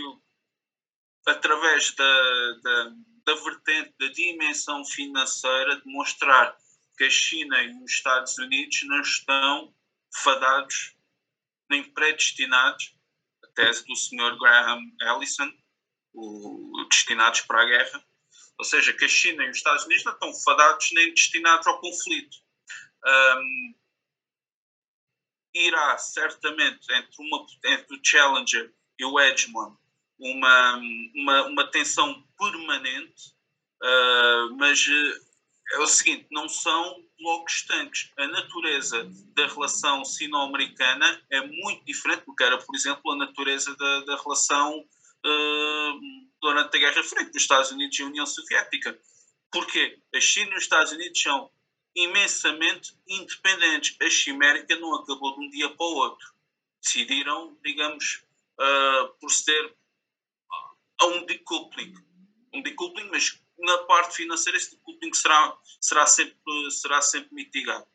através 1.25 1.91
da, 1.95 2.51
da, 2.61 2.93
da 3.25 3.35
vertente 3.43 3.93
da 3.99 4.07
dimensão 4.07 4.85
financeira, 4.85 5.81
demonstrar 5.81 6.55
que 6.97 7.03
a 7.03 7.09
China 7.09 7.61
e 7.61 7.83
os 7.83 7.91
Estados 7.91 8.37
Unidos 8.37 8.83
não 8.83 9.01
estão 9.01 9.75
fadados 10.23 10.95
nem 11.69 11.83
predestinados, 11.83 12.95
a 13.43 13.47
tese 13.47 13.85
do 13.85 13.95
Sr. 13.95 14.37
Graham 14.39 14.79
Allison, 15.01 15.51
o, 16.13 16.85
destinados 16.89 17.41
para 17.41 17.61
a 17.61 17.65
guerra, 17.65 18.05
ou 18.57 18.63
seja, 18.63 18.93
que 18.93 19.05
a 19.05 19.09
China 19.09 19.43
e 19.43 19.49
os 19.49 19.57
Estados 19.57 19.83
Unidos 19.85 20.05
não 20.05 20.13
estão 20.13 20.33
fadados 20.33 20.89
nem 20.93 21.09
destinados 21.09 21.67
ao 21.67 21.81
conflito. 21.81 22.37
Um, 23.05 23.75
irá 25.53 25.97
certamente 25.97 26.91
entre, 26.93 27.15
uma, 27.19 27.45
entre 27.65 27.97
o 27.97 28.01
Challenger 28.03 28.73
e 28.99 29.05
o 29.05 29.19
Edgemon 29.19 29.75
uma, 30.19 30.81
uma, 31.15 31.47
uma 31.47 31.71
tensão 31.71 32.23
permanente, 32.37 33.33
uh, 33.83 34.55
mas 34.57 34.85
uh, 34.87 35.25
é 35.73 35.79
o 35.79 35.87
seguinte: 35.87 36.27
não 36.31 36.47
são 36.47 37.03
blocos 37.19 37.55
estanques. 37.55 38.11
A 38.17 38.27
natureza 38.27 39.09
da 39.35 39.47
relação 39.47 40.05
sino-americana 40.05 41.21
é 41.31 41.41
muito 41.41 41.85
diferente 41.85 42.25
do 42.25 42.35
que 42.35 42.43
era, 42.43 42.57
por 42.57 42.75
exemplo, 42.75 43.11
a 43.11 43.17
natureza 43.17 43.75
da, 43.75 43.99
da 44.01 44.21
relação 44.21 44.79
uh, 44.79 45.99
durante 46.41 46.77
a 46.77 46.79
Guerra 46.79 47.03
Fria 47.03 47.25
dos 47.25 47.41
Estados 47.41 47.71
Unidos 47.71 47.97
e 47.97 48.03
a 48.03 48.05
União 48.05 48.25
Soviética. 48.25 48.97
Porquê? 49.51 49.99
A 50.13 50.19
China 50.19 50.51
e 50.51 50.57
os 50.57 50.63
Estados 50.63 50.91
Unidos 50.91 51.21
são 51.21 51.49
imensamente 51.95 52.93
independentes. 53.07 53.95
A 54.01 54.09
Chimérica 54.09 54.75
não 54.77 54.95
acabou 54.95 55.33
de 55.33 55.45
um 55.45 55.49
dia 55.49 55.69
para 55.69 55.85
o 55.85 55.95
outro. 55.95 56.33
Decidiram, 56.83 57.57
digamos, 57.63 58.23
uh, 58.59 59.07
proceder 59.19 59.73
a 60.99 61.05
um 61.07 61.25
decoupling. 61.25 61.93
Um 62.53 62.61
decoupling, 62.61 63.09
mas 63.11 63.39
na 63.59 63.77
parte 63.79 64.15
financeira 64.15 64.57
esse 64.57 64.75
decoupling 64.75 65.13
será, 65.13 65.57
será, 65.79 66.05
sempre, 66.05 66.35
será 66.71 67.01
sempre 67.01 67.33
mitigado. 67.33 67.85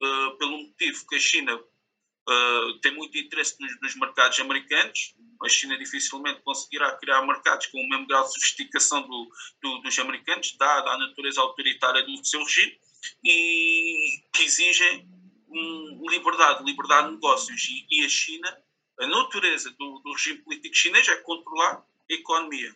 Uh, 0.00 0.36
pelo 0.38 0.58
motivo 0.58 1.06
que 1.08 1.16
a 1.16 1.20
China 1.20 1.56
uh, 1.56 2.78
tem 2.80 2.94
muito 2.94 3.18
interesse 3.18 3.56
nos, 3.60 3.80
nos, 3.80 3.96
mercados 3.96 4.38
americanos, 4.38 5.14
a 5.42 5.48
China 5.48 5.76
dificilmente 5.76 6.40
conseguirá 6.42 6.96
criar 6.96 7.26
mercados 7.26 7.66
com 7.66 7.78
o 7.80 7.88
mesmo 7.88 8.06
grau 8.06 8.24
de 8.24 8.32
sofisticação 8.32 9.02
do, 9.02 9.28
do, 9.62 9.78
dos 9.78 9.98
americanos, 9.98 10.56
dada 10.56 10.90
a 10.90 10.98
natureza 10.98 11.40
autoritária 11.40 12.04
do 12.04 12.24
seu 12.24 12.42
regime, 12.42 12.78
e 13.24 14.22
que 14.32 14.44
exigem 14.44 15.08
um, 15.48 16.06
liberdade, 16.10 16.64
liberdade 16.64 17.08
de 17.08 17.14
negócios. 17.14 17.68
E, 17.68 17.86
e, 17.90 18.04
a 18.04 18.08
China, 18.08 18.58
a 19.00 19.06
natureza 19.06 19.70
do, 19.70 20.00
do 20.00 20.12
regime 20.12 20.38
político 20.38 20.74
chinês 20.74 21.08
é 21.08 21.16
controlar 21.16 21.84
economia. 22.08 22.74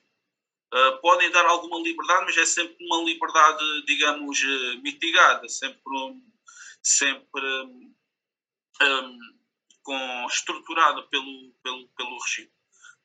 Uh, 0.72 1.00
podem 1.02 1.30
dar 1.30 1.44
alguma 1.46 1.78
liberdade, 1.80 2.24
mas 2.24 2.36
é 2.38 2.46
sempre 2.46 2.76
uma 2.86 3.02
liberdade, 3.04 3.84
digamos, 3.86 4.42
uh, 4.42 4.82
mitigada, 4.82 5.46
sempre, 5.48 5.82
sempre 6.82 7.44
um, 7.44 7.94
um, 8.80 9.18
com, 9.82 10.26
estruturada 10.30 11.02
pelo, 11.04 11.52
pelo, 11.62 11.88
pelo 11.88 12.18
regime. 12.20 12.50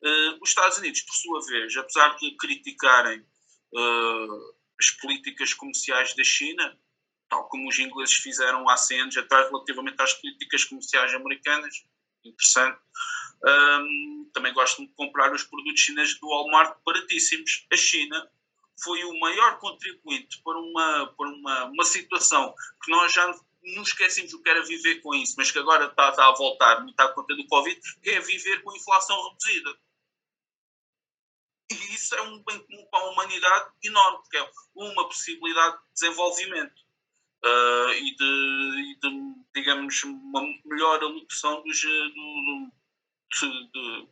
Uh, 0.01 0.39
os 0.41 0.49
Estados 0.49 0.78
Unidos, 0.78 1.01
por 1.01 1.13
sua 1.13 1.45
vez, 1.45 1.75
apesar 1.75 2.15
de 2.17 2.38
criticarem 2.38 3.25
as 4.80 4.91
políticas 4.91 5.53
comerciais 5.53 6.15
da 6.15 6.23
China, 6.23 6.80
tal 7.30 7.49
como 7.49 7.67
os 7.67 7.78
ingleses 7.78 8.15
fizeram 8.15 8.69
há 8.69 8.78
100 8.78 9.01
anos 9.01 9.17
atrás 9.17 9.49
relativamente 9.49 10.01
às 10.01 10.13
políticas 10.13 10.63
comerciais 10.63 11.13
americanas, 11.13 11.84
interessante, 12.23 12.80
um, 13.45 14.26
também 14.38 14.53
gostam 14.53 14.85
de 14.85 14.93
comprar 14.93 15.33
os 15.33 15.43
produtos 15.43 15.81
chineses 15.81 16.19
do 16.19 16.27
Walmart 16.27 16.77
baratíssimos. 16.85 17.65
A 17.73 17.75
China 17.75 18.29
foi 18.83 19.03
o 19.03 19.19
maior 19.19 19.57
contribuinte 19.57 20.39
para 20.43 20.59
uma, 20.59 21.07
para 21.17 21.27
uma, 21.27 21.65
uma 21.65 21.83
situação 21.83 22.53
que 22.83 22.91
nós 22.91 23.11
já 23.11 23.27
nos 23.75 23.89
esquecemos 23.89 24.31
o 24.33 24.41
que 24.41 24.49
era 24.49 24.63
viver 24.63 25.01
com 25.01 25.13
isso, 25.15 25.33
mas 25.38 25.49
que 25.49 25.57
agora 25.57 25.85
está, 25.85 26.09
está 26.09 26.27
a 26.27 26.35
voltar 26.35 26.81
muito 26.81 26.99
à 26.99 27.11
conta 27.11 27.35
do 27.35 27.47
Covid, 27.47 27.79
que 28.01 28.11
é 28.11 28.19
viver 28.19 28.61
com 28.61 28.75
inflação 28.75 29.29
reduzida. 29.29 29.75
E 31.71 31.95
isso 31.95 32.15
é 32.15 32.21
um 32.21 32.43
bem 32.43 32.59
comum 32.59 32.85
para 32.91 32.99
a 32.99 33.09
humanidade 33.09 33.71
enorme, 33.83 34.19
porque 34.19 34.38
é 34.38 34.51
uma 34.75 35.07
possibilidade 35.07 35.77
de 35.77 35.93
desenvolvimento 35.95 36.79
uh, 37.43 37.91
e, 37.91 38.15
de, 38.15 38.91
e, 38.91 38.99
de, 39.01 39.35
digamos, 39.55 40.03
uma 40.03 40.41
melhor 40.63 41.01
alocução 41.01 41.61
dos, 41.63 41.81
do, 41.81 42.71
de, 43.33 43.71
de, 43.71 44.07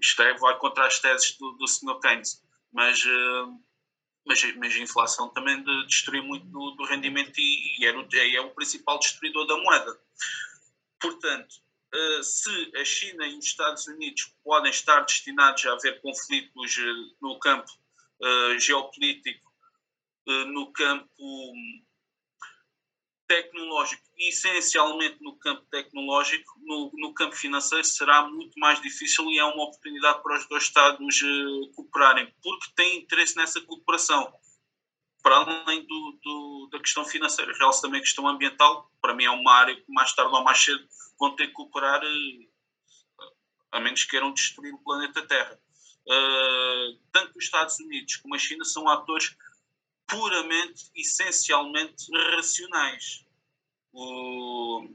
isto 0.00 0.22
é, 0.22 0.34
vai 0.38 0.56
contra 0.58 0.86
as 0.86 0.98
teses 0.98 1.36
do, 1.38 1.52
do 1.52 1.66
Sr. 1.66 1.98
Keynes, 2.00 2.42
mas, 2.72 3.04
uh, 3.04 3.60
mas, 4.26 4.56
mas, 4.56 4.74
a 4.74 4.78
inflação 4.78 5.28
também 5.30 5.62
de, 5.62 5.86
destruiu 5.86 6.22
muito 6.24 6.46
do, 6.46 6.72
do 6.72 6.84
rendimento 6.84 7.38
e, 7.38 7.80
e 7.80 7.86
era 7.86 7.98
o, 7.98 8.06
é 8.12 8.40
o 8.40 8.50
principal 8.50 8.98
destruidor 8.98 9.46
da 9.46 9.56
moeda. 9.56 9.98
Portanto, 11.00 11.54
uh, 11.94 12.22
se 12.22 12.72
a 12.76 12.84
China 12.84 13.26
e 13.26 13.38
os 13.38 13.44
Estados 13.44 13.86
Unidos 13.86 14.34
podem 14.44 14.70
estar 14.70 15.00
destinados 15.00 15.64
a 15.66 15.72
haver 15.72 16.00
conflitos 16.00 16.76
uh, 16.76 17.16
no 17.20 17.38
campo 17.38 17.70
geopolítico, 18.58 19.48
no 20.26 20.72
campo 20.72 21.08
tecnológico, 23.28 24.02
essencialmente 24.16 25.22
no 25.22 25.36
campo 25.36 25.62
tecnológico, 25.70 26.58
no, 26.62 26.90
no, 26.94 27.12
campo 27.12 27.36
financeiro 27.36 27.84
será 27.84 28.26
muito 28.26 28.58
mais 28.58 28.80
difícil 28.80 29.30
e 29.30 29.38
é 29.38 29.44
uma 29.44 29.64
oportunidade 29.64 30.22
para 30.22 30.38
os 30.38 30.48
dois 30.48 30.64
Estados 30.64 31.22
uh, 31.22 31.72
cooperarem, 31.74 32.34
porque 32.42 32.72
têm 32.74 32.98
interesse 32.98 33.36
nessa 33.36 33.60
cooperação. 33.60 34.32
Para 35.22 35.36
além 35.36 35.84
do, 35.86 36.18
do, 36.22 36.68
da 36.72 36.78
questão 36.78 37.04
financeira, 37.04 37.52
realça 37.52 37.82
também 37.82 38.00
a 38.00 38.02
questão 38.02 38.26
ambiental, 38.26 38.90
para 39.00 39.14
mim 39.14 39.24
é 39.24 39.30
uma 39.30 39.52
área 39.52 39.76
que 39.76 39.92
mais 39.92 40.12
tarde 40.14 40.34
ou 40.34 40.42
mais 40.42 40.58
cedo 40.58 40.84
vão 41.20 41.36
ter 41.36 41.48
que 41.48 41.52
cooperar, 41.52 42.02
uh, 42.02 42.48
a 43.72 43.80
menos 43.80 44.04
que 44.04 44.10
queiram 44.10 44.32
destruir 44.32 44.72
o 44.72 44.82
planeta 44.82 45.26
Terra. 45.26 45.60
Uh, 46.06 46.98
tanto 47.12 47.36
os 47.36 47.44
Estados 47.44 47.78
Unidos 47.78 48.16
como 48.16 48.34
a 48.34 48.38
China 48.38 48.64
são 48.64 48.88
atores 48.88 49.36
puramente, 50.08 50.90
essencialmente 50.96 52.06
racionais. 52.34 53.24
O, 53.92 54.88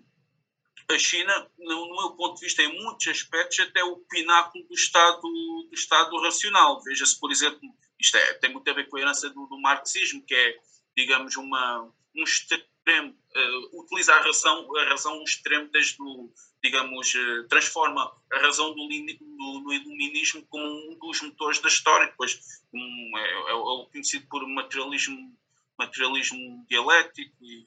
a 0.89 0.99
China, 0.99 1.49
no, 1.57 1.95
meu 1.95 2.11
ponto 2.11 2.35
de 2.35 2.45
vista, 2.45 2.61
em 2.61 2.81
muitos 2.81 3.07
aspectos, 3.07 3.59
até 3.59 3.83
o 3.83 3.97
pináculo 3.97 4.63
do 4.65 4.73
Estado, 4.73 5.21
do 5.21 5.69
estado 5.73 6.17
racional. 6.19 6.81
Veja-se, 6.83 7.19
por 7.19 7.31
exemplo, 7.31 7.61
isto 7.99 8.17
é, 8.17 8.33
tem 8.35 8.51
muito 8.51 8.69
a 8.69 8.73
ver 8.73 8.89
com 8.89 8.97
a 8.97 9.01
herança 9.01 9.29
do, 9.29 9.45
do 9.45 9.59
marxismo, 9.61 10.23
que 10.25 10.35
é, 10.35 10.57
digamos, 10.97 11.35
uma, 11.37 11.91
um 12.15 12.23
extremo, 12.23 13.09
uh, 13.11 13.81
utiliza 13.81 14.13
a 14.13 14.21
razão, 14.21 14.75
a 14.77 14.85
razão 14.85 15.19
um 15.19 15.23
extremo 15.23 15.69
desde 15.71 16.01
o, 16.01 16.31
digamos, 16.63 17.13
uh, 17.13 17.47
transforma 17.49 18.15
a 18.31 18.37
razão 18.39 18.73
do, 18.73 18.87
do, 18.87 19.59
do, 19.59 19.73
iluminismo 19.73 20.45
como 20.49 20.65
um 20.65 20.97
dos 20.97 21.21
motores 21.21 21.59
da 21.59 21.67
história, 21.67 22.07
depois 22.07 22.39
um, 22.73 23.17
é, 23.17 23.21
é, 23.21 23.51
é 23.51 23.85
conhecido 23.91 24.25
por 24.27 24.47
materialismo, 24.47 25.37
materialismo 25.77 26.65
dialético 26.69 27.35
e, 27.41 27.65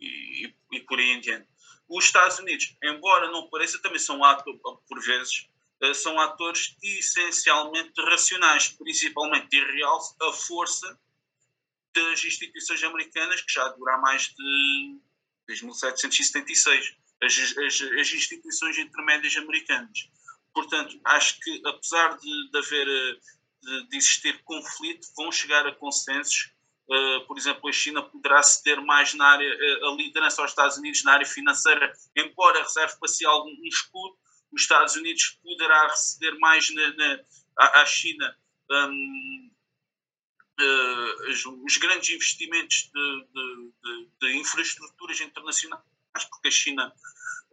e, 0.00 0.54
e, 0.72 0.80
por 0.80 0.98
aí 0.98 1.10
em 1.10 1.20
diante. 1.20 1.46
Os 1.86 2.06
Estados 2.06 2.38
Unidos, 2.38 2.74
embora 2.82 3.30
não 3.30 3.48
pareça, 3.48 3.80
também 3.82 3.98
são 3.98 4.24
atores, 4.24 4.58
por 4.88 5.00
vezes, 5.02 5.46
uh, 5.82 5.94
são 5.94 6.18
atores 6.18 6.76
essencialmente 6.82 8.00
racionais, 8.00 8.68
principalmente 8.68 9.54
e 9.54 9.72
realce 9.72 10.14
a 10.22 10.32
força 10.32 10.98
das 11.94 12.24
instituições 12.24 12.82
americanas, 12.82 13.42
que 13.42 13.52
já 13.52 13.68
dura 13.68 13.98
mais 13.98 14.28
de 14.34 14.98
desde 15.46 15.64
1776, 15.64 16.94
as, 17.22 17.56
as, 17.58 17.80
as 17.82 18.12
instituições 18.12 18.78
intermédias 18.78 19.36
americanas. 19.36 20.10
Portanto, 20.52 20.98
acho 21.04 21.38
que 21.40 21.62
apesar 21.66 22.16
de, 22.18 22.50
de 22.50 22.58
haver 22.58 22.86
de, 23.62 23.88
de, 23.88 23.96
existir 23.96 24.42
conflito, 24.44 25.06
vão 25.16 25.30
chegar 25.30 25.66
a 25.66 25.74
consensos. 25.74 26.52
Uh, 26.88 27.26
por 27.26 27.36
exemplo, 27.36 27.68
a 27.68 27.72
China 27.72 28.02
poderá 28.02 28.42
ceder 28.42 28.80
mais 28.80 29.12
na 29.12 29.26
área, 29.26 29.82
uh, 29.82 29.88
a 29.88 29.96
liderança 29.96 30.40
aos 30.40 30.52
Estados 30.52 30.78
Unidos 30.78 31.04
na 31.04 31.12
área 31.12 31.26
financeira, 31.26 31.92
embora 32.16 32.62
reserve 32.62 32.98
para 32.98 33.08
si 33.08 33.26
algum 33.26 33.50
um 33.50 33.66
escudo. 33.66 34.16
Os 34.50 34.62
Estados 34.62 34.96
Unidos 34.96 35.38
poderá 35.42 35.90
ceder 35.90 36.38
mais 36.38 36.72
na, 36.74 36.96
na 36.96 37.20
à, 37.58 37.82
à 37.82 37.86
China 37.86 38.34
um, 38.70 39.50
uh, 40.60 41.64
os 41.64 41.76
grandes 41.76 42.10
investimentos 42.10 42.90
de, 42.92 43.26
de, 43.34 44.08
de, 44.20 44.36
infraestruturas 44.38 45.20
internacionais, 45.20 45.84
porque 46.24 46.48
a 46.48 46.50
China 46.52 46.92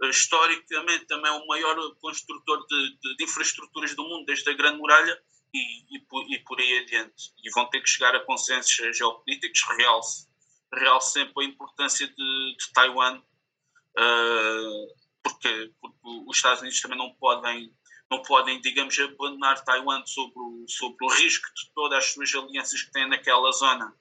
historicamente 0.03 1.05
também 1.05 1.32
é 1.32 1.36
o 1.36 1.47
maior 1.47 1.95
construtor 1.95 2.66
de, 2.68 2.97
de, 2.99 3.16
de, 3.16 3.24
infraestruturas 3.24 3.95
do 3.95 4.03
mundo, 4.03 4.26
desde 4.26 4.49
a 4.49 4.53
Grande 4.53 4.78
Muralha 4.78 5.22
e, 5.53 5.95
e, 5.95 5.99
por, 5.99 6.24
e, 6.30 6.39
por, 6.39 6.59
aí 6.59 6.80
adiante. 6.80 7.34
E 7.43 7.49
vão 7.51 7.66
ter 7.70 7.82
que 7.82 7.89
chegar 7.89 8.13
a 8.16 8.20
consensos 8.26 8.76
geopolíticos. 8.95 9.61
Realce, 9.78 10.28
realce 10.74 11.13
sempre 11.13 11.45
a 11.45 11.47
importância 11.47 12.07
de, 12.07 12.55
de 12.57 12.74
Taiwan, 12.74 13.18
uh, 13.18 14.95
porque, 15.24 15.72
porque 15.80 15.97
os 16.03 16.38
Estados 16.38 16.61
Unidos 16.61 16.82
também 16.82 16.97
não 16.97 17.13
podem 17.13 17.74
não 18.09 18.22
podem, 18.22 18.61
digamos, 18.61 18.97
abandonar 18.99 19.63
Taiwan 19.63 20.05
sobre 20.05 20.38
o, 20.38 20.66
sobre 20.68 21.03
o 21.03 21.09
risco 21.09 21.47
de 21.55 21.72
todas 21.74 21.97
as 21.97 22.13
suas 22.13 22.36
alianças 22.36 22.84
que 22.84 22.91
têm 22.91 23.09
naquela 23.09 23.51
zona. 23.51 23.95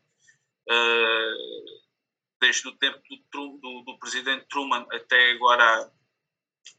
Uh, 0.68 1.83
desde 2.44 2.68
o 2.68 2.72
tempo 2.72 3.00
do, 3.32 3.58
do, 3.58 3.82
do, 3.86 3.98
presidente 3.98 4.46
Truman 4.50 4.86
até 4.92 5.32
agora 5.32 5.64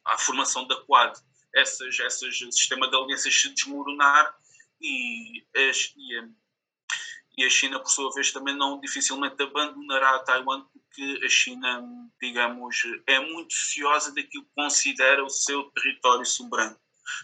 a, 0.05 0.13
a 0.13 0.17
formação 0.19 0.67
da 0.67 0.79
Quad, 0.83 1.17
essas, 1.55 1.99
essas 1.99 2.37
sistema 2.37 2.87
de 2.87 2.95
alianças 2.95 3.33
se 3.33 3.49
desmoronar 3.49 4.35
e, 4.79 5.43
as, 5.55 5.91
e, 5.97 6.19
a, 6.19 6.27
e 7.37 7.45
a 7.45 7.49
China, 7.49 7.79
por 7.79 7.89
sua 7.89 8.13
vez, 8.13 8.31
também 8.31 8.55
não 8.55 8.79
dificilmente 8.79 9.41
abandonará 9.41 10.19
Taiwan 10.19 10.65
porque 10.71 11.25
a 11.25 11.29
China, 11.29 11.83
digamos, 12.21 12.83
é 13.07 13.19
muito 13.19 13.55
ciosa 13.55 14.13
daquilo 14.13 14.45
que 14.45 14.53
considera 14.53 15.23
o 15.25 15.29
seu 15.29 15.63
território 15.71 16.25
soberano. 16.25 16.79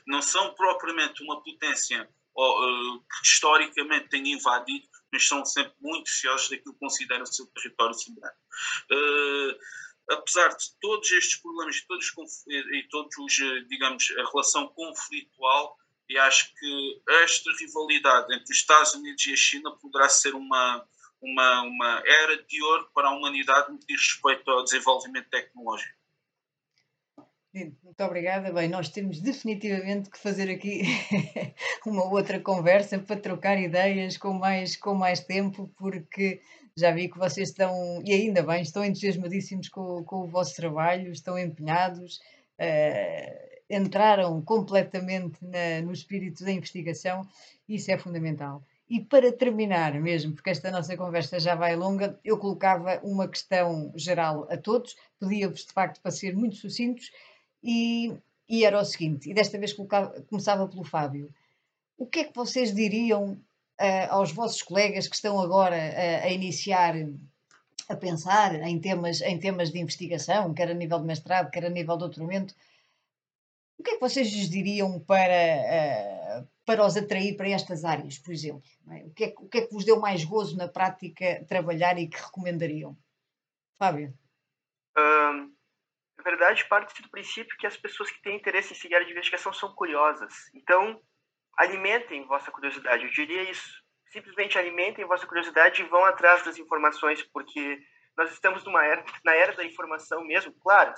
Não 0.07 0.21
são 0.21 0.53
propriamente 0.55 1.23
uma 1.23 1.41
potência 1.43 2.09
uh, 2.35 2.99
que 2.99 3.27
historicamente 3.27 4.09
tem 4.09 4.33
invadido, 4.33 4.87
mas 5.11 5.27
são 5.27 5.45
sempre 5.45 5.73
muito 5.81 6.09
ciosos 6.09 6.49
daquilo 6.49 6.73
que 6.73 6.79
consideram 6.79 7.23
o 7.23 7.27
seu 7.27 7.45
território 7.47 7.93
soberano. 7.93 8.35
Uh, 8.91 9.59
apesar 10.09 10.49
de 10.49 10.65
todos 10.79 11.09
estes 11.11 11.39
problemas 11.41 11.77
e 11.77 11.87
todos, 11.87 12.13
e 12.47 12.87
todos 12.89 13.17
os, 13.17 13.39
eh, 13.39 13.61
digamos, 13.69 14.11
a 14.17 14.29
relação 14.29 14.67
conflitual, 14.69 15.77
e 16.09 16.17
acho 16.17 16.53
que 16.55 17.01
esta 17.07 17.49
rivalidade 17.57 18.33
entre 18.33 18.51
os 18.51 18.57
Estados 18.57 18.93
Unidos 18.93 19.25
e 19.27 19.33
a 19.33 19.37
China 19.37 19.71
poderá 19.71 20.09
ser 20.09 20.35
uma, 20.35 20.85
uma, 21.21 21.61
uma 21.61 22.03
era 22.05 22.43
de 22.43 22.61
ouro 22.61 22.89
para 22.93 23.07
a 23.07 23.11
humanidade 23.11 23.71
no 23.71 23.79
que 23.79 23.85
diz 23.87 24.01
respeito 24.01 24.49
ao 24.51 24.63
desenvolvimento 24.63 25.29
tecnológico. 25.29 26.00
Muito 27.53 28.01
obrigada. 28.05 28.51
Bem, 28.53 28.69
nós 28.69 28.87
temos 28.87 29.19
definitivamente 29.19 30.09
que 30.09 30.17
fazer 30.17 30.49
aqui 30.49 30.83
uma 31.85 32.05
outra 32.05 32.39
conversa 32.39 32.97
para 32.97 33.19
trocar 33.19 33.59
ideias 33.59 34.15
com 34.17 34.31
mais, 34.31 34.77
com 34.77 34.93
mais 34.93 35.19
tempo, 35.19 35.69
porque 35.77 36.41
já 36.77 36.91
vi 36.91 37.09
que 37.09 37.17
vocês 37.17 37.49
estão, 37.49 38.01
e 38.05 38.13
ainda 38.13 38.41
bem, 38.41 38.61
estão 38.61 38.85
entusiasmadíssimos 38.85 39.67
com, 39.67 40.01
com 40.05 40.21
o 40.21 40.27
vosso 40.27 40.55
trabalho, 40.55 41.11
estão 41.11 41.37
empenhados, 41.37 42.21
uh, 42.57 43.51
entraram 43.69 44.41
completamente 44.41 45.37
na, 45.41 45.81
no 45.81 45.91
espírito 45.91 46.45
da 46.45 46.51
investigação, 46.53 47.27
isso 47.67 47.91
é 47.91 47.97
fundamental. 47.97 48.63
E 48.89 49.01
para 49.01 49.31
terminar 49.31 49.93
mesmo, 49.99 50.33
porque 50.33 50.49
esta 50.49 50.71
nossa 50.71 50.95
conversa 50.95 51.37
já 51.37 51.55
vai 51.55 51.75
longa, 51.75 52.17
eu 52.23 52.37
colocava 52.37 53.01
uma 53.03 53.27
questão 53.27 53.91
geral 53.95 54.47
a 54.49 54.55
todos, 54.55 54.95
pedia-vos 55.19 55.65
de 55.65 55.73
facto 55.73 56.01
para 56.01 56.11
ser 56.11 56.33
muito 56.35 56.55
sucintos 56.55 57.09
e, 57.63 58.13
e 58.47 58.65
era 58.65 58.79
o 58.79 58.85
seguinte, 58.85 59.29
e 59.29 59.33
desta 59.33 59.57
vez 59.57 59.73
colocava, 59.73 60.21
começava 60.23 60.67
pelo 60.67 60.83
Fábio. 60.83 61.33
O 61.97 62.05
que 62.05 62.19
é 62.21 62.23
que 62.25 62.35
vocês 62.35 62.73
diriam 62.73 63.33
uh, 63.33 64.07
aos 64.09 64.31
vossos 64.31 64.61
colegas 64.61 65.07
que 65.07 65.15
estão 65.15 65.39
agora 65.39 65.75
uh, 65.75 66.25
a 66.25 66.29
iniciar, 66.29 66.95
a 67.87 67.95
pensar 67.95 68.55
em 68.61 68.79
temas, 68.79 69.21
em 69.21 69.39
temas 69.39 69.71
de 69.71 69.79
investigação, 69.79 70.53
quer 70.53 70.69
a 70.69 70.73
nível 70.73 70.99
de 70.99 71.05
mestrado, 71.05 71.51
quer 71.51 71.65
a 71.65 71.69
nível 71.69 71.95
de 71.95 71.99
doutoramento? 71.99 72.55
O 73.77 73.83
que 73.83 73.91
é 73.91 73.93
que 73.95 74.01
vocês 74.01 74.31
lhes 74.31 74.49
diriam 74.49 74.99
para, 74.99 76.41
uh, 76.41 76.47
para 76.65 76.85
os 76.85 76.95
atrair 76.97 77.35
para 77.35 77.49
estas 77.49 77.83
áreas, 77.83 78.17
por 78.17 78.31
exemplo? 78.31 78.63
É? 78.89 79.05
O, 79.05 79.09
que 79.11 79.23
é, 79.25 79.33
o 79.37 79.47
que 79.47 79.57
é 79.59 79.61
que 79.61 79.73
vos 79.73 79.85
deu 79.85 79.99
mais 79.99 80.23
gozo 80.23 80.55
na 80.55 80.67
prática 80.67 81.43
trabalhar 81.47 81.97
e 81.97 82.07
que 82.07 82.17
recomendariam? 82.17 82.95
Fábio? 83.79 84.13
Um, 84.97 85.51
na 86.17 86.23
verdade, 86.23 86.65
parte 86.65 87.01
do 87.01 87.09
princípio 87.09 87.57
que 87.57 87.67
as 87.67 87.77
pessoas 87.77 88.11
que 88.11 88.21
têm 88.21 88.37
interesse 88.37 88.73
em 88.73 88.75
seguir 88.75 88.95
a 88.95 89.03
investigação 89.03 89.51
são 89.53 89.73
curiosas. 89.73 90.33
Então, 90.53 91.01
alimentem 91.57 92.25
vossa 92.25 92.51
curiosidade. 92.51 93.03
Eu 93.03 93.11
diria 93.11 93.49
isso. 93.49 93.81
Simplesmente 94.07 94.57
alimentem 94.57 95.05
vossa 95.05 95.25
curiosidade 95.25 95.81
e 95.81 95.85
vão 95.85 96.03
atrás 96.05 96.43
das 96.43 96.57
informações, 96.57 97.23
porque 97.23 97.81
nós 98.15 98.31
estamos 98.31 98.63
numa 98.65 98.85
era, 98.85 99.03
na 99.23 99.33
era 99.33 99.53
da 99.53 99.63
informação 99.63 100.23
mesmo. 100.25 100.53
Claro, 100.61 100.93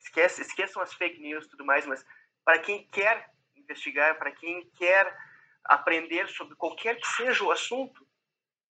esquece, 0.00 0.42
esqueçam 0.42 0.82
as 0.82 0.94
fake 0.94 1.20
news 1.20 1.46
e 1.46 1.50
tudo 1.50 1.64
mais, 1.64 1.86
mas 1.86 2.04
para 2.44 2.58
quem 2.58 2.88
quer 2.88 3.28
investigar, 3.56 4.18
para 4.18 4.32
quem 4.32 4.68
quer 4.72 5.16
aprender 5.64 6.28
sobre 6.28 6.56
qualquer 6.56 6.96
que 6.96 7.06
seja 7.06 7.44
o 7.44 7.50
assunto, 7.50 8.06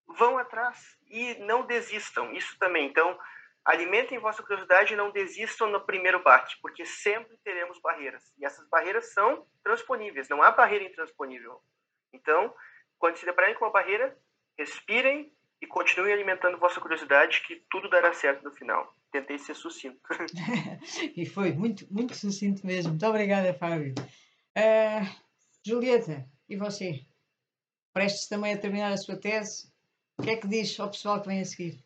vão 0.07 0.39
atrás 0.39 0.97
e 1.09 1.35
não 1.41 1.67
desistam. 1.67 2.33
Isso 2.33 2.57
também. 2.59 2.87
Então, 2.87 3.19
Alimentem 3.65 4.19
vossa 4.19 4.43
curiosidade 4.43 4.93
e 4.93 4.97
não 4.97 5.11
desistam 5.11 5.71
no 5.71 5.81
primeiro 5.81 6.23
bate, 6.23 6.59
porque 6.61 6.85
sempre 6.85 7.37
teremos 7.43 7.81
barreiras. 7.81 8.23
E 8.39 8.45
essas 8.45 8.69
barreiras 8.69 9.13
são 9.15 9.47
transponíveis, 9.63 10.29
não 10.29 10.43
há 10.43 10.51
barreira 10.51 10.85
intransponível. 10.85 11.63
Então, 12.13 12.55
quando 12.99 13.17
se 13.17 13.25
depararem 13.25 13.57
com 13.57 13.65
uma 13.65 13.73
barreira, 13.73 14.17
respirem 14.59 15.33
e 15.63 15.67
continuem 15.67 16.13
alimentando 16.13 16.59
vossa 16.59 16.79
curiosidade, 16.79 17.43
que 17.47 17.65
tudo 17.71 17.89
dará 17.89 18.13
certo 18.13 18.45
no 18.45 18.53
final. 18.53 18.95
Tentei 19.11 19.39
ser 19.39 19.55
sucinto. 19.55 19.99
e 21.17 21.25
foi 21.25 21.53
muito, 21.53 21.87
muito 21.91 22.15
sucinto 22.15 22.67
mesmo. 22.67 22.91
Muito 22.91 23.07
obrigada, 23.07 23.55
Fábio. 23.55 23.95
Uh, 24.57 25.25
Julieta, 25.65 26.29
e 26.49 26.57
você? 26.57 27.01
Prestes 27.95 28.29
também 28.29 28.53
a 28.53 28.59
terminar 28.59 28.93
a 28.93 28.97
sua 28.99 29.17
tese? 29.17 29.73
O 30.19 30.23
que 30.23 30.31
é 30.31 30.37
que 30.37 30.47
diz 30.47 30.79
ao 30.79 30.91
pessoal 30.91 31.21
que 31.23 31.29
vem 31.29 31.41
a 31.41 31.45
seguir? 31.45 31.83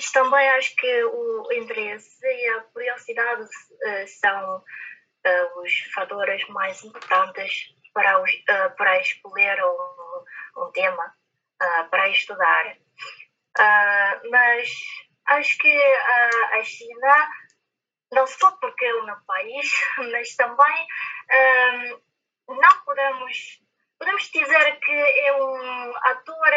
Mas 0.00 0.12
também 0.12 0.48
acho 0.52 0.74
que 0.76 1.04
o 1.04 1.52
interesse 1.52 2.26
e 2.26 2.48
a 2.48 2.62
curiosidade 2.72 3.42
uh, 3.42 4.08
são 4.08 4.56
uh, 4.56 5.60
os 5.60 5.78
fatores 5.92 6.48
mais 6.48 6.82
importantes 6.82 7.74
para, 7.92 8.18
os, 8.22 8.30
uh, 8.32 8.74
para 8.78 8.98
escolher 9.02 9.62
um, 9.62 10.62
um 10.62 10.72
tema 10.72 11.14
para 11.90 12.08
estudar. 12.08 12.78
mas 14.30 14.70
acho 15.26 15.58
que 15.58 15.82
a 16.52 16.64
China, 16.64 17.28
não 18.10 18.26
só 18.26 18.52
porque 18.52 18.86
é 18.86 19.02
meu 19.02 19.16
país, 19.26 19.70
mas 20.10 20.34
também 20.34 20.86
não 22.48 22.80
podemos, 22.86 23.60
podemos 23.98 24.22
dizer 24.30 24.80
que 24.80 24.92
é 24.92 25.36
um 25.36 25.96
ator 25.96 26.52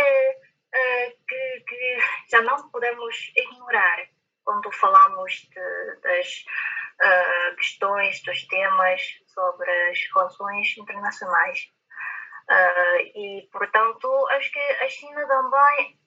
uh, 0.73 1.17
que, 1.27 1.63
que, 1.67 1.97
já 2.29 2.41
não 2.41 2.69
podemos 2.69 3.31
ignorar 3.35 4.07
quando 4.43 4.71
falamos 4.71 5.31
de, 5.33 6.01
das 6.01 6.45
uh, 7.01 7.55
questões, 7.55 8.21
dos 8.23 8.47
temas 8.47 9.01
sobre 9.27 9.69
as 9.89 9.99
relações 10.13 10.77
internacionais. 10.77 11.71
Uh, 12.49 12.99
e, 13.15 13.49
portanto, 13.51 14.27
acho 14.31 14.51
que 14.51 14.59
a 14.59 14.89
China 14.89 15.27
também 15.27 15.99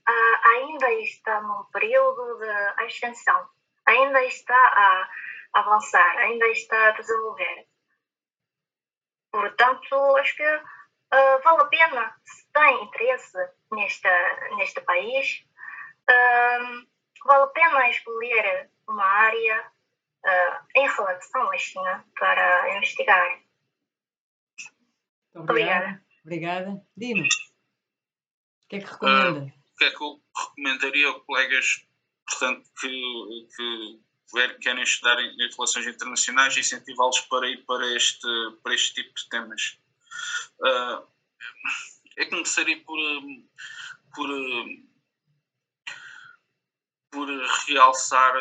ainda 0.45 0.93
está 1.01 1.41
num 1.41 1.64
período 1.73 2.39
de 2.39 2.85
ascensão, 2.85 3.49
ainda 3.87 4.23
está 4.25 4.55
a 4.55 5.11
avançar, 5.55 6.19
ainda 6.19 6.47
está 6.49 6.89
a 6.89 6.93
desenvolver. 6.93 7.67
Portanto, 9.33 10.17
acho 10.19 10.37
que 10.37 10.61
vale 11.43 11.62
a 11.62 11.64
pena, 11.64 12.14
tem 12.57 12.85
interesse 12.85 13.37
nesta, 13.71 14.49
neste 14.57 14.81
país, 14.81 15.45
uh, 16.09 16.87
vale 17.27 17.45
a 17.45 17.47
pena 17.49 17.91
escolher 17.91 18.71
uma 18.89 19.05
área 19.05 19.73
uh, 20.25 20.67
em 20.75 20.89
relação 20.89 21.53
à 21.53 21.59
China 21.59 22.05
para 22.19 22.77
investigar. 22.79 23.43
Obrigada. 25.35 26.03
Obrigada. 26.25 26.83
Dino, 26.97 27.25
o 27.25 28.69
que 28.69 28.77
é 28.77 28.81
que 28.81 28.87
recomenda? 28.87 29.41
o 29.41 29.77
que 29.77 29.85
é 29.85 29.91
que 29.91 30.03
eu 30.03 30.23
recomendaria 30.35 31.11
a 31.11 31.21
colegas 31.21 31.87
portanto, 32.27 32.69
que, 32.81 33.49
que 33.55 34.59
querem 34.63 34.83
estudar 34.83 35.21
em, 35.21 35.31
em 35.35 35.51
relações 35.51 35.87
internacionais 35.87 36.57
e 36.57 36.61
incentivá-los 36.61 37.21
para 37.21 37.47
ir 37.49 37.65
para 37.67 37.87
este, 37.95 38.27
para 38.63 38.75
este 38.75 38.95
tipo 38.95 39.15
de 39.15 39.29
temas? 39.29 39.79
Uh, 40.59 41.07
eu 42.17 42.29
começaria 42.31 42.83
por, 42.83 42.99
por, 44.14 44.29
por 47.11 47.29
realçar 47.69 48.35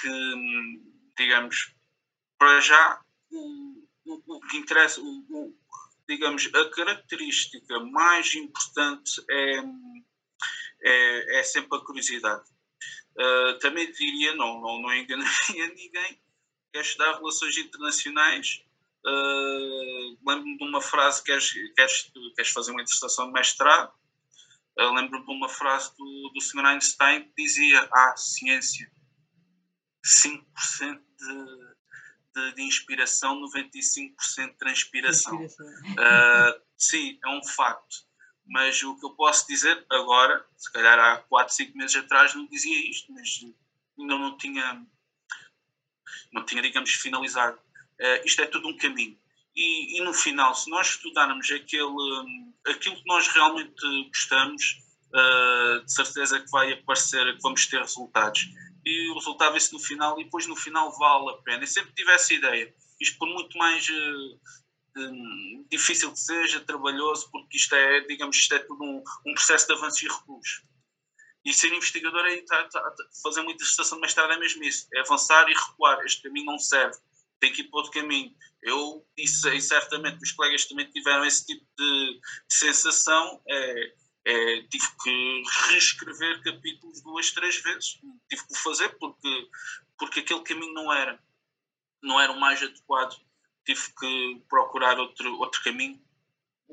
que, 0.00 0.82
digamos, 1.16 1.74
para 2.38 2.60
já, 2.60 3.02
o, 3.30 3.86
o, 4.06 4.36
o 4.36 4.40
que 4.40 4.56
interessa, 4.56 5.00
o, 5.00 5.26
o, 5.30 5.58
digamos, 6.08 6.48
a 6.54 6.70
característica 6.70 7.78
mais 7.80 8.34
importante 8.34 9.22
é, 9.30 9.58
é, 10.82 11.40
é 11.40 11.42
sempre 11.42 11.78
a 11.78 11.84
curiosidade. 11.84 12.48
Uh, 13.16 13.58
também 13.58 13.90
diria, 13.92 14.34
não, 14.34 14.60
não, 14.60 14.80
não 14.80 14.94
enganaria 14.94 15.66
ninguém, 15.74 16.20
que 16.72 16.78
é 16.78 16.80
estudar 16.80 17.16
relações 17.16 17.56
internacionais. 17.58 18.64
Uh, 19.06 20.18
Lembro-me 20.26 20.58
de 20.58 20.64
uma 20.64 20.80
frase: 20.80 21.22
queres, 21.22 21.52
queres, 21.74 22.12
queres 22.34 22.50
fazer 22.50 22.72
uma 22.72 22.84
dissertação 22.84 23.26
de 23.26 23.32
mestrado? 23.32 23.92
Uh, 24.78 24.92
Lembro-me 24.94 25.24
de 25.24 25.32
uma 25.32 25.48
frase 25.48 25.90
do, 25.96 26.30
do 26.34 26.40
Sr. 26.40 26.66
Einstein 26.66 27.24
que 27.24 27.42
dizia: 27.42 27.88
Ah, 27.92 28.14
ciência, 28.16 28.90
5% 30.04 30.44
de, 31.18 31.74
de, 32.34 32.54
de, 32.54 32.62
inspiração, 32.62 33.40
95% 33.40 34.14
de 34.36 34.58
transpiração. 34.58 35.44
Uh, 35.44 36.60
sim, 36.76 37.18
é 37.24 37.28
um 37.28 37.44
facto. 37.44 38.10
Mas 38.46 38.82
o 38.82 38.98
que 38.98 39.06
eu 39.06 39.10
posso 39.10 39.46
dizer 39.46 39.86
agora, 39.90 40.44
se 40.56 40.72
calhar 40.72 40.98
há 40.98 41.18
4, 41.18 41.54
5 41.54 41.78
meses 41.78 41.96
atrás 41.96 42.34
não 42.34 42.46
dizia 42.46 42.90
isto, 42.90 43.12
mas 43.12 43.28
ainda 43.98 44.18
não 44.18 44.36
tinha, 44.36 44.86
não 46.32 46.44
tinha 46.44 46.60
digamos, 46.60 46.90
finalizado. 46.90 47.58
Uh, 48.00 48.24
isto 48.24 48.40
é 48.40 48.46
tudo 48.46 48.68
um 48.68 48.76
caminho. 48.76 49.16
E, 49.54 49.98
e, 49.98 50.04
no 50.04 50.14
final, 50.14 50.54
se 50.54 50.70
nós 50.70 50.88
estudarmos 50.88 51.50
aquele, 51.50 51.84
um, 51.84 52.54
aquilo 52.66 52.96
que 52.96 53.06
nós 53.06 53.28
realmente 53.28 54.08
gostamos, 54.08 54.78
uh, 55.14 55.84
de 55.84 55.92
certeza 55.92 56.40
que 56.40 56.50
vai 56.50 56.72
aparecer, 56.72 57.36
que 57.36 57.42
vamos 57.42 57.66
ter 57.66 57.80
resultados. 57.80 58.48
E 58.84 59.10
o 59.10 59.14
resultado 59.14 59.52
vê-se 59.52 59.72
no 59.72 59.78
final, 59.78 60.18
e 60.20 60.24
depois 60.24 60.46
no 60.46 60.56
final 60.56 60.96
vale 60.98 61.30
a 61.30 61.42
pena. 61.42 61.62
Eu 61.64 61.66
sempre 61.66 61.92
tive 61.92 62.10
essa 62.12 62.32
ideia. 62.32 62.74
Isto 63.00 63.18
por 63.18 63.28
muito 63.28 63.56
mais 63.58 63.86
uh, 63.88 64.40
difícil 65.70 66.10
que 66.12 66.18
seja, 66.18 66.60
trabalhoso, 66.60 67.30
porque 67.30 67.56
isto 67.56 67.74
é, 67.74 68.00
digamos, 68.00 68.36
isto 68.36 68.54
é 68.54 68.58
tudo 68.60 68.82
um, 68.82 69.02
um 69.26 69.34
processo 69.34 69.66
de 69.66 69.74
avanço 69.74 70.04
e 70.04 70.08
recuos. 70.08 70.62
E 71.44 71.54
ser 71.54 71.72
investigador 71.72 72.24
é 72.26 72.36
tá, 72.42 72.64
tá, 72.64 72.80
tá, 72.90 73.04
fazer 73.22 73.40
uma 73.40 73.56
dissertação 73.56 73.96
de 73.96 74.02
mestrado 74.02 74.32
é 74.32 74.38
mesmo 74.38 74.62
isso, 74.62 74.86
é 74.94 75.00
avançar 75.00 75.48
e 75.48 75.54
recuar. 75.54 76.04
Este 76.04 76.22
caminho 76.22 76.46
não 76.46 76.58
serve, 76.58 76.98
tem 77.40 77.52
que 77.52 77.62
ir 77.62 77.64
para 77.64 77.78
outro 77.78 77.92
caminho. 77.92 78.34
Eu, 78.62 79.04
e, 79.16 79.26
certamente 79.26 80.22
os 80.22 80.32
colegas 80.32 80.66
também 80.66 80.90
tiveram 80.90 81.24
esse 81.24 81.46
tipo 81.46 81.66
de, 81.78 82.20
de 82.48 82.54
sensação, 82.54 83.40
é, 83.48 83.92
é, 84.26 84.62
tive 84.64 84.86
que 85.02 85.42
reescrever 85.70 86.42
capítulos 86.42 87.02
duas, 87.02 87.30
três 87.30 87.56
vezes. 87.62 87.98
Tive 88.28 88.46
que 88.46 88.52
o 88.52 88.56
fazer 88.56 88.90
porque, 88.98 89.48
porque 89.98 90.20
aquele 90.20 90.42
caminho 90.42 90.74
não 90.74 90.92
era, 90.92 91.18
não 92.02 92.20
era 92.20 92.30
o 92.30 92.38
mais 92.38 92.62
adequado 92.62 93.16
tive 93.64 93.94
que 93.98 94.42
procurar 94.48 94.98
outro, 94.98 95.38
outro 95.38 95.62
caminho, 95.62 96.00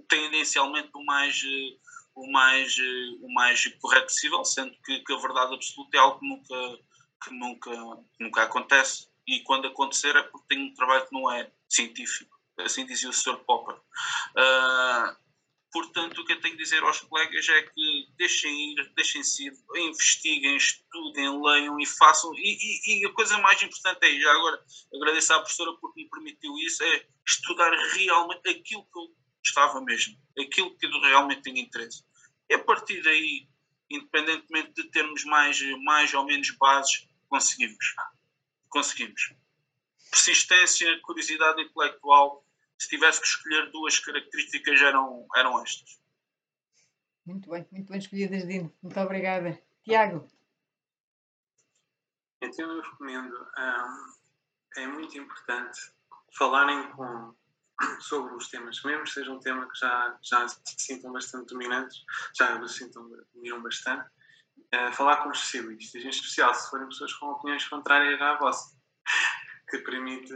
tendencialmente 0.07 0.89
o 0.93 1.03
mais, 1.03 1.41
o, 2.15 2.32
mais, 2.32 2.76
o 3.22 3.34
mais 3.34 3.65
correto 3.80 4.07
possível, 4.07 4.45
sendo 4.45 4.76
que, 4.84 4.99
que 4.99 5.13
a 5.13 5.18
verdade 5.18 5.53
absoluta 5.53 5.97
é 5.97 5.99
algo 5.99 6.20
que 6.20 6.28
nunca, 6.28 6.80
que 7.24 7.34
nunca, 7.34 8.03
nunca 8.20 8.43
acontece. 8.43 9.07
E 9.28 9.41
quando 9.41 9.67
acontecer 9.67 10.15
é 10.15 10.23
porque 10.23 10.47
tem 10.47 10.59
um 10.59 10.73
trabalho 10.73 11.05
que 11.05 11.13
não 11.13 11.30
é 11.32 11.51
científico. 11.67 12.36
Assim 12.59 12.86
dizia 12.86 13.09
o 13.09 13.13
Sr. 13.13 13.38
Popper. 13.45 13.75
Uh, 13.75 15.15
Portanto, 15.71 16.21
o 16.21 16.25
que 16.25 16.34
eu 16.34 16.41
tenho 16.41 16.55
a 16.55 16.57
dizer 16.57 16.82
aos 16.82 17.01
colegas 17.01 17.47
é 17.49 17.61
que 17.61 18.07
deixem 18.17 18.71
ir, 18.71 18.91
deixem-se 18.95 19.47
ir, 19.47 19.53
investiguem, 19.75 20.55
estudem, 20.55 21.41
leiam 21.41 21.80
e 21.80 21.86
façam. 21.86 22.34
E, 22.36 22.57
e, 22.59 23.01
e, 23.01 23.05
a 23.05 23.13
coisa 23.13 23.38
mais 23.38 23.61
importante 23.61 24.03
é, 24.03 24.19
já 24.19 24.32
agora 24.32 24.63
agradeço 24.95 25.34
à 25.34 25.39
professora 25.39 25.73
porque 25.80 26.01
me 26.01 26.09
permitiu 26.09 26.57
isso, 26.57 26.84
é 26.84 27.05
estudar 27.28 27.71
realmente 27.93 28.49
aquilo 28.49 28.88
que 28.91 28.99
eu 28.99 29.15
gostava 29.43 29.82
mesmo, 29.82 30.17
aquilo 30.39 30.75
que 30.78 30.86
eu 30.86 31.01
realmente 31.01 31.41
tenho 31.41 31.57
interesse. 31.57 32.03
E 32.49 32.55
a 32.55 32.59
partir 32.63 33.03
daí, 33.03 33.47
independentemente 33.89 34.73
de 34.73 34.89
termos 34.89 35.25
mais, 35.25 35.61
mais 35.84 36.13
ou 36.13 36.25
menos 36.25 36.49
bases, 36.57 37.07
conseguimos. 37.30 37.93
Conseguimos. 38.70 39.34
Persistência, 40.11 40.99
curiosidade 41.01 41.61
intelectual 41.61 42.43
se 42.78 42.89
tivesse 42.89 43.20
que 43.22 43.28
escolher 43.28 43.72
duas 43.72 43.99
características, 43.99 44.82
eram, 44.82 45.28
eram 45.36 45.61
estas. 45.61 45.99
Muito 47.26 47.49
bem, 47.49 47.68
muito 47.72 47.89
bem 47.89 47.99
escolhidas, 47.99 48.47
Dino. 48.47 48.74
Muito 48.82 48.99
obrigada. 48.99 49.61
Tiago. 49.84 50.30
Então 52.41 52.72
eu 52.72 52.82
recomendo, 52.82 53.34
um, 53.36 54.13
é 54.78 54.88
muito 54.88 55.18
importante 55.18 55.91
falarem 56.38 56.91
com, 56.91 57.36
sobre 57.99 58.36
os 58.36 58.47
temas, 58.47 58.82
mesmo 58.84 59.03
que 59.03 59.09
seja 59.09 59.32
um 59.32 59.39
tema 59.39 59.68
que 59.68 59.80
já, 59.80 60.18
já 60.22 60.47
se 60.47 60.61
sintam 60.78 61.11
bastante 61.11 61.47
dominantes, 61.47 62.05
já 62.38 62.65
se 62.68 62.78
sintam, 62.78 63.09
dominam 63.34 63.61
bastante, 63.61 64.07
falar 64.93 65.18
com 65.18 65.30
os 65.30 65.38
especialistas, 65.38 66.03
em 66.03 66.09
especial 66.09 66.53
se 66.53 66.70
forem 66.70 66.88
pessoas 66.88 67.13
com 67.13 67.28
opiniões 67.28 67.65
contrárias 67.68 68.22
à 68.22 68.36
vossa, 68.36 68.76
que 69.70 69.78
permite 69.80 70.34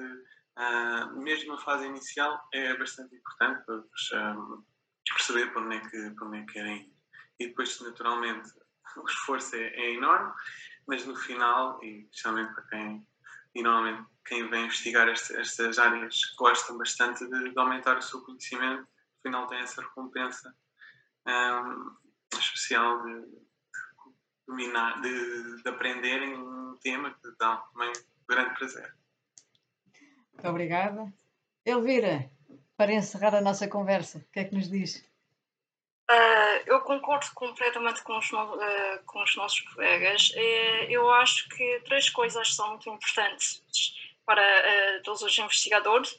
Uh, 0.57 1.19
mesmo 1.21 1.53
a 1.53 1.57
fase 1.57 1.85
inicial 1.85 2.47
é 2.53 2.75
bastante 2.75 3.15
importante 3.15 3.65
para 3.65 3.77
vos, 3.77 4.11
um, 4.11 4.63
perceber 5.13 5.51
para 5.51 5.61
onde, 5.61 5.77
é 5.77 5.79
que, 5.79 6.11
para 6.11 6.27
onde 6.27 6.37
é 6.37 6.45
que 6.45 6.53
querem 6.53 6.77
ir. 6.77 6.93
E 7.39 7.47
depois, 7.47 7.79
naturalmente, 7.81 8.49
o 8.97 9.05
esforço 9.05 9.55
é, 9.55 9.67
é, 9.69 9.93
enorme, 9.93 10.31
mas 10.87 11.05
no 11.05 11.15
final, 11.15 11.81
e 11.83 12.01
especialmente 12.01 12.53
para 12.53 12.63
quem, 12.65 13.07
e 13.55 13.63
normalmente 13.63 14.07
quem 14.25 14.47
vem 14.49 14.65
investigar 14.65 15.07
este, 15.07 15.35
estas 15.37 15.79
áreas 15.79 16.19
gosta 16.37 16.73
bastante 16.73 17.25
de, 17.27 17.49
de, 17.51 17.59
aumentar 17.59 17.97
o 17.97 18.01
seu 18.01 18.21
conhecimento, 18.21 18.87
final 19.23 19.47
tem 19.47 19.59
essa 19.59 19.81
recompensa 19.81 20.53
um, 21.27 21.95
especial 22.37 23.03
de, 23.03 23.21
de 23.21 23.50
dominar, 24.51 25.01
de, 25.01 25.63
de 25.63 25.69
aprenderem 25.69 26.35
um 26.35 26.77
tema 26.81 27.11
que 27.11 27.31
dá 27.39 27.57
também 27.73 27.91
grande 28.27 28.53
prazer. 28.57 28.93
Muito 30.33 30.47
obrigada. 30.47 31.11
Elvira, 31.65 32.29
para 32.77 32.93
encerrar 32.93 33.35
a 33.35 33.41
nossa 33.41 33.67
conversa, 33.67 34.19
o 34.19 34.31
que 34.31 34.39
é 34.39 34.43
que 34.43 34.55
nos 34.55 34.69
diz? 34.69 34.97
Uh, 36.09 36.59
eu 36.65 36.81
concordo 36.81 37.25
completamente 37.33 38.03
com 38.03 38.17
os, 38.17 38.29
uh, 38.31 39.03
com 39.05 39.23
os 39.23 39.35
nossos 39.35 39.61
colegas. 39.61 40.29
Uh, 40.31 40.89
eu 40.89 41.09
acho 41.11 41.47
que 41.49 41.81
três 41.85 42.09
coisas 42.09 42.53
são 42.53 42.69
muito 42.69 42.89
importantes 42.89 43.61
para 44.31 45.01
todos 45.03 45.21
os 45.21 45.37
investigadores: 45.37 46.17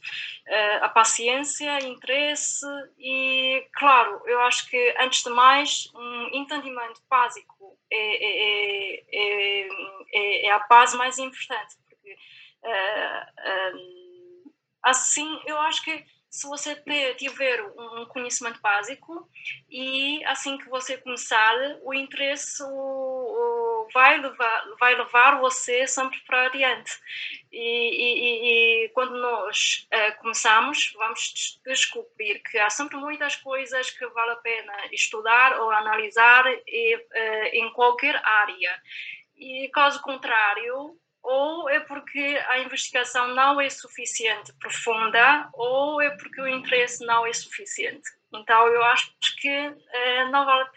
a 0.82 0.88
paciência, 0.90 1.82
interesse 1.86 2.66
e, 2.98 3.66
claro, 3.72 4.20
eu 4.26 4.40
acho 4.42 4.68
que, 4.68 4.94
antes 5.00 5.22
de 5.22 5.30
mais, 5.30 5.90
um 5.94 6.28
entendimento 6.34 7.00
básico 7.08 7.78
é, 7.90 7.96
é, 7.96 9.04
é, 9.12 9.68
é, 10.12 10.46
é 10.46 10.50
a 10.52 10.58
base 10.60 10.96
mais 10.96 11.18
importante. 11.18 11.76
Porque, 11.88 12.16
Assim, 14.82 15.40
eu 15.46 15.56
acho 15.58 15.84
que 15.84 16.04
se 16.28 16.46
você 16.46 16.74
tiver 17.16 17.62
um 17.62 18.06
conhecimento 18.06 18.58
básico 18.62 19.28
e 19.70 20.24
assim 20.24 20.56
que 20.56 20.68
você 20.68 20.96
começar, 20.96 21.54
o 21.82 21.92
interesse 21.92 22.62
o, 22.62 22.66
vai, 23.92 24.18
levar, 24.20 24.64
vai 24.78 24.94
levar 24.94 25.40
você 25.40 25.86
sempre 25.86 26.18
para 26.26 26.46
adiante. 26.46 26.92
E, 27.50 27.58
e, 27.60 28.84
e 28.84 28.88
quando 28.90 29.16
nós 29.20 29.88
uh, 29.92 30.18
começamos, 30.20 30.92
vamos 30.96 31.60
descobrir 31.64 32.40
que 32.40 32.58
há 32.58 32.70
sempre 32.70 32.96
muitas 32.96 33.36
coisas 33.36 33.90
que 33.90 34.06
vale 34.08 34.32
a 34.32 34.36
pena 34.36 34.72
estudar 34.92 35.60
ou 35.60 35.70
analisar 35.70 36.44
e, 36.66 36.96
uh, 36.96 37.44
em 37.52 37.72
qualquer 37.72 38.16
área. 38.24 38.82
E 39.36 39.68
caso 39.72 40.00
contrário, 40.02 40.96
ou 41.22 41.68
é 41.70 41.80
porque 41.80 42.40
a 42.48 42.58
investigação 42.58 43.28
não 43.28 43.60
é 43.60 43.70
suficiente 43.70 44.52
profunda, 44.54 45.48
ou 45.54 46.02
é 46.02 46.10
porque 46.16 46.40
o 46.40 46.48
interesse 46.48 47.04
não 47.06 47.26
é 47.26 47.32
suficiente. 47.32 48.08
Então, 48.34 48.66
eu 48.68 48.82
acho 48.84 49.12
que 49.40 49.48
eh, 49.48 50.24
não 50.30 50.44
vale, 50.44 50.68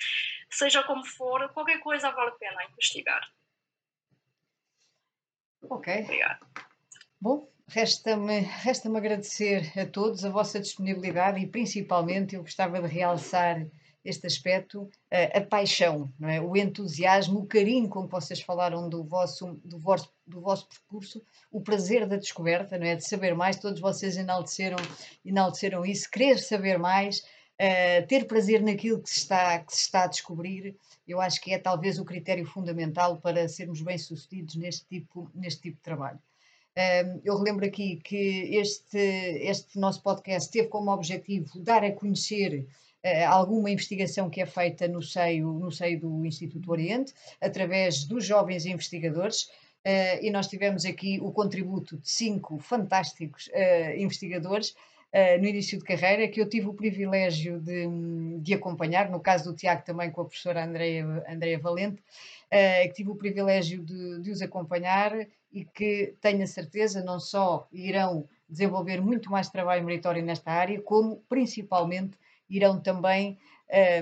seja 0.50 0.84
como 0.84 1.06
for, 1.06 1.50
qualquer 1.50 1.80
coisa 1.80 2.12
vale 2.12 2.30
a 2.30 2.36
pena 2.36 2.64
investigar. 2.66 3.22
Ok. 5.70 6.02
Obrigada. 6.04 6.40
Bom, 7.20 7.50
resta-me 7.68 8.42
resta 8.42 8.96
agradecer 8.96 9.72
a 9.80 9.86
todos 9.86 10.24
a 10.24 10.30
vossa 10.30 10.60
disponibilidade 10.60 11.40
e, 11.40 11.48
principalmente, 11.48 12.36
eu 12.36 12.42
gostava 12.42 12.82
de 12.82 12.88
realçar 12.88 13.66
este 14.06 14.28
aspecto, 14.28 14.88
a, 15.12 15.40
a 15.40 15.42
paixão, 15.42 16.14
é? 16.22 16.40
o 16.40 16.56
entusiasmo, 16.56 17.40
o 17.40 17.48
carinho 17.48 17.90
com 17.90 18.06
que 18.06 18.12
vocês 18.12 18.40
falaram 18.40 18.88
do 18.88 19.04
vosso, 19.04 19.60
do, 19.66 19.80
vosso, 19.80 20.14
do 20.28 20.40
vosso 20.40 20.70
percurso, 20.70 21.24
o 21.52 21.60
prazer 21.60 22.08
da 22.08 22.16
descoberta, 22.16 22.78
não 22.78 22.86
é? 22.86 22.96
de 22.96 23.04
saber 23.04 23.34
mais, 23.34 23.60
todos 23.60 23.82
vocês 23.82 24.16
enalteceram, 24.16 24.78
enalteceram 25.26 25.84
isso, 25.84 26.10
querer 26.12 26.38
saber 26.38 26.78
mais, 26.78 27.20
uh, 27.20 28.06
ter 28.08 28.28
prazer 28.28 28.62
naquilo 28.62 29.02
que 29.02 29.10
se, 29.10 29.18
está, 29.22 29.58
que 29.60 29.76
se 29.76 29.82
está 29.82 30.04
a 30.04 30.08
descobrir, 30.08 30.78
eu 31.08 31.20
acho 31.20 31.42
que 31.42 31.52
é 31.52 31.58
talvez 31.58 31.98
o 31.98 32.06
critério 32.06 32.46
fundamental 32.46 33.18
para 33.18 33.48
sermos 33.48 33.82
bem-sucedidos 33.82 34.56
neste 34.56 34.86
tipo, 34.86 35.32
neste 35.34 35.62
tipo 35.62 35.78
de 35.78 35.84
trabalho. 35.84 36.20
Eu 37.24 37.38
relembro 37.38 37.66
aqui 37.66 38.02
que 38.04 38.58
este, 38.58 38.98
este 38.98 39.80
nosso 39.80 40.04
podcast 40.04 40.52
teve 40.52 40.68
como 40.68 40.92
objetivo 40.92 41.58
dar 41.62 41.86
a 41.86 41.92
conhecer 41.94 42.68
alguma 43.28 43.70
investigação 43.70 44.30
que 44.30 44.42
é 44.42 44.46
feita 44.46 44.88
no 44.88 45.02
seio, 45.02 45.52
no 45.54 45.72
seio 45.72 46.00
do 46.00 46.26
Instituto 46.26 46.72
Oriente, 46.72 47.14
através 47.40 48.04
dos 48.04 48.26
jovens 48.26 48.66
investigadores, 48.66 49.44
uh, 49.44 50.20
e 50.22 50.32
nós 50.32 50.48
tivemos 50.48 50.86
aqui 50.86 51.20
o 51.22 51.32
contributo 51.32 51.98
de 51.98 52.10
cinco 52.10 52.58
fantásticos 52.58 53.48
uh, 53.48 53.98
investigadores 53.98 54.70
uh, 54.70 55.40
no 55.40 55.48
início 55.48 55.78
de 55.78 55.86
carreira, 55.86 56.28
que 56.28 56.42
eu 56.42 56.50
tive 56.50 56.68
o 56.68 56.74
privilégio 56.74 57.60
de, 57.60 57.88
de, 58.40 58.54
acompanhar, 58.54 59.10
no 59.10 59.20
caso 59.20 59.52
do 59.52 59.56
Tiago 59.56 59.84
também 59.86 60.10
com 60.10 60.22
a 60.22 60.26
professora 60.26 60.66
Andreia, 60.66 61.06
Andreia 61.30 61.60
Valente, 61.60 62.02
que 62.84 62.94
tive 62.94 63.10
o 63.10 63.16
privilégio 63.16 63.84
de, 63.84 64.22
de 64.22 64.32
os 64.32 64.42
acompanhar 64.42 65.12
e 65.52 65.66
que 65.66 66.14
tenho 66.22 66.42
a 66.44 66.48
certeza 66.48 67.04
não 67.04 67.20
só 67.20 67.68
irão 67.74 68.30
desenvolver 68.48 69.02
muito 69.02 69.30
mais 69.30 69.50
trabalho 69.50 69.84
meritório 69.84 70.24
nesta 70.24 70.52
área, 70.52 70.80
como 70.82 71.18
principalmente 71.28 72.18
irão 72.50 72.80
também 72.80 73.38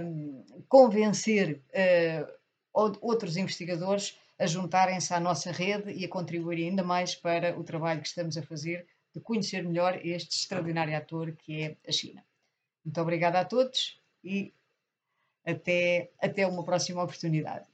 um, 0.02 0.64
convencer 0.68 1.62
uh, 1.70 2.98
outros 3.02 3.38
investigadores 3.38 4.18
a 4.40 4.46
juntarem-se 4.46 5.14
à 5.14 5.20
nossa 5.20 5.52
rede 5.52 5.92
e 5.92 6.06
a 6.06 6.10
contribuir 6.10 6.66
ainda 6.66 6.84
mais 6.84 7.16
para 7.16 7.58
o 7.58 7.64
trabalho 7.64 8.02
que 8.02 8.08
estamos 8.08 8.38
a 8.38 8.44
fazer 8.44 8.88
de 9.14 9.22
conhecer 9.22 9.64
melhor 9.64 10.00
este 10.04 10.38
extraordinário 10.38 10.98
ator 10.98 11.32
que 11.34 11.62
é 11.62 11.78
a 11.88 11.92
China. 11.92 12.26
Muito 12.84 13.00
obrigada 13.00 13.40
a 13.40 13.46
todos 13.46 14.02
e 14.24 14.54
até, 15.46 16.12
até 16.20 16.48
uma 16.48 16.64
próxima 16.64 17.04
oportunidade. 17.04 17.73